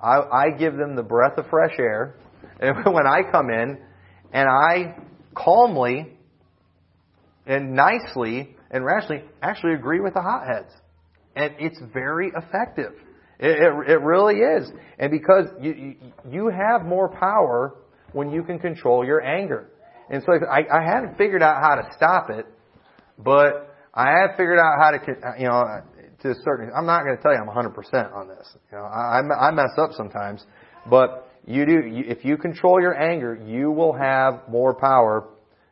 I, 0.00 0.18
I 0.20 0.50
give 0.58 0.76
them 0.76 0.94
the 0.94 1.02
breath 1.02 1.38
of 1.38 1.46
fresh 1.48 1.74
air. 1.78 2.16
And 2.60 2.94
when 2.94 3.08
I 3.08 3.22
come 3.28 3.50
in 3.50 3.78
and 4.32 4.48
I 4.48 4.96
calmly 5.34 6.16
and 7.46 7.74
nicely 7.74 8.56
and 8.70 8.84
rationally 8.84 9.24
actually 9.42 9.74
agree 9.74 10.00
with 10.00 10.14
the 10.14 10.22
hotheads. 10.22 10.72
And 11.36 11.54
it's 11.58 11.80
very 11.92 12.32
effective. 12.34 12.92
It, 13.38 13.60
it, 13.60 13.90
it 13.90 14.00
really 14.00 14.36
is. 14.36 14.70
And 14.98 15.10
because 15.10 15.46
you, 15.60 15.72
you, 15.72 15.96
you 16.30 16.48
have 16.48 16.86
more 16.86 17.08
power 17.08 17.74
when 18.12 18.30
you 18.30 18.42
can 18.42 18.58
control 18.58 19.04
your 19.04 19.20
anger. 19.20 19.70
And 20.10 20.22
so 20.24 20.32
I, 20.46 20.60
I 20.60 20.84
haven't 20.84 21.16
figured 21.16 21.42
out 21.42 21.62
how 21.62 21.74
to 21.76 21.88
stop 21.96 22.30
it, 22.30 22.46
but 23.18 23.74
I 23.94 24.10
have 24.20 24.36
figured 24.36 24.58
out 24.58 24.74
how 24.78 24.90
to, 24.90 25.38
you 25.38 25.48
know, 25.48 25.82
to 26.22 26.30
a 26.30 26.34
certain, 26.44 26.70
I'm 26.74 26.86
not 26.86 27.04
going 27.04 27.16
to 27.16 27.22
tell 27.22 27.32
you 27.32 27.38
I'm 27.38 27.48
100% 27.48 28.14
on 28.14 28.28
this. 28.28 28.48
You 28.70 28.78
know, 28.78 28.84
I, 28.84 29.20
I 29.48 29.50
mess 29.50 29.70
up 29.76 29.90
sometimes, 29.96 30.44
but 30.88 31.31
you 31.46 31.66
do, 31.66 31.80
if 31.84 32.24
you 32.24 32.36
control 32.36 32.80
your 32.80 32.94
anger, 32.94 33.34
you 33.34 33.70
will 33.70 33.92
have 33.92 34.48
more 34.48 34.74
power 34.74 35.28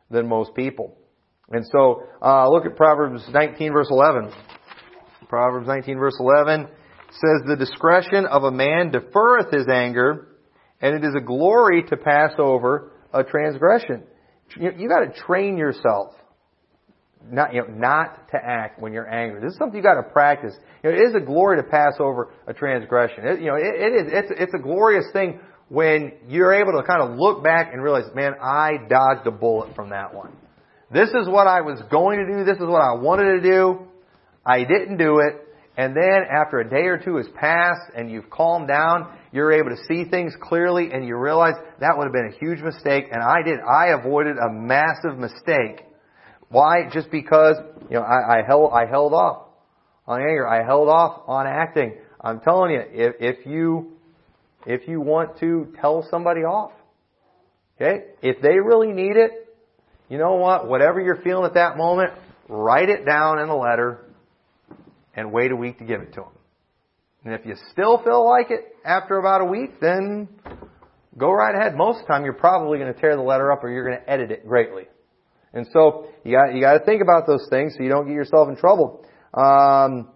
than 0.09 0.27
most 0.27 0.53
people. 0.53 0.97
And 1.49 1.65
so, 1.71 2.03
uh, 2.21 2.49
look 2.49 2.65
at 2.65 2.75
Proverbs 2.75 3.23
19 3.31 3.73
verse 3.73 3.87
11. 3.89 4.31
Proverbs 5.27 5.67
19 5.67 5.97
verse 5.97 6.15
11 6.19 6.67
says, 7.09 7.47
The 7.47 7.55
discretion 7.57 8.25
of 8.25 8.43
a 8.43 8.51
man 8.51 8.91
deferreth 8.91 9.53
his 9.53 9.67
anger, 9.67 10.27
and 10.81 10.95
it 10.95 11.07
is 11.07 11.15
a 11.15 11.21
glory 11.21 11.83
to 11.83 11.97
pass 11.97 12.31
over 12.37 12.91
a 13.13 13.23
transgression. 13.23 14.03
You, 14.57 14.71
you 14.77 14.89
gotta 14.89 15.13
train 15.25 15.57
yourself 15.57 16.13
not, 17.29 17.53
you 17.53 17.61
know, 17.61 17.67
not 17.67 18.29
to 18.31 18.37
act 18.37 18.81
when 18.81 18.93
you're 18.93 19.09
angry. 19.09 19.41
This 19.41 19.53
is 19.53 19.57
something 19.57 19.77
you 19.77 19.83
got 19.83 20.01
to 20.01 20.09
practice. 20.09 20.53
You 20.83 20.89
know, 20.89 20.95
it 20.95 21.09
is 21.09 21.15
a 21.15 21.19
glory 21.19 21.57
to 21.57 21.63
pass 21.63 21.93
over 21.99 22.33
a 22.47 22.53
transgression. 22.53 23.25
It, 23.25 23.41
you 23.41 23.47
know, 23.47 23.55
it, 23.55 23.75
it 23.75 23.93
is. 23.93 24.13
It's, 24.13 24.31
it's 24.37 24.53
a 24.53 24.59
glorious 24.59 25.05
thing 25.13 25.39
when 25.71 26.13
you're 26.27 26.53
able 26.53 26.73
to 26.73 26.83
kind 26.85 27.01
of 27.01 27.17
look 27.17 27.43
back 27.43 27.73
and 27.73 27.81
realize, 27.81 28.13
man, 28.13 28.33
I 28.41 28.73
dodged 28.89 29.25
a 29.25 29.31
bullet 29.31 29.75
from 29.75 29.89
that 29.89 30.13
one. 30.13 30.31
This 30.91 31.09
is 31.09 31.27
what 31.27 31.47
I 31.47 31.61
was 31.61 31.81
going 31.89 32.19
to 32.19 32.25
do. 32.25 32.43
This 32.43 32.57
is 32.57 32.67
what 32.67 32.81
I 32.81 32.93
wanted 32.95 33.41
to 33.41 33.41
do. 33.41 33.79
I 34.45 34.59
didn't 34.59 34.97
do 34.97 35.19
it. 35.19 35.47
And 35.77 35.95
then 35.95 36.23
after 36.29 36.59
a 36.59 36.69
day 36.69 36.87
or 36.87 36.97
two 36.97 37.15
has 37.15 37.27
passed 37.39 37.95
and 37.95 38.11
you've 38.11 38.29
calmed 38.29 38.67
down, 38.67 39.17
you're 39.31 39.53
able 39.53 39.69
to 39.69 39.81
see 39.87 40.03
things 40.09 40.33
clearly 40.41 40.91
and 40.91 41.07
you 41.07 41.15
realize 41.15 41.53
that 41.79 41.97
would 41.97 42.03
have 42.03 42.13
been 42.13 42.33
a 42.35 42.37
huge 42.37 42.61
mistake 42.61 43.05
and 43.09 43.23
I 43.23 43.41
did, 43.41 43.59
I 43.61 43.97
avoided 43.97 44.35
a 44.37 44.51
massive 44.51 45.17
mistake 45.17 45.85
why? 46.51 46.89
Just 46.93 47.09
because, 47.09 47.55
you 47.89 47.95
know, 47.95 48.01
I, 48.01 48.39
I 48.39 48.41
held, 48.45 48.71
I 48.73 48.85
held 48.85 49.13
off 49.13 49.47
on 50.05 50.19
anger. 50.19 50.47
I 50.47 50.65
held 50.65 50.89
off 50.89 51.21
on 51.27 51.47
acting. 51.47 51.95
I'm 52.19 52.41
telling 52.41 52.71
you, 52.71 52.83
if, 52.91 53.15
if 53.19 53.45
you, 53.45 53.93
if 54.65 54.87
you 54.87 55.01
want 55.01 55.39
to 55.39 55.73
tell 55.79 56.07
somebody 56.09 56.41
off, 56.41 56.71
okay, 57.75 58.05
if 58.21 58.41
they 58.41 58.59
really 58.59 58.91
need 58.93 59.17
it, 59.17 59.31
you 60.09 60.17
know 60.17 60.35
what? 60.35 60.67
Whatever 60.67 60.99
you're 60.99 61.21
feeling 61.21 61.45
at 61.45 61.53
that 61.53 61.77
moment, 61.77 62.11
write 62.49 62.89
it 62.89 63.05
down 63.05 63.39
in 63.39 63.49
a 63.49 63.57
letter 63.57 64.05
and 65.15 65.31
wait 65.31 65.51
a 65.51 65.55
week 65.55 65.79
to 65.79 65.85
give 65.85 66.01
it 66.01 66.13
to 66.13 66.21
them. 66.21 66.31
And 67.23 67.33
if 67.33 67.45
you 67.45 67.55
still 67.71 68.01
feel 68.03 68.27
like 68.27 68.49
it 68.49 68.75
after 68.83 69.17
about 69.17 69.41
a 69.41 69.45
week, 69.45 69.79
then 69.79 70.27
go 71.17 71.31
right 71.31 71.55
ahead. 71.55 71.75
Most 71.75 72.01
of 72.01 72.07
the 72.07 72.13
time, 72.13 72.25
you're 72.25 72.33
probably 72.33 72.79
going 72.79 72.93
to 72.93 72.99
tear 72.99 73.15
the 73.15 73.21
letter 73.21 73.51
up 73.51 73.63
or 73.63 73.69
you're 73.69 73.85
going 73.85 73.99
to 73.99 74.09
edit 74.09 74.31
it 74.31 74.47
greatly. 74.47 74.83
And 75.53 75.67
so 75.73 76.07
you 76.23 76.31
got 76.31 76.55
you 76.55 76.61
got 76.61 76.77
to 76.77 76.85
think 76.85 77.01
about 77.01 77.27
those 77.27 77.45
things 77.49 77.75
so 77.77 77.83
you 77.83 77.89
don't 77.89 78.07
get 78.07 78.13
yourself 78.13 78.49
in 78.49 78.55
trouble. 78.55 79.05
Um, 79.33 80.09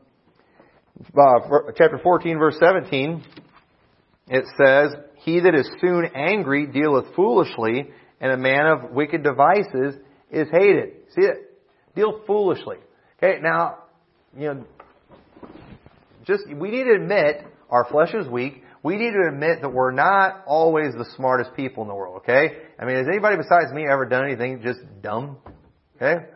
uh, 1.18 1.72
chapter 1.76 2.00
14, 2.02 2.38
verse 2.38 2.58
17, 2.60 3.24
it 4.28 4.46
says, 4.58 4.96
"He 5.16 5.40
that 5.42 5.56
is 5.56 5.70
soon 5.80 6.10
angry 6.16 6.68
dealeth 6.68 7.14
foolishly, 7.16 7.92
and 8.20 8.32
a 8.32 8.38
man 8.38 8.68
of 8.68 8.92
wicked 8.92 9.24
devices 9.24 9.96
is 10.32 10.48
hated." 10.52 10.94
See 11.16 11.22
it? 11.22 11.38
Deal 11.96 12.22
foolishly. 12.26 12.78
Okay, 13.18 13.40
now 13.42 13.80
you 14.38 14.54
know, 14.54 14.66
just 16.26 16.44
we 16.48 16.72
need 16.72 16.84
to 16.86 16.94
admit 16.94 17.46
our 17.70 17.86
flesh 17.86 18.14
is 18.14 18.28
weak 18.28 18.64
we 18.86 18.98
need 18.98 19.14
to 19.14 19.28
admit 19.28 19.62
that 19.64 19.74
we're 19.74 19.90
not 19.90 20.44
always 20.46 20.94
the 20.94 21.08
smartest 21.16 21.56
people 21.56 21.82
in 21.82 21.90
the 21.90 21.96
world, 21.96 22.18
okay? 22.18 22.56
I 22.78 22.86
mean, 22.86 22.98
has 22.98 23.08
anybody 23.08 23.36
besides 23.36 23.74
me 23.74 23.88
ever 23.92 24.06
done 24.06 24.26
anything 24.26 24.62
just 24.62 24.80
dumb? 25.02 25.38
Okay? 25.96 26.28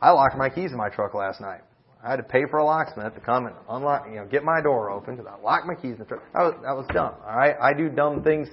I 0.00 0.12
locked 0.12 0.36
my 0.38 0.48
keys 0.48 0.70
in 0.70 0.78
my 0.78 0.90
truck 0.90 1.12
last 1.12 1.40
night. 1.40 1.62
I 2.04 2.10
had 2.10 2.16
to 2.16 2.24
pay 2.24 2.44
for 2.50 2.58
a 2.58 2.64
locksmith 2.64 3.14
to 3.14 3.20
come 3.20 3.46
and 3.46 3.54
unlock, 3.68 4.06
you 4.08 4.16
know, 4.16 4.26
get 4.26 4.42
my 4.42 4.60
door 4.60 4.90
open 4.90 5.16
because 5.16 5.30
I 5.32 5.40
locked 5.40 5.66
my 5.66 5.74
keys 5.74 5.92
in 5.92 5.98
the 5.98 6.04
truck. 6.04 6.22
That 6.34 6.42
was, 6.42 6.54
that 6.62 6.76
was 6.76 6.86
dumb, 6.92 7.14
alright? 7.24 7.54
I 7.62 7.74
do 7.74 7.88
dumb 7.88 8.24
things 8.24 8.48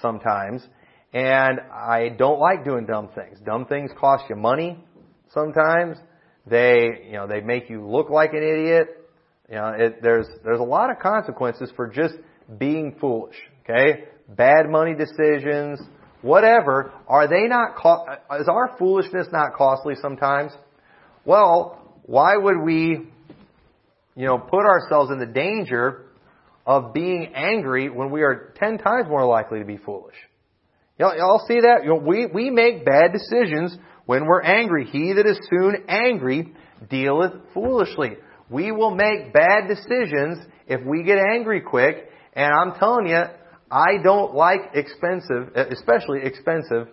sometimes, 0.00 0.64
and 1.12 1.58
I 1.72 2.10
don't 2.16 2.38
like 2.38 2.64
doing 2.64 2.86
dumb 2.86 3.08
things. 3.14 3.38
Dumb 3.44 3.66
things 3.66 3.90
cost 3.98 4.24
you 4.30 4.36
money 4.36 4.78
sometimes. 5.34 5.96
They, 6.46 7.06
you 7.06 7.12
know, 7.14 7.26
they 7.26 7.40
make 7.40 7.68
you 7.68 7.84
look 7.84 8.08
like 8.08 8.34
an 8.34 8.42
idiot. 8.42 9.08
You 9.48 9.56
know, 9.56 9.74
it, 9.76 10.02
there's, 10.02 10.26
there's 10.44 10.60
a 10.60 10.64
lot 10.64 10.90
of 10.90 11.00
consequences 11.00 11.72
for 11.74 11.88
just 11.88 12.14
being 12.58 12.96
foolish. 13.00 13.36
Okay? 13.64 14.04
Bad 14.28 14.70
money 14.70 14.94
decisions, 14.94 15.80
whatever. 16.22 16.92
Are 17.08 17.26
they 17.26 17.48
not, 17.48 17.76
co- 17.76 18.06
is 18.40 18.48
our 18.48 18.76
foolishness 18.78 19.26
not 19.32 19.54
costly 19.54 19.94
sometimes? 20.00 20.52
Well, 21.24 21.81
why 22.02 22.36
would 22.36 22.60
we, 22.60 23.06
you 24.16 24.26
know, 24.26 24.38
put 24.38 24.60
ourselves 24.60 25.10
in 25.10 25.18
the 25.18 25.26
danger 25.26 26.06
of 26.66 26.92
being 26.92 27.32
angry 27.34 27.88
when 27.88 28.10
we 28.10 28.22
are 28.22 28.52
ten 28.56 28.78
times 28.78 29.08
more 29.08 29.24
likely 29.24 29.58
to 29.60 29.64
be 29.64 29.76
foolish? 29.76 30.16
Y'all, 30.98 31.16
y'all 31.16 31.44
see 31.46 31.60
that? 31.60 31.84
You 31.84 31.90
know, 31.90 31.96
we, 31.96 32.26
we 32.26 32.50
make 32.50 32.84
bad 32.84 33.12
decisions 33.12 33.76
when 34.06 34.26
we're 34.26 34.42
angry. 34.42 34.86
He 34.86 35.14
that 35.14 35.26
is 35.26 35.38
soon 35.50 35.84
angry 35.88 36.52
dealeth 36.90 37.32
foolishly. 37.54 38.16
We 38.50 38.72
will 38.72 38.94
make 38.94 39.32
bad 39.32 39.68
decisions 39.68 40.38
if 40.66 40.84
we 40.84 41.02
get 41.02 41.18
angry 41.18 41.60
quick 41.60 42.08
and 42.34 42.52
I'm 42.52 42.78
telling 42.78 43.08
you, 43.08 43.22
I 43.70 44.02
don't 44.02 44.34
like 44.34 44.60
expensive, 44.74 45.54
especially 45.54 46.20
expensive, 46.22 46.88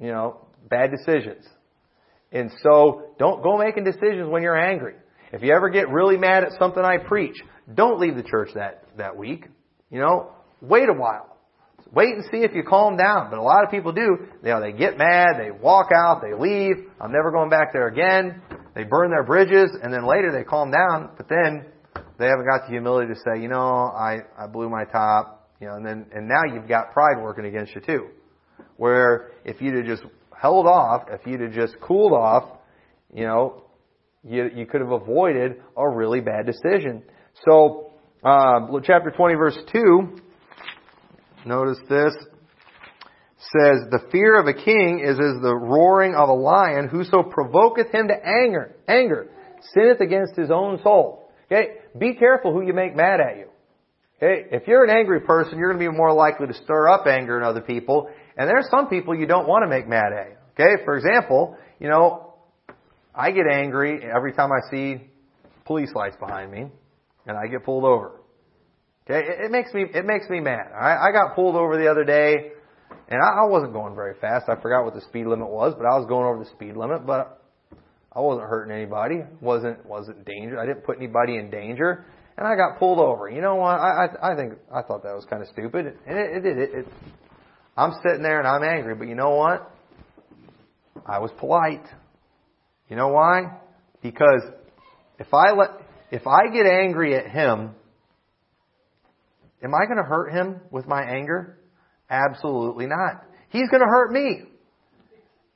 you 0.00 0.08
know, 0.08 0.46
bad 0.68 0.90
decisions. 0.90 1.44
And 2.32 2.50
so 2.62 3.14
don't 3.18 3.42
go 3.42 3.56
making 3.56 3.84
decisions 3.84 4.28
when 4.28 4.42
you're 4.42 4.58
angry. 4.58 4.94
If 5.32 5.42
you 5.42 5.52
ever 5.52 5.68
get 5.70 5.88
really 5.88 6.16
mad 6.16 6.44
at 6.44 6.52
something 6.58 6.82
I 6.82 6.98
preach, 6.98 7.36
don't 7.72 8.00
leave 8.00 8.16
the 8.16 8.22
church 8.22 8.50
that, 8.54 8.84
that 8.96 9.16
week. 9.16 9.46
You 9.90 10.00
know, 10.00 10.32
wait 10.60 10.88
a 10.88 10.92
while. 10.92 11.36
Wait 11.92 12.14
and 12.14 12.24
see 12.30 12.38
if 12.38 12.52
you 12.54 12.62
calm 12.62 12.96
down. 12.96 13.30
But 13.30 13.38
a 13.38 13.42
lot 13.42 13.64
of 13.64 13.70
people 13.70 13.92
do. 13.92 14.18
You 14.42 14.48
know, 14.48 14.60
they 14.60 14.72
get 14.72 14.98
mad, 14.98 15.36
they 15.38 15.50
walk 15.50 15.88
out, 15.94 16.20
they 16.20 16.36
leave. 16.36 16.76
I'm 17.00 17.12
never 17.12 17.30
going 17.30 17.48
back 17.48 17.72
there 17.72 17.88
again. 17.88 18.42
They 18.74 18.84
burn 18.84 19.10
their 19.10 19.24
bridges, 19.24 19.70
and 19.82 19.92
then 19.92 20.06
later 20.06 20.32
they 20.32 20.44
calm 20.44 20.70
down. 20.70 21.10
But 21.16 21.28
then 21.28 21.64
they 22.18 22.26
haven't 22.26 22.46
got 22.46 22.66
the 22.66 22.70
humility 22.70 23.14
to 23.14 23.20
say, 23.20 23.40
you 23.40 23.48
know, 23.48 23.58
I 23.58 24.18
I 24.38 24.46
blew 24.46 24.68
my 24.68 24.84
top. 24.84 25.48
You 25.60 25.68
know, 25.68 25.74
and 25.74 25.86
then 25.86 26.06
and 26.12 26.28
now 26.28 26.42
you've 26.52 26.68
got 26.68 26.92
pride 26.92 27.22
working 27.22 27.46
against 27.46 27.74
you 27.74 27.80
too. 27.80 28.08
Where 28.76 29.30
if 29.44 29.62
you'd 29.62 29.76
have 29.76 29.86
just 29.86 30.02
held 30.40 30.66
off, 30.66 31.04
if 31.10 31.26
you'd 31.26 31.40
have 31.40 31.52
just 31.52 31.80
cooled 31.80 32.12
off, 32.12 32.58
you 33.12 33.24
know, 33.24 33.64
you 34.24 34.50
you 34.54 34.66
could 34.66 34.80
have 34.80 34.92
avoided 34.92 35.62
a 35.76 35.88
really 35.88 36.20
bad 36.20 36.46
decision. 36.46 37.02
So, 37.48 37.92
uh, 38.24 38.60
chapter 38.82 39.10
20, 39.10 39.34
verse 39.34 39.58
2 39.72 40.18
Notice 41.46 41.78
this. 41.88 42.12
Says, 43.38 43.86
the 43.90 44.00
fear 44.10 44.40
of 44.40 44.48
a 44.48 44.54
king 44.54 45.04
is 45.04 45.12
as 45.12 45.40
the 45.40 45.54
roaring 45.54 46.14
of 46.14 46.28
a 46.28 46.32
lion, 46.32 46.88
whoso 46.88 47.22
provoketh 47.22 47.94
him 47.94 48.08
to 48.08 48.14
anger, 48.14 48.74
anger, 48.88 49.28
sinneth 49.72 50.00
against 50.00 50.34
his 50.34 50.50
own 50.50 50.80
soul. 50.82 51.30
Okay? 51.46 51.74
Be 51.96 52.14
careful 52.14 52.52
who 52.52 52.62
you 52.66 52.72
make 52.72 52.96
mad 52.96 53.20
at 53.20 53.36
you. 53.36 53.46
Okay? 54.16 54.48
If 54.50 54.66
you're 54.66 54.82
an 54.82 54.90
angry 54.90 55.20
person, 55.20 55.58
you're 55.58 55.72
going 55.72 55.84
to 55.84 55.90
be 55.90 55.96
more 55.96 56.12
likely 56.12 56.48
to 56.48 56.54
stir 56.54 56.88
up 56.88 57.06
anger 57.06 57.36
in 57.36 57.44
other 57.44 57.60
people, 57.60 58.10
and 58.36 58.48
there 58.48 58.56
are 58.56 58.68
some 58.70 58.88
people 58.88 59.14
you 59.14 59.26
don't 59.26 59.48
want 59.48 59.64
to 59.64 59.68
make 59.68 59.88
mad 59.88 60.12
at. 60.12 60.38
Okay? 60.54 60.84
For 60.84 60.96
example, 60.96 61.56
you 61.80 61.88
know, 61.88 62.34
I 63.14 63.30
get 63.30 63.46
angry 63.50 64.00
every 64.04 64.32
time 64.32 64.50
I 64.52 64.70
see 64.70 65.10
police 65.64 65.90
lights 65.94 66.16
behind 66.18 66.50
me, 66.50 66.66
and 67.26 67.36
I 67.36 67.46
get 67.46 67.64
pulled 67.64 67.84
over. 67.84 68.20
Okay, 69.08 69.20
it, 69.20 69.46
it 69.46 69.50
makes 69.50 69.72
me 69.72 69.84
it 69.94 70.04
makes 70.04 70.28
me 70.28 70.40
mad. 70.40 70.66
I, 70.78 71.08
I 71.08 71.12
got 71.12 71.34
pulled 71.34 71.56
over 71.56 71.78
the 71.78 71.88
other 71.90 72.04
day, 72.04 72.52
and 73.08 73.22
I, 73.22 73.44
I 73.44 73.46
wasn't 73.48 73.72
going 73.72 73.94
very 73.94 74.14
fast. 74.20 74.48
I 74.48 74.60
forgot 74.60 74.84
what 74.84 74.94
the 74.94 75.00
speed 75.02 75.26
limit 75.26 75.48
was, 75.48 75.74
but 75.76 75.86
I 75.86 75.96
was 75.96 76.06
going 76.08 76.26
over 76.26 76.42
the 76.42 76.50
speed 76.50 76.76
limit. 76.76 77.06
But 77.06 77.42
I 78.12 78.20
wasn't 78.20 78.48
hurting 78.48 78.74
anybody. 78.74 79.20
wasn't 79.40 79.84
wasn't 79.86 80.24
danger. 80.24 80.58
I 80.58 80.66
didn't 80.66 80.84
put 80.84 80.96
anybody 80.96 81.36
in 81.36 81.50
danger, 81.50 82.04
and 82.36 82.46
I 82.46 82.56
got 82.56 82.78
pulled 82.78 82.98
over. 82.98 83.30
You 83.30 83.40
know 83.40 83.56
what? 83.56 83.78
I 83.78 84.06
I, 84.06 84.32
I 84.32 84.36
think 84.36 84.54
I 84.74 84.82
thought 84.82 85.04
that 85.04 85.14
was 85.14 85.24
kind 85.30 85.42
of 85.42 85.48
stupid, 85.48 85.86
and 86.06 86.18
it, 86.18 86.44
it. 86.44 86.58
It, 86.58 86.74
it, 86.74 86.86
I'm 87.76 87.92
sitting 88.06 88.22
there 88.22 88.38
and 88.38 88.48
I'm 88.48 88.62
angry, 88.62 88.94
but 88.94 89.08
you 89.08 89.14
know 89.14 89.34
what? 89.34 89.70
I 91.04 91.18
was 91.18 91.30
polite. 91.38 91.86
You 92.88 92.96
know 92.96 93.08
why? 93.08 93.58
Because 94.02 94.42
if 95.18 95.32
I 95.32 95.52
let 95.52 95.70
if 96.10 96.26
I 96.26 96.48
get 96.52 96.66
angry 96.66 97.16
at 97.16 97.28
him 97.28 97.74
Am 99.62 99.74
I 99.74 99.86
going 99.86 99.96
to 99.96 100.04
hurt 100.04 100.32
him 100.32 100.60
with 100.70 100.86
my 100.86 101.02
anger? 101.02 101.58
Absolutely 102.10 102.86
not. 102.86 103.24
He's 103.48 103.68
going 103.68 103.80
to 103.80 103.88
hurt 103.88 104.12
me. 104.12 104.42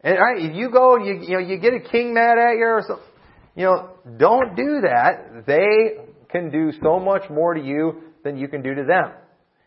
And 0.00 0.16
if 0.38 0.56
you 0.56 0.70
go 0.70 0.96
you 0.96 1.20
you 1.20 1.34
know 1.34 1.38
you 1.40 1.58
get 1.58 1.74
a 1.74 1.80
king 1.80 2.14
mad 2.14 2.38
at 2.38 2.56
you 2.56 2.64
or 2.64 2.82
something, 2.86 3.06
you 3.54 3.66
know, 3.66 3.90
don't 4.16 4.56
do 4.56 4.80
that. 4.82 5.44
They 5.46 6.02
can 6.30 6.50
do 6.50 6.72
so 6.82 6.98
much 6.98 7.28
more 7.28 7.52
to 7.54 7.60
you 7.62 8.02
than 8.24 8.38
you 8.38 8.48
can 8.48 8.62
do 8.62 8.74
to 8.74 8.84
them. 8.84 9.12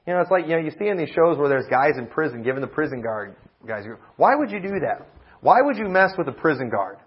You 0.06 0.14
know, 0.14 0.22
it's 0.22 0.32
like 0.32 0.45
you 0.47 0.56
know 0.56 0.60
you 0.60 0.72
see 0.78 0.88
in 0.88 0.97
these 0.97 1.10
shows 1.16 1.38
where 1.38 1.49
there's 1.49 1.68
guys 1.70 1.97
in 1.97 2.08
prison 2.08 2.43
giving 2.43 2.62
the 2.62 2.68
prison 2.68 3.01
guard 3.01 3.36
guys. 3.66 3.86
Why 4.18 4.36
would 4.36 4.51
you 4.51 4.60
do 4.60 4.80
that? 4.82 5.08
Why 5.41 5.62
would 5.62 5.78
you 5.78 5.88
mess 5.88 6.12
with 6.18 6.28
a 6.28 6.32
prison 6.32 6.70
guard? 6.70 6.97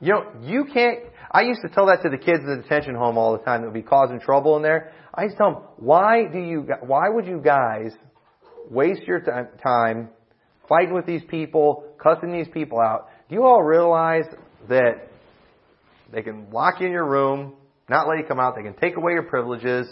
You 0.00 0.12
know, 0.12 0.26
you 0.42 0.64
can't. 0.72 1.00
I 1.30 1.42
used 1.42 1.60
to 1.62 1.68
tell 1.68 1.86
that 1.86 2.02
to 2.02 2.08
the 2.08 2.18
kids 2.18 2.40
in 2.40 2.56
the 2.56 2.62
detention 2.62 2.94
home 2.94 3.18
all 3.18 3.32
the 3.32 3.44
time 3.44 3.60
that 3.60 3.66
would 3.66 3.74
be 3.74 3.82
causing 3.82 4.20
trouble 4.20 4.56
in 4.56 4.62
there. 4.62 4.92
I 5.14 5.24
used 5.24 5.34
to 5.34 5.38
tell 5.38 5.52
them, 5.52 5.62
why 5.76 6.24
do 6.32 6.38
you, 6.38 6.66
why 6.80 7.08
would 7.08 7.26
you 7.26 7.40
guys 7.44 7.92
waste 8.70 9.02
your 9.02 9.20
time 9.62 10.08
fighting 10.68 10.94
with 10.94 11.06
these 11.06 11.22
people, 11.28 11.84
cussing 12.02 12.32
these 12.32 12.46
people 12.48 12.78
out? 12.80 13.08
Do 13.28 13.34
you 13.34 13.44
all 13.44 13.62
realize 13.62 14.24
that 14.68 15.08
they 16.12 16.22
can 16.22 16.48
lock 16.50 16.80
you 16.80 16.86
in 16.86 16.92
your 16.92 17.06
room, 17.06 17.54
not 17.90 18.06
let 18.08 18.18
you 18.18 18.24
come 18.26 18.38
out, 18.38 18.54
they 18.56 18.62
can 18.62 18.74
take 18.74 18.96
away 18.96 19.12
your 19.12 19.24
privileges, 19.24 19.88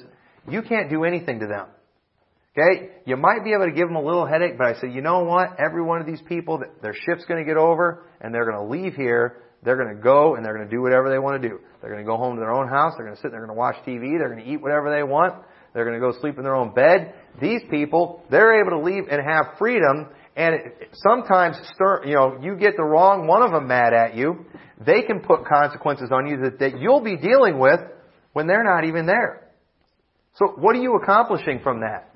you 0.48 0.62
can't 0.62 0.88
do 0.88 1.04
anything 1.04 1.40
to 1.40 1.46
them. 1.46 1.66
Okay? 2.56 2.90
You 3.04 3.16
might 3.16 3.44
be 3.44 3.52
able 3.52 3.66
to 3.66 3.72
give 3.72 3.86
them 3.86 3.96
a 3.96 4.02
little 4.02 4.26
headache, 4.26 4.56
but 4.56 4.66
I 4.66 4.80
say, 4.80 4.90
you 4.90 5.02
know 5.02 5.24
what? 5.24 5.58
Every 5.58 5.82
one 5.82 6.00
of 6.00 6.06
these 6.06 6.22
people, 6.26 6.62
their 6.82 6.94
ship's 6.94 7.24
going 7.26 7.44
to 7.44 7.48
get 7.48 7.58
over, 7.58 8.06
and 8.20 8.34
they're 8.34 8.50
going 8.50 8.56
to 8.56 8.72
leave 8.72 8.94
here. 8.94 9.42
They're 9.62 9.76
going 9.76 9.96
to 9.96 10.00
go 10.00 10.36
and 10.36 10.44
they're 10.44 10.54
going 10.54 10.68
to 10.68 10.74
do 10.74 10.80
whatever 10.80 11.10
they 11.10 11.18
want 11.18 11.42
to 11.42 11.48
do. 11.48 11.58
They're 11.80 11.90
going 11.90 12.04
to 12.04 12.08
go 12.08 12.16
home 12.16 12.36
to 12.36 12.40
their 12.40 12.52
own 12.52 12.68
house. 12.68 12.92
They're 12.96 13.04
going 13.04 13.16
to 13.16 13.20
sit. 13.20 13.32
There, 13.32 13.40
they're 13.40 13.46
going 13.46 13.56
to 13.56 13.58
watch 13.58 13.76
TV. 13.86 14.16
They're 14.16 14.32
going 14.32 14.44
to 14.44 14.48
eat 14.48 14.62
whatever 14.62 14.94
they 14.94 15.02
want. 15.02 15.34
They're 15.74 15.84
going 15.84 16.00
to 16.00 16.00
go 16.00 16.18
sleep 16.20 16.38
in 16.38 16.44
their 16.44 16.54
own 16.54 16.72
bed. 16.72 17.14
These 17.40 17.62
people, 17.68 18.22
they're 18.30 18.60
able 18.60 18.78
to 18.78 18.84
leave 18.84 19.08
and 19.10 19.20
have 19.20 19.58
freedom. 19.58 20.08
And 20.36 20.54
sometimes, 20.92 21.56
you 22.04 22.14
know, 22.14 22.38
you 22.40 22.56
get 22.56 22.76
the 22.76 22.84
wrong 22.84 23.26
one 23.26 23.42
of 23.42 23.50
them 23.50 23.66
mad 23.66 23.92
at 23.92 24.14
you. 24.14 24.46
They 24.84 25.02
can 25.02 25.20
put 25.20 25.46
consequences 25.46 26.10
on 26.12 26.28
you 26.28 26.36
that, 26.42 26.58
that 26.60 26.80
you'll 26.80 27.02
be 27.02 27.16
dealing 27.16 27.58
with 27.58 27.80
when 28.34 28.46
they're 28.46 28.64
not 28.64 28.84
even 28.84 29.06
there. 29.06 29.50
So 30.34 30.54
what 30.56 30.76
are 30.76 30.80
you 30.80 30.94
accomplishing 30.96 31.60
from 31.62 31.80
that? 31.80 32.15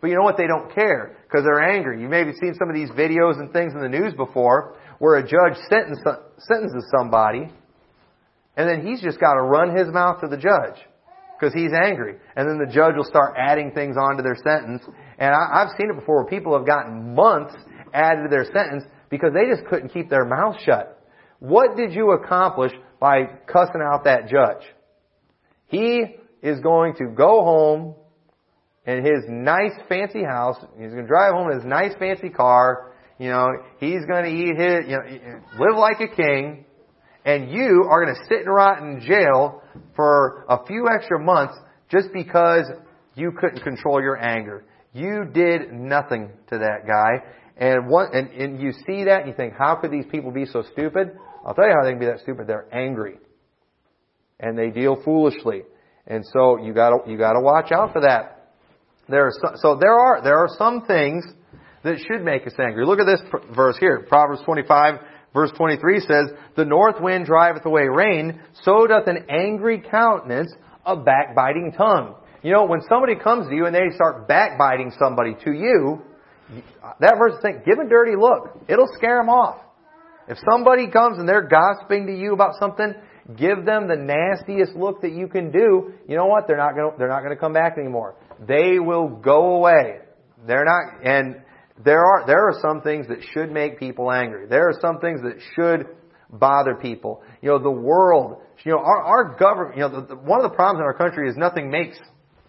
But 0.00 0.10
you 0.10 0.16
know 0.16 0.22
what? 0.22 0.36
They 0.36 0.46
don't 0.46 0.72
care 0.74 1.16
because 1.24 1.44
they're 1.44 1.60
angry. 1.60 2.00
You 2.00 2.08
may 2.08 2.24
have 2.24 2.34
seen 2.40 2.54
some 2.58 2.68
of 2.68 2.74
these 2.74 2.90
videos 2.90 3.38
and 3.38 3.52
things 3.52 3.72
in 3.74 3.80
the 3.80 3.88
news 3.88 4.14
before 4.14 4.76
where 4.98 5.16
a 5.16 5.22
judge 5.22 5.58
sentences 5.68 6.84
somebody 6.96 7.52
and 8.58 8.68
then 8.68 8.84
he's 8.84 9.00
just 9.00 9.20
got 9.20 9.34
to 9.34 9.42
run 9.42 9.74
his 9.74 9.86
mouth 9.86 10.20
to 10.20 10.26
the 10.26 10.36
judge 10.36 10.74
because 11.38 11.54
he's 11.54 11.70
angry. 11.72 12.16
And 12.34 12.48
then 12.48 12.58
the 12.58 12.70
judge 12.70 12.96
will 12.96 13.04
start 13.04 13.36
adding 13.38 13.70
things 13.70 13.96
onto 13.96 14.20
their 14.20 14.34
sentence. 14.34 14.82
And 15.16 15.32
I, 15.32 15.62
I've 15.62 15.68
seen 15.78 15.90
it 15.90 15.96
before 15.96 16.24
where 16.24 16.30
people 16.30 16.58
have 16.58 16.66
gotten 16.66 17.14
months 17.14 17.54
added 17.94 18.24
to 18.24 18.28
their 18.28 18.44
sentence 18.44 18.82
because 19.10 19.30
they 19.32 19.48
just 19.48 19.64
couldn't 19.68 19.90
keep 19.90 20.10
their 20.10 20.24
mouth 20.24 20.56
shut. 20.66 21.00
What 21.38 21.76
did 21.76 21.92
you 21.92 22.10
accomplish 22.10 22.72
by 22.98 23.26
cussing 23.46 23.80
out 23.80 24.04
that 24.04 24.28
judge? 24.28 24.66
He 25.66 26.16
is 26.42 26.58
going 26.58 26.94
to 26.96 27.06
go 27.06 27.44
home 27.44 27.94
in 28.88 29.04
his 29.04 29.24
nice 29.28 29.74
fancy 29.86 30.24
house. 30.24 30.56
He's 30.78 30.90
going 30.90 31.02
to 31.02 31.06
drive 31.06 31.34
home 31.34 31.50
in 31.50 31.58
his 31.58 31.66
nice 31.66 31.92
fancy 31.98 32.30
car. 32.30 32.94
You 33.18 33.28
know, 33.28 33.48
he's 33.78 34.06
going 34.06 34.24
to 34.24 34.30
eat 34.30 34.56
his, 34.56 34.88
you 34.88 34.96
know, 34.96 35.40
live 35.58 35.76
like 35.76 36.00
a 36.00 36.08
king 36.08 36.64
and 37.24 37.50
you 37.50 37.86
are 37.90 38.02
going 38.02 38.14
to 38.16 38.24
sit 38.28 38.46
and 38.46 38.54
rot 38.54 38.78
in 38.78 39.02
jail 39.06 39.62
for 39.94 40.46
a 40.48 40.64
few 40.66 40.88
extra 40.88 41.20
months 41.22 41.54
just 41.90 42.08
because 42.14 42.64
you 43.14 43.32
couldn't 43.38 43.62
control 43.62 44.00
your 44.00 44.16
anger. 44.16 44.64
You 44.94 45.26
did 45.34 45.70
nothing 45.70 46.30
to 46.48 46.58
that 46.58 46.86
guy. 46.86 47.24
And 47.58 47.88
what, 47.88 48.14
and, 48.14 48.30
and 48.30 48.58
you 48.58 48.72
see 48.72 49.04
that 49.04 49.20
and 49.20 49.28
you 49.28 49.34
think, 49.34 49.52
how 49.58 49.74
could 49.74 49.90
these 49.90 50.06
people 50.10 50.30
be 50.30 50.46
so 50.46 50.62
stupid? 50.72 51.10
I'll 51.44 51.54
tell 51.54 51.66
you 51.66 51.74
how 51.78 51.84
they 51.84 51.90
can 51.90 51.98
be 51.98 52.06
that 52.06 52.20
stupid. 52.20 52.46
They're 52.46 52.68
angry. 52.72 53.18
And 54.40 54.56
they 54.56 54.70
deal 54.70 55.02
foolishly. 55.04 55.64
And 56.06 56.24
so 56.32 56.56
you 56.56 56.72
gotta, 56.72 56.98
you 57.06 57.18
gotta 57.18 57.40
watch 57.40 57.70
out 57.70 57.92
for 57.92 58.00
that. 58.02 58.37
There 59.08 59.26
are 59.26 59.32
so, 59.32 59.48
so 59.56 59.76
there 59.80 59.94
are, 59.94 60.22
there 60.22 60.38
are 60.38 60.48
some 60.58 60.84
things 60.86 61.24
that 61.84 61.98
should 62.06 62.24
make 62.24 62.46
us 62.46 62.52
angry. 62.58 62.84
Look 62.84 63.00
at 63.00 63.06
this 63.06 63.20
verse 63.54 63.76
here. 63.78 64.04
Proverbs 64.08 64.42
25, 64.44 65.00
Verse 65.34 65.50
23 65.56 66.00
says, 66.00 66.30
The 66.56 66.64
north 66.64 67.00
wind 67.00 67.26
driveth 67.26 67.64
away 67.66 67.84
rain, 67.84 68.40
so 68.62 68.86
doth 68.86 69.06
an 69.06 69.26
angry 69.28 69.82
countenance 69.90 70.52
a 70.86 70.96
backbiting 70.96 71.72
tongue. 71.76 72.14
You 72.42 72.52
know, 72.52 72.64
when 72.64 72.80
somebody 72.88 73.14
comes 73.16 73.48
to 73.48 73.54
you 73.54 73.66
and 73.66 73.74
they 73.74 73.94
start 73.94 74.26
backbiting 74.26 74.92
somebody 74.98 75.36
to 75.44 75.52
you, 75.52 76.02
that 77.00 77.14
verse 77.18 77.34
think, 77.42 77.64
give 77.64 77.78
a 77.78 77.88
dirty 77.88 78.16
look. 78.18 78.64
It'll 78.68 78.88
scare 78.96 79.18
them 79.18 79.28
off. 79.28 79.60
If 80.28 80.38
somebody 80.50 80.88
comes 80.90 81.18
and 81.18 81.28
they're 81.28 81.46
gossiping 81.46 82.06
to 82.06 82.16
you 82.16 82.32
about 82.32 82.54
something, 82.58 82.94
give 83.36 83.66
them 83.66 83.88
the 83.88 83.96
nastiest 83.96 84.74
look 84.74 85.02
that 85.02 85.12
you 85.12 85.28
can 85.28 85.50
do. 85.50 85.92
You 86.08 86.16
know 86.16 86.26
what? 86.26 86.46
They're 86.46 86.56
not 86.56 86.74
going 86.74 86.92
to, 86.92 86.98
they're 86.98 87.08
not 87.08 87.20
going 87.20 87.34
to 87.34 87.40
come 87.40 87.52
back 87.52 87.76
anymore. 87.76 88.14
They 88.46 88.78
will 88.78 89.08
go 89.08 89.56
away. 89.56 89.98
They're 90.46 90.64
not, 90.64 91.04
and 91.04 91.42
there 91.84 92.04
are, 92.04 92.26
there 92.26 92.48
are 92.48 92.58
some 92.60 92.82
things 92.82 93.08
that 93.08 93.18
should 93.32 93.50
make 93.50 93.78
people 93.78 94.10
angry. 94.10 94.46
There 94.46 94.68
are 94.68 94.78
some 94.80 95.00
things 95.00 95.20
that 95.22 95.38
should 95.54 95.86
bother 96.30 96.74
people. 96.74 97.22
You 97.40 97.50
know, 97.50 97.58
the 97.58 97.70
world, 97.70 98.42
you 98.64 98.72
know, 98.72 98.78
our, 98.78 99.02
our 99.02 99.36
government, 99.38 99.76
you 99.76 99.82
know, 99.82 100.00
the, 100.00 100.06
the, 100.08 100.16
one 100.16 100.44
of 100.44 100.50
the 100.50 100.54
problems 100.54 100.80
in 100.80 100.84
our 100.84 100.94
country 100.94 101.28
is 101.28 101.36
nothing 101.36 101.70
makes 101.70 101.98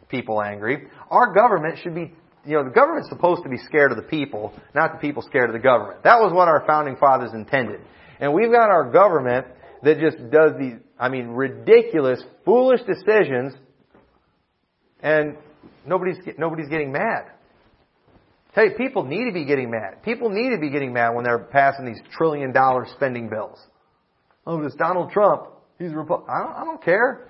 people 0.10 0.42
angry. 0.42 0.88
Our 1.10 1.34
government 1.34 1.80
should 1.82 1.96
be, 1.96 2.14
you 2.46 2.58
know, 2.58 2.64
the 2.64 2.72
government's 2.72 3.10
supposed 3.10 3.44
to 3.44 3.50
be 3.50 3.58
scared 3.58 3.92
of 3.92 3.98
the 3.98 4.04
people, 4.04 4.54
not 4.74 4.94
the 4.94 4.98
people 4.98 5.22
scared 5.22 5.50
of 5.50 5.54
the 5.54 5.60
government. 5.60 6.04
That 6.04 6.20
was 6.20 6.34
what 6.34 6.48
our 6.48 6.64
founding 6.66 6.96
fathers 6.98 7.32
intended. 7.34 7.82
And 8.20 8.34
we've 8.34 8.52
got 8.52 8.70
our 8.70 8.92
government 8.92 9.48
that 9.84 10.00
just 10.00 10.18
does 10.32 10.52
these, 10.60 10.74
I 11.00 11.10
mean, 11.10 11.28
ridiculous, 11.28 12.22
foolish 12.44 12.82
decisions, 12.82 13.54
and 15.02 15.38
nobody's, 15.86 16.18
nobody's 16.38 16.70
getting 16.70 16.92
mad. 16.92 17.26
Tell 18.56 18.66
you, 18.66 18.72
people 18.72 19.04
need 19.04 19.26
to 19.26 19.32
be 19.32 19.46
getting 19.46 19.70
mad. 19.70 20.04
People 20.04 20.30
need 20.30 20.50
to 20.56 20.60
be 20.60 20.70
getting 20.70 20.92
mad 20.92 21.12
when 21.12 21.24
they're 21.24 21.40
passing 21.40 21.86
these 21.86 22.02
trillion 22.18 22.52
dollar 22.52 22.88
spending 22.96 23.30
bills. 23.30 23.60
Oh, 24.46 24.62
it's 24.64 24.76
Donald 24.76 25.12
Trump. 25.12 25.44
He's 25.78 25.92
a 25.92 25.96
Repu- 25.96 26.28
I 26.28 26.44
don't, 26.44 26.56
I 26.56 26.66
don't 26.66 26.84
care. 26.84 27.28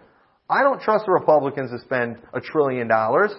I 0.50 0.64
don't 0.64 0.82
trust 0.82 1.06
the 1.06 1.12
Republicans 1.12 1.72
to 1.72 1.80
spend 1.86 2.18
a 2.34 2.40
trillion 2.40 2.88
dollars. 2.88 3.32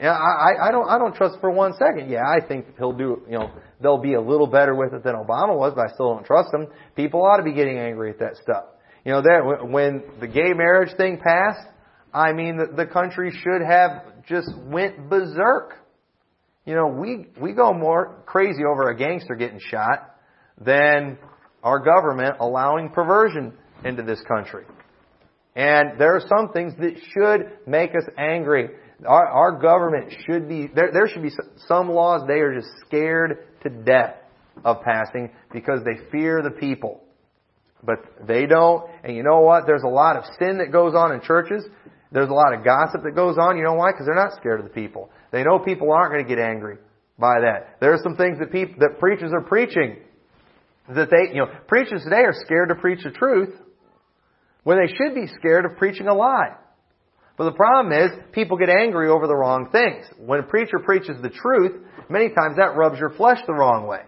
Yeah, 0.00 0.12
I, 0.12 0.68
I 0.68 0.70
don't, 0.70 0.88
I 0.88 0.96
don't 0.96 1.14
trust 1.14 1.38
for 1.40 1.50
one 1.50 1.72
second. 1.72 2.08
Yeah, 2.08 2.22
I 2.22 2.46
think 2.46 2.66
he'll 2.78 2.92
do, 2.92 3.22
you 3.28 3.38
know, 3.38 3.50
they'll 3.82 4.00
be 4.00 4.14
a 4.14 4.20
little 4.20 4.46
better 4.46 4.74
with 4.74 4.94
it 4.94 5.02
than 5.02 5.16
Obama 5.16 5.58
was, 5.58 5.72
but 5.74 5.90
I 5.90 5.94
still 5.94 6.14
don't 6.14 6.24
trust 6.24 6.54
him. 6.54 6.68
People 6.94 7.24
ought 7.24 7.38
to 7.38 7.42
be 7.42 7.52
getting 7.52 7.78
angry 7.78 8.10
at 8.10 8.20
that 8.20 8.36
stuff. 8.36 8.64
You 9.04 9.12
know, 9.12 9.22
that 9.22 9.68
when 9.68 10.04
the 10.20 10.28
gay 10.28 10.52
marriage 10.54 10.96
thing 10.96 11.18
passed, 11.18 11.66
I 12.12 12.32
mean, 12.32 12.56
the, 12.56 12.66
the 12.66 12.86
country 12.86 13.32
should 13.42 13.62
have 13.62 14.24
just 14.26 14.50
went 14.56 15.08
berserk. 15.08 15.74
You 16.64 16.74
know, 16.74 16.86
we 16.88 17.26
we 17.40 17.52
go 17.52 17.72
more 17.72 18.22
crazy 18.26 18.62
over 18.64 18.90
a 18.90 18.96
gangster 18.96 19.34
getting 19.34 19.60
shot 19.60 20.14
than 20.60 21.18
our 21.62 21.78
government 21.78 22.36
allowing 22.40 22.90
perversion 22.90 23.54
into 23.84 24.02
this 24.02 24.20
country. 24.28 24.64
And 25.54 25.98
there 25.98 26.14
are 26.14 26.22
some 26.28 26.52
things 26.52 26.74
that 26.78 26.94
should 27.12 27.66
make 27.66 27.90
us 27.90 28.04
angry. 28.16 28.68
Our, 29.04 29.26
our 29.26 29.58
government 29.58 30.12
should 30.24 30.48
be, 30.48 30.68
there, 30.68 30.90
there 30.92 31.08
should 31.08 31.22
be 31.22 31.32
some 31.66 31.90
laws 31.90 32.22
they 32.28 32.40
are 32.40 32.54
just 32.54 32.68
scared 32.86 33.38
to 33.64 33.70
death 33.70 34.14
of 34.64 34.82
passing 34.82 35.30
because 35.52 35.80
they 35.84 36.10
fear 36.12 36.42
the 36.42 36.50
people. 36.50 37.02
But 37.82 37.98
they 38.26 38.46
don't. 38.46 38.88
And 39.04 39.16
you 39.16 39.22
know 39.22 39.40
what? 39.40 39.66
There's 39.66 39.82
a 39.84 39.88
lot 39.88 40.16
of 40.16 40.24
sin 40.38 40.58
that 40.58 40.72
goes 40.72 40.94
on 40.94 41.12
in 41.12 41.20
churches. 41.22 41.64
There's 42.10 42.30
a 42.30 42.34
lot 42.34 42.54
of 42.54 42.64
gossip 42.64 43.02
that 43.04 43.14
goes 43.14 43.36
on. 43.38 43.56
You 43.56 43.64
know 43.64 43.74
why? 43.74 43.92
Because 43.92 44.06
they're 44.06 44.14
not 44.14 44.34
scared 44.36 44.60
of 44.60 44.66
the 44.66 44.72
people. 44.72 45.10
They 45.30 45.42
know 45.42 45.58
people 45.58 45.92
aren't 45.92 46.12
going 46.12 46.24
to 46.24 46.28
get 46.28 46.42
angry 46.42 46.76
by 47.18 47.40
that. 47.40 47.76
There 47.80 47.92
are 47.92 48.00
some 48.02 48.16
things 48.16 48.38
that 48.38 48.50
people, 48.50 48.76
that 48.80 48.98
preachers 48.98 49.32
are 49.32 49.42
preaching 49.42 49.96
that 50.88 51.10
they, 51.10 51.34
you 51.34 51.40
know, 51.40 51.50
preachers 51.66 52.02
today 52.02 52.22
are 52.22 52.34
scared 52.44 52.70
to 52.70 52.74
preach 52.76 53.00
the 53.04 53.10
truth 53.10 53.54
when 54.64 54.78
they 54.78 54.92
should 54.92 55.14
be 55.14 55.26
scared 55.38 55.64
of 55.66 55.76
preaching 55.76 56.08
a 56.08 56.14
lie. 56.14 56.54
But 57.36 57.44
the 57.44 57.56
problem 57.56 57.92
is, 57.92 58.10
people 58.32 58.56
get 58.56 58.68
angry 58.68 59.08
over 59.08 59.26
the 59.26 59.36
wrong 59.36 59.68
things. 59.70 60.06
When 60.18 60.40
a 60.40 60.42
preacher 60.42 60.78
preaches 60.80 61.22
the 61.22 61.30
truth, 61.30 61.80
many 62.08 62.30
times 62.30 62.56
that 62.56 62.76
rubs 62.76 62.98
your 62.98 63.10
flesh 63.10 63.38
the 63.46 63.54
wrong 63.54 63.86
way. 63.86 64.00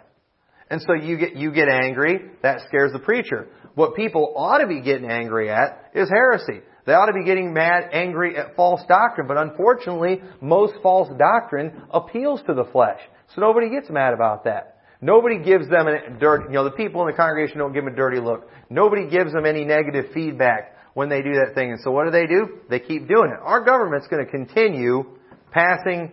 And 0.68 0.80
so 0.82 0.94
you 0.94 1.16
get, 1.16 1.36
you 1.36 1.52
get 1.52 1.68
angry, 1.68 2.30
that 2.42 2.62
scares 2.66 2.92
the 2.92 2.98
preacher. 2.98 3.48
What 3.74 3.94
people 3.94 4.34
ought 4.36 4.58
to 4.58 4.66
be 4.66 4.80
getting 4.80 5.08
angry 5.08 5.50
at 5.50 5.90
is 5.94 6.08
heresy. 6.08 6.60
They 6.90 6.94
ought 6.94 7.06
to 7.06 7.12
be 7.12 7.22
getting 7.22 7.54
mad, 7.54 7.90
angry 7.92 8.36
at 8.36 8.56
false 8.56 8.80
doctrine, 8.88 9.28
but 9.28 9.36
unfortunately, 9.36 10.20
most 10.40 10.74
false 10.82 11.08
doctrine 11.16 11.84
appeals 11.88 12.40
to 12.48 12.52
the 12.52 12.64
flesh. 12.64 12.98
So 13.32 13.40
nobody 13.40 13.70
gets 13.70 13.88
mad 13.88 14.12
about 14.12 14.42
that. 14.46 14.78
Nobody 15.00 15.38
gives 15.38 15.68
them 15.68 15.86
a 15.86 16.18
dirty, 16.18 16.46
you 16.48 16.54
know, 16.54 16.64
the 16.64 16.72
people 16.72 17.00
in 17.02 17.06
the 17.06 17.16
congregation 17.16 17.58
don't 17.58 17.72
give 17.72 17.84
them 17.84 17.92
a 17.92 17.96
dirty 17.96 18.18
look. 18.18 18.50
Nobody 18.70 19.08
gives 19.08 19.32
them 19.32 19.46
any 19.46 19.64
negative 19.64 20.06
feedback 20.12 20.76
when 20.94 21.08
they 21.08 21.22
do 21.22 21.34
that 21.34 21.54
thing. 21.54 21.70
And 21.70 21.80
so 21.80 21.92
what 21.92 22.06
do 22.06 22.10
they 22.10 22.26
do? 22.26 22.58
They 22.68 22.80
keep 22.80 23.06
doing 23.06 23.30
it. 23.30 23.38
Our 23.40 23.62
government's 23.64 24.08
going 24.08 24.26
to 24.26 24.28
continue 24.28 25.16
passing 25.52 26.10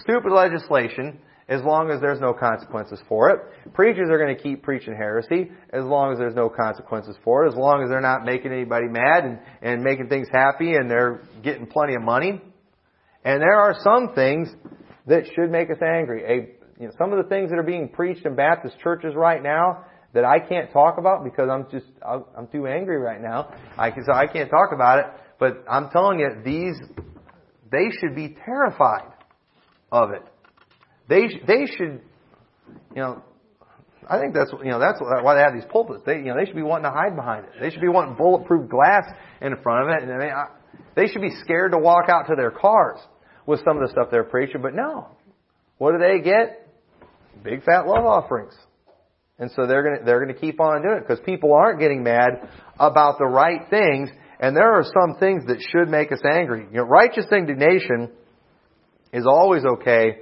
stupid 0.00 0.32
legislation 0.32 1.18
as 1.50 1.62
long 1.62 1.90
as 1.90 2.00
there's 2.00 2.20
no 2.20 2.32
consequences 2.32 3.00
for 3.08 3.28
it. 3.30 3.72
Preachers 3.74 4.08
are 4.08 4.18
going 4.18 4.34
to 4.34 4.40
keep 4.40 4.62
preaching 4.62 4.94
heresy 4.94 5.50
as 5.72 5.84
long 5.84 6.12
as 6.12 6.18
there's 6.18 6.34
no 6.34 6.48
consequences 6.48 7.16
for 7.24 7.44
it, 7.44 7.48
as 7.48 7.56
long 7.56 7.82
as 7.82 7.90
they're 7.90 8.00
not 8.00 8.24
making 8.24 8.52
anybody 8.52 8.86
mad 8.86 9.24
and, 9.24 9.40
and 9.60 9.82
making 9.82 10.08
things 10.08 10.28
happy 10.32 10.74
and 10.74 10.88
they're 10.88 11.20
getting 11.42 11.66
plenty 11.66 11.96
of 11.96 12.02
money. 12.02 12.40
And 13.24 13.42
there 13.42 13.58
are 13.58 13.74
some 13.82 14.14
things 14.14 14.48
that 15.08 15.24
should 15.34 15.50
make 15.50 15.70
us 15.70 15.78
angry. 15.82 16.24
A 16.24 16.80
you 16.80 16.86
know, 16.86 16.92
some 16.96 17.12
of 17.12 17.22
the 17.22 17.28
things 17.28 17.50
that 17.50 17.58
are 17.58 17.64
being 17.64 17.88
preached 17.88 18.24
in 18.24 18.36
Baptist 18.36 18.78
churches 18.78 19.14
right 19.14 19.42
now 19.42 19.84
that 20.14 20.24
I 20.24 20.38
can't 20.38 20.72
talk 20.72 20.96
about 20.98 21.24
because 21.24 21.48
I'm 21.50 21.66
just 21.70 21.86
I'm 22.02 22.46
too 22.50 22.66
angry 22.66 22.96
right 22.96 23.20
now. 23.20 23.52
I 23.76 23.90
can, 23.90 24.04
so 24.04 24.12
I 24.14 24.26
can't 24.26 24.48
talk 24.48 24.70
about 24.72 25.00
it. 25.00 25.04
But 25.38 25.64
I'm 25.68 25.90
telling 25.90 26.20
you, 26.20 26.30
these 26.44 26.80
they 27.70 27.90
should 28.00 28.14
be 28.14 28.36
terrified 28.46 29.12
of 29.92 30.10
it. 30.12 30.22
They 31.10 31.28
they 31.46 31.66
should, 31.66 32.00
you 32.94 33.02
know. 33.02 33.22
I 34.08 34.18
think 34.18 34.32
that's 34.32 34.50
you 34.64 34.70
know 34.70 34.80
that's 34.80 34.98
why 34.98 35.34
they 35.34 35.42
have 35.42 35.52
these 35.52 35.68
pulpits. 35.70 36.00
They 36.06 36.16
you 36.16 36.32
know 36.32 36.36
they 36.38 36.46
should 36.46 36.56
be 36.56 36.62
wanting 36.62 36.84
to 36.84 36.90
hide 36.90 37.14
behind 37.14 37.44
it. 37.44 37.50
They 37.60 37.68
should 37.70 37.82
be 37.82 37.88
wanting 37.88 38.16
bulletproof 38.16 38.70
glass 38.70 39.04
in 39.42 39.54
front 39.62 39.90
of 39.90 39.96
it, 39.96 40.08
and 40.08 40.20
they 40.20 40.30
they 40.96 41.12
should 41.12 41.20
be 41.20 41.30
scared 41.44 41.72
to 41.72 41.78
walk 41.78 42.08
out 42.08 42.28
to 42.28 42.34
their 42.34 42.50
cars 42.50 42.98
with 43.44 43.60
some 43.62 43.76
of 43.76 43.82
the 43.86 43.92
stuff 43.92 44.08
they're 44.10 44.24
preaching. 44.24 44.62
But 44.62 44.74
no, 44.74 45.08
what 45.76 45.92
do 45.92 45.98
they 45.98 46.20
get? 46.20 46.60
big 47.42 47.64
fat 47.64 47.86
love 47.86 48.04
offerings. 48.04 48.54
And 49.38 49.50
so 49.56 49.66
they're 49.66 49.98
to, 49.98 50.04
they're 50.04 50.24
to 50.26 50.34
keep 50.34 50.60
on 50.60 50.82
doing 50.82 50.98
it 50.98 51.08
because 51.08 51.20
people 51.24 51.54
aren't 51.54 51.80
getting 51.80 52.02
mad 52.02 52.48
about 52.78 53.18
the 53.18 53.24
right 53.26 53.62
things. 53.70 54.10
And 54.38 54.56
there 54.56 54.72
are 54.72 54.84
some 54.84 55.18
things 55.18 55.44
that 55.46 55.58
should 55.70 55.88
make 55.88 56.12
us 56.12 56.20
angry. 56.24 56.66
You 56.70 56.78
know, 56.78 56.82
righteous 56.82 57.26
indignation 57.32 58.10
is 59.12 59.26
always 59.26 59.64
okay, 59.64 60.18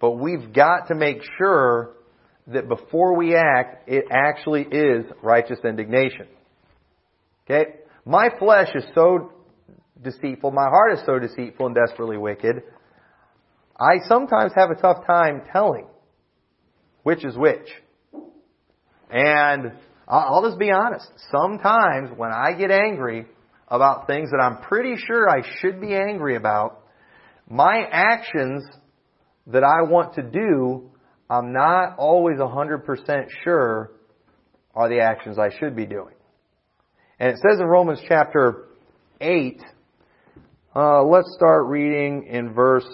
but 0.00 0.12
we've 0.12 0.52
got 0.52 0.88
to 0.88 0.94
make 0.94 1.18
sure 1.38 1.94
that 2.46 2.68
before 2.68 3.16
we 3.16 3.36
act, 3.36 3.88
it 3.88 4.06
actually 4.10 4.62
is 4.62 5.04
righteous 5.22 5.58
indignation. 5.64 6.26
Okay? 7.44 7.74
My 8.04 8.30
flesh 8.38 8.70
is 8.74 8.84
so 8.94 9.32
deceitful, 10.02 10.50
my 10.50 10.68
heart 10.68 10.94
is 10.94 11.00
so 11.04 11.18
deceitful 11.18 11.66
and 11.66 11.74
desperately 11.74 12.16
wicked, 12.16 12.62
I 13.78 13.98
sometimes 14.08 14.52
have 14.56 14.70
a 14.70 14.80
tough 14.80 15.06
time 15.06 15.42
telling 15.52 15.86
which 17.02 17.24
is 17.24 17.36
which. 17.36 17.68
And 19.10 19.72
I'll 20.06 20.42
just 20.46 20.58
be 20.58 20.70
honest. 20.70 21.06
Sometimes 21.30 22.10
when 22.16 22.30
I 22.30 22.52
get 22.52 22.70
angry 22.70 23.26
about 23.68 24.06
things 24.06 24.30
that 24.30 24.40
I'm 24.42 24.62
pretty 24.62 24.96
sure 24.96 25.28
I 25.28 25.42
should 25.60 25.80
be 25.80 25.94
angry 25.94 26.36
about, 26.36 26.82
my 27.48 27.84
actions 27.90 28.64
that 29.52 29.64
I 29.64 29.82
want 29.82 30.14
to 30.14 30.22
do, 30.22 30.90
I'm 31.28 31.52
not 31.52 31.96
always 31.98 32.38
100% 32.38 33.26
sure 33.44 33.92
are 34.74 34.88
the 34.88 35.00
actions 35.00 35.38
I 35.38 35.50
should 35.58 35.76
be 35.76 35.86
doing. 35.86 36.14
And 37.18 37.30
it 37.30 37.36
says 37.36 37.60
in 37.60 37.66
Romans 37.66 38.00
chapter 38.08 38.68
8, 39.20 39.62
uh, 40.74 41.02
let's 41.04 41.34
start 41.36 41.66
reading 41.66 42.26
in 42.30 42.52
verse 42.52 42.86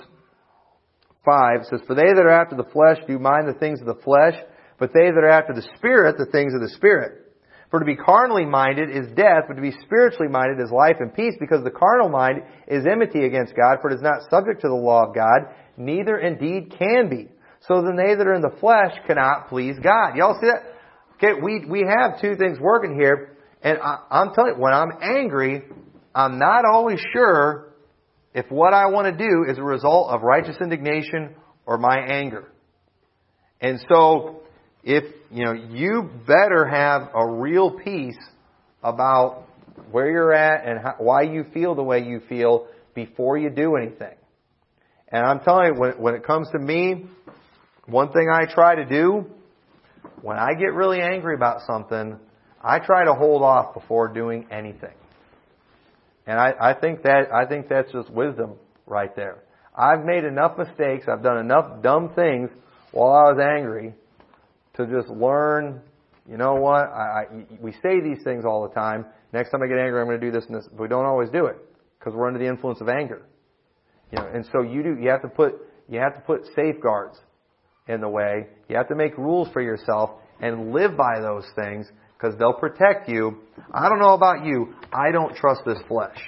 5 1.25 1.61
It 1.61 1.67
says, 1.69 1.81
For 1.87 1.95
they 1.95 2.07
that 2.07 2.25
are 2.25 2.31
after 2.31 2.57
the 2.57 2.71
flesh 2.73 2.99
do 3.07 3.19
mind 3.19 3.49
the 3.49 3.59
things 3.59 3.81
of 3.81 3.87
the 3.87 4.03
flesh, 4.03 4.35
but 4.79 4.91
they 4.93 5.11
that 5.11 5.23
are 5.23 5.29
after 5.29 5.53
the 5.53 5.67
Spirit, 5.77 6.17
the 6.19 6.27
things 6.27 6.55
of 6.55 6.61
the 6.61 6.71
Spirit. 6.71 7.23
For 7.71 7.81
to 7.81 7.85
be 7.85 7.97
carnally 7.97 8.47
minded 8.47 8.91
is 8.91 9.09
death, 9.17 9.45
but 9.49 9.55
to 9.55 9.63
be 9.63 9.73
spiritually 9.85 10.29
minded 10.31 10.63
is 10.63 10.71
life 10.71 10.97
and 11.01 11.13
peace, 11.13 11.35
because 11.41 11.65
the 11.65 11.71
carnal 11.71 12.09
mind 12.09 12.43
is 12.69 12.87
enmity 12.87 13.25
against 13.27 13.57
God, 13.57 13.79
for 13.83 13.91
it 13.91 13.95
is 13.95 14.03
not 14.03 14.23
subject 14.31 14.63
to 14.63 14.69
the 14.69 14.75
law 14.75 15.07
of 15.09 15.15
God, 15.15 15.51
neither 15.77 16.19
indeed 16.19 16.75
can 16.79 17.09
be. 17.09 17.29
So 17.69 17.83
then 17.83 17.97
they 17.97 18.15
that 18.15 18.27
are 18.27 18.35
in 18.35 18.43
the 18.43 18.57
flesh 18.61 18.93
cannot 19.07 19.49
please 19.49 19.77
God. 19.83 20.17
Y'all 20.17 20.39
see 20.41 20.47
that? 20.47 20.75
Okay, 21.17 21.41
we, 21.41 21.65
we 21.67 21.81
have 21.81 22.21
two 22.21 22.37
things 22.37 22.59
working 22.61 22.99
here, 22.99 23.37
and 23.63 23.79
I, 23.79 24.01
I'm 24.11 24.35
telling 24.35 24.55
you, 24.57 24.61
when 24.61 24.75
I'm 24.75 24.91
angry, 25.01 25.63
I'm 26.15 26.39
not 26.39 26.65
always 26.71 27.01
sure 27.13 27.73
if 28.35 28.51
what 28.51 28.75
I 28.75 28.87
want 28.87 29.07
to 29.07 29.29
do 29.29 29.51
is 29.51 29.59
a 29.59 29.63
result 29.63 30.11
of 30.11 30.23
righteous 30.23 30.57
indignation 30.61 31.35
or 31.65 31.79
my 31.79 31.97
anger. 31.99 32.53
And 33.61 33.81
so, 33.89 34.43
if, 34.85 35.05
you 35.31 35.45
know, 35.45 35.53
you 35.53 36.11
better 36.27 36.67
have 36.67 37.09
a 37.15 37.27
real 37.27 37.71
peace 37.71 38.19
about 38.83 39.45
where 39.91 40.11
you're 40.11 40.33
at 40.33 40.67
and 40.69 40.81
how, 40.81 40.97
why 40.99 41.23
you 41.23 41.45
feel 41.55 41.75
the 41.75 41.83
way 41.83 42.05
you 42.05 42.21
feel 42.29 42.67
before 42.95 43.39
you 43.39 43.51
do 43.51 43.77
anything. 43.77 44.15
And 45.09 45.25
I'm 45.25 45.41
telling 45.41 45.75
you, 45.75 45.81
when, 45.81 45.93
when 45.93 46.15
it 46.15 46.25
comes 46.25 46.49
to 46.53 46.59
me, 46.59 47.07
one 47.87 48.13
thing 48.13 48.29
I 48.33 48.47
try 48.47 48.75
to 48.75 48.85
do, 48.85 49.27
when 50.23 50.37
I 50.37 50.55
get 50.55 50.73
really 50.73 51.01
angry 51.01 51.35
about 51.35 51.61
something, 51.67 52.19
I 52.63 52.81
try 52.81 53.05
to 53.05 53.15
hold 53.15 53.43
off 53.43 53.75
before 53.75 54.09
doing 54.09 54.47
anything. 54.51 54.95
And 56.27 56.41
I, 56.41 56.53
I 56.61 56.75
think 56.75 57.03
that 57.05 57.33
I 57.33 57.47
think 57.47 57.69
that's 57.69 57.93
just 57.93 58.11
wisdom 58.11 58.55
right 58.87 59.15
there. 59.15 59.45
I've 59.77 60.05
made 60.05 60.25
enough 60.25 60.59
mistakes, 60.59 61.07
I've 61.07 61.23
done 61.23 61.39
enough 61.39 61.83
dumb 61.83 62.13
things 62.15 62.51
while 62.91 63.13
I 63.13 63.31
was 63.31 63.39
angry 63.39 63.95
to 64.75 64.87
just 64.87 65.09
learn, 65.09 65.81
you 66.29 66.37
know 66.37 66.55
what, 66.55 66.89
I, 66.89 67.23
I, 67.23 67.27
we 67.61 67.73
say 67.73 68.01
these 68.01 68.25
things 68.25 68.45
all 68.45 68.67
the 68.67 68.75
time. 68.75 69.07
Next 69.33 69.51
time 69.51 69.63
I 69.63 69.67
get 69.67 69.79
angry, 69.79 70.01
I'm 70.01 70.07
going 70.07 70.21
to 70.21 70.27
do 70.27 70.33
this 70.33 70.47
and 70.47 70.57
this. 70.57 70.67
But 70.71 70.83
we 70.83 70.89
don't 70.89 71.05
always 71.05 71.31
do 71.31 71.47
it 71.47 71.57
because 71.99 72.15
we're 72.15 72.27
under 72.27 72.39
the 72.39 72.47
influence 72.47 72.81
of 72.81 72.89
anger. 72.89 73.23
You 74.13 74.19
know, 74.19 74.29
and 74.33 74.47
so 74.53 74.63
you 74.63 74.83
do, 74.83 74.97
you 75.01 75.11
have 75.11 75.23
to 75.23 75.29
put, 75.29 75.55
you 75.89 75.99
have 76.01 76.15
to 76.15 76.21
put 76.21 76.43
safeguards 76.55 77.19
in 77.89 78.01
the 78.01 78.09
way. 78.09 78.47
You 78.69 78.77
have 78.77 78.89
to 78.89 78.95
make 78.95 79.17
rules 79.17 79.49
for 79.53 79.61
yourself 79.61 80.11
and 80.41 80.73
live 80.73 80.97
by 80.97 81.21
those 81.21 81.45
things 81.55 81.87
because 82.17 82.39
they'll 82.39 82.55
protect 82.55 83.09
you. 83.09 83.39
I 83.73 83.89
don't 83.89 83.99
know 83.99 84.15
about 84.15 84.45
you. 84.45 84.75
I 84.93 85.11
don't 85.13 85.35
trust 85.35 85.63
this 85.67 85.79
flesh. 85.89 86.19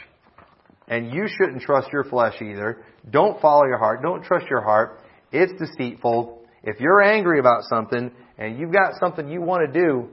And 0.86 1.12
you 1.12 1.26
shouldn't 1.28 1.62
trust 1.62 1.88
your 1.92 2.04
flesh 2.04 2.40
either. 2.40 2.84
Don't 3.10 3.40
follow 3.40 3.64
your 3.64 3.78
heart. 3.78 4.02
Don't 4.02 4.24
trust 4.24 4.46
your 4.48 4.62
heart. 4.62 5.00
It's 5.32 5.52
deceitful. 5.58 6.42
If 6.62 6.80
you're 6.80 7.02
angry 7.02 7.38
about 7.38 7.64
something 7.64 8.10
and 8.38 8.58
you've 8.58 8.72
got 8.72 8.94
something 8.98 9.28
you 9.28 9.42
want 9.42 9.72
to 9.72 9.80
do, 9.80 10.08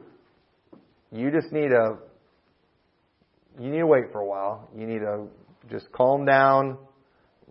you 1.12 1.32
just 1.32 1.52
need 1.52 1.70
to 1.70 1.98
you 3.60 3.70
need 3.70 3.80
to 3.80 3.88
wait 3.88 4.12
for 4.12 4.20
a 4.20 4.26
while. 4.26 4.70
You 4.78 4.86
need 4.86 5.00
to 5.00 5.28
just 5.70 5.90
calm 5.94 6.26
down, 6.26 6.78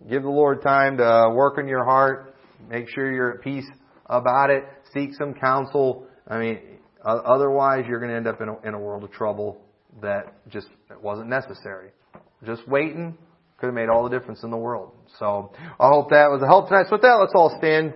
give 0.09 0.23
the 0.23 0.29
Lord 0.29 0.61
time 0.61 0.97
to 0.97 1.31
work 1.33 1.57
in 1.57 1.67
your 1.67 1.85
heart. 1.85 2.35
Make 2.69 2.89
sure 2.89 3.11
you're 3.11 3.35
at 3.35 3.41
peace 3.41 3.67
about 4.07 4.49
it. 4.49 4.63
Seek 4.93 5.13
some 5.13 5.33
counsel. 5.33 6.07
I 6.27 6.39
mean, 6.39 6.59
otherwise 7.03 7.85
you're 7.87 7.99
going 7.99 8.11
to 8.11 8.17
end 8.17 8.27
up 8.27 8.41
in 8.41 8.49
a, 8.49 8.67
in 8.67 8.73
a 8.73 8.79
world 8.79 9.03
of 9.03 9.11
trouble 9.11 9.61
that 10.01 10.33
just 10.49 10.67
wasn't 11.01 11.29
necessary. 11.29 11.91
Just 12.43 12.67
waiting 12.67 13.17
could 13.57 13.67
have 13.67 13.75
made 13.75 13.87
all 13.87 14.03
the 14.03 14.09
difference 14.09 14.43
in 14.43 14.51
the 14.51 14.57
world. 14.57 14.91
So 15.17 15.53
I 15.79 15.87
hope 15.87 16.09
that 16.09 16.29
was 16.29 16.41
a 16.41 16.47
help 16.47 16.67
tonight. 16.67 16.87
So 16.89 16.93
with 16.93 17.01
that, 17.03 17.17
let's 17.19 17.31
all 17.35 17.55
stand. 17.57 17.93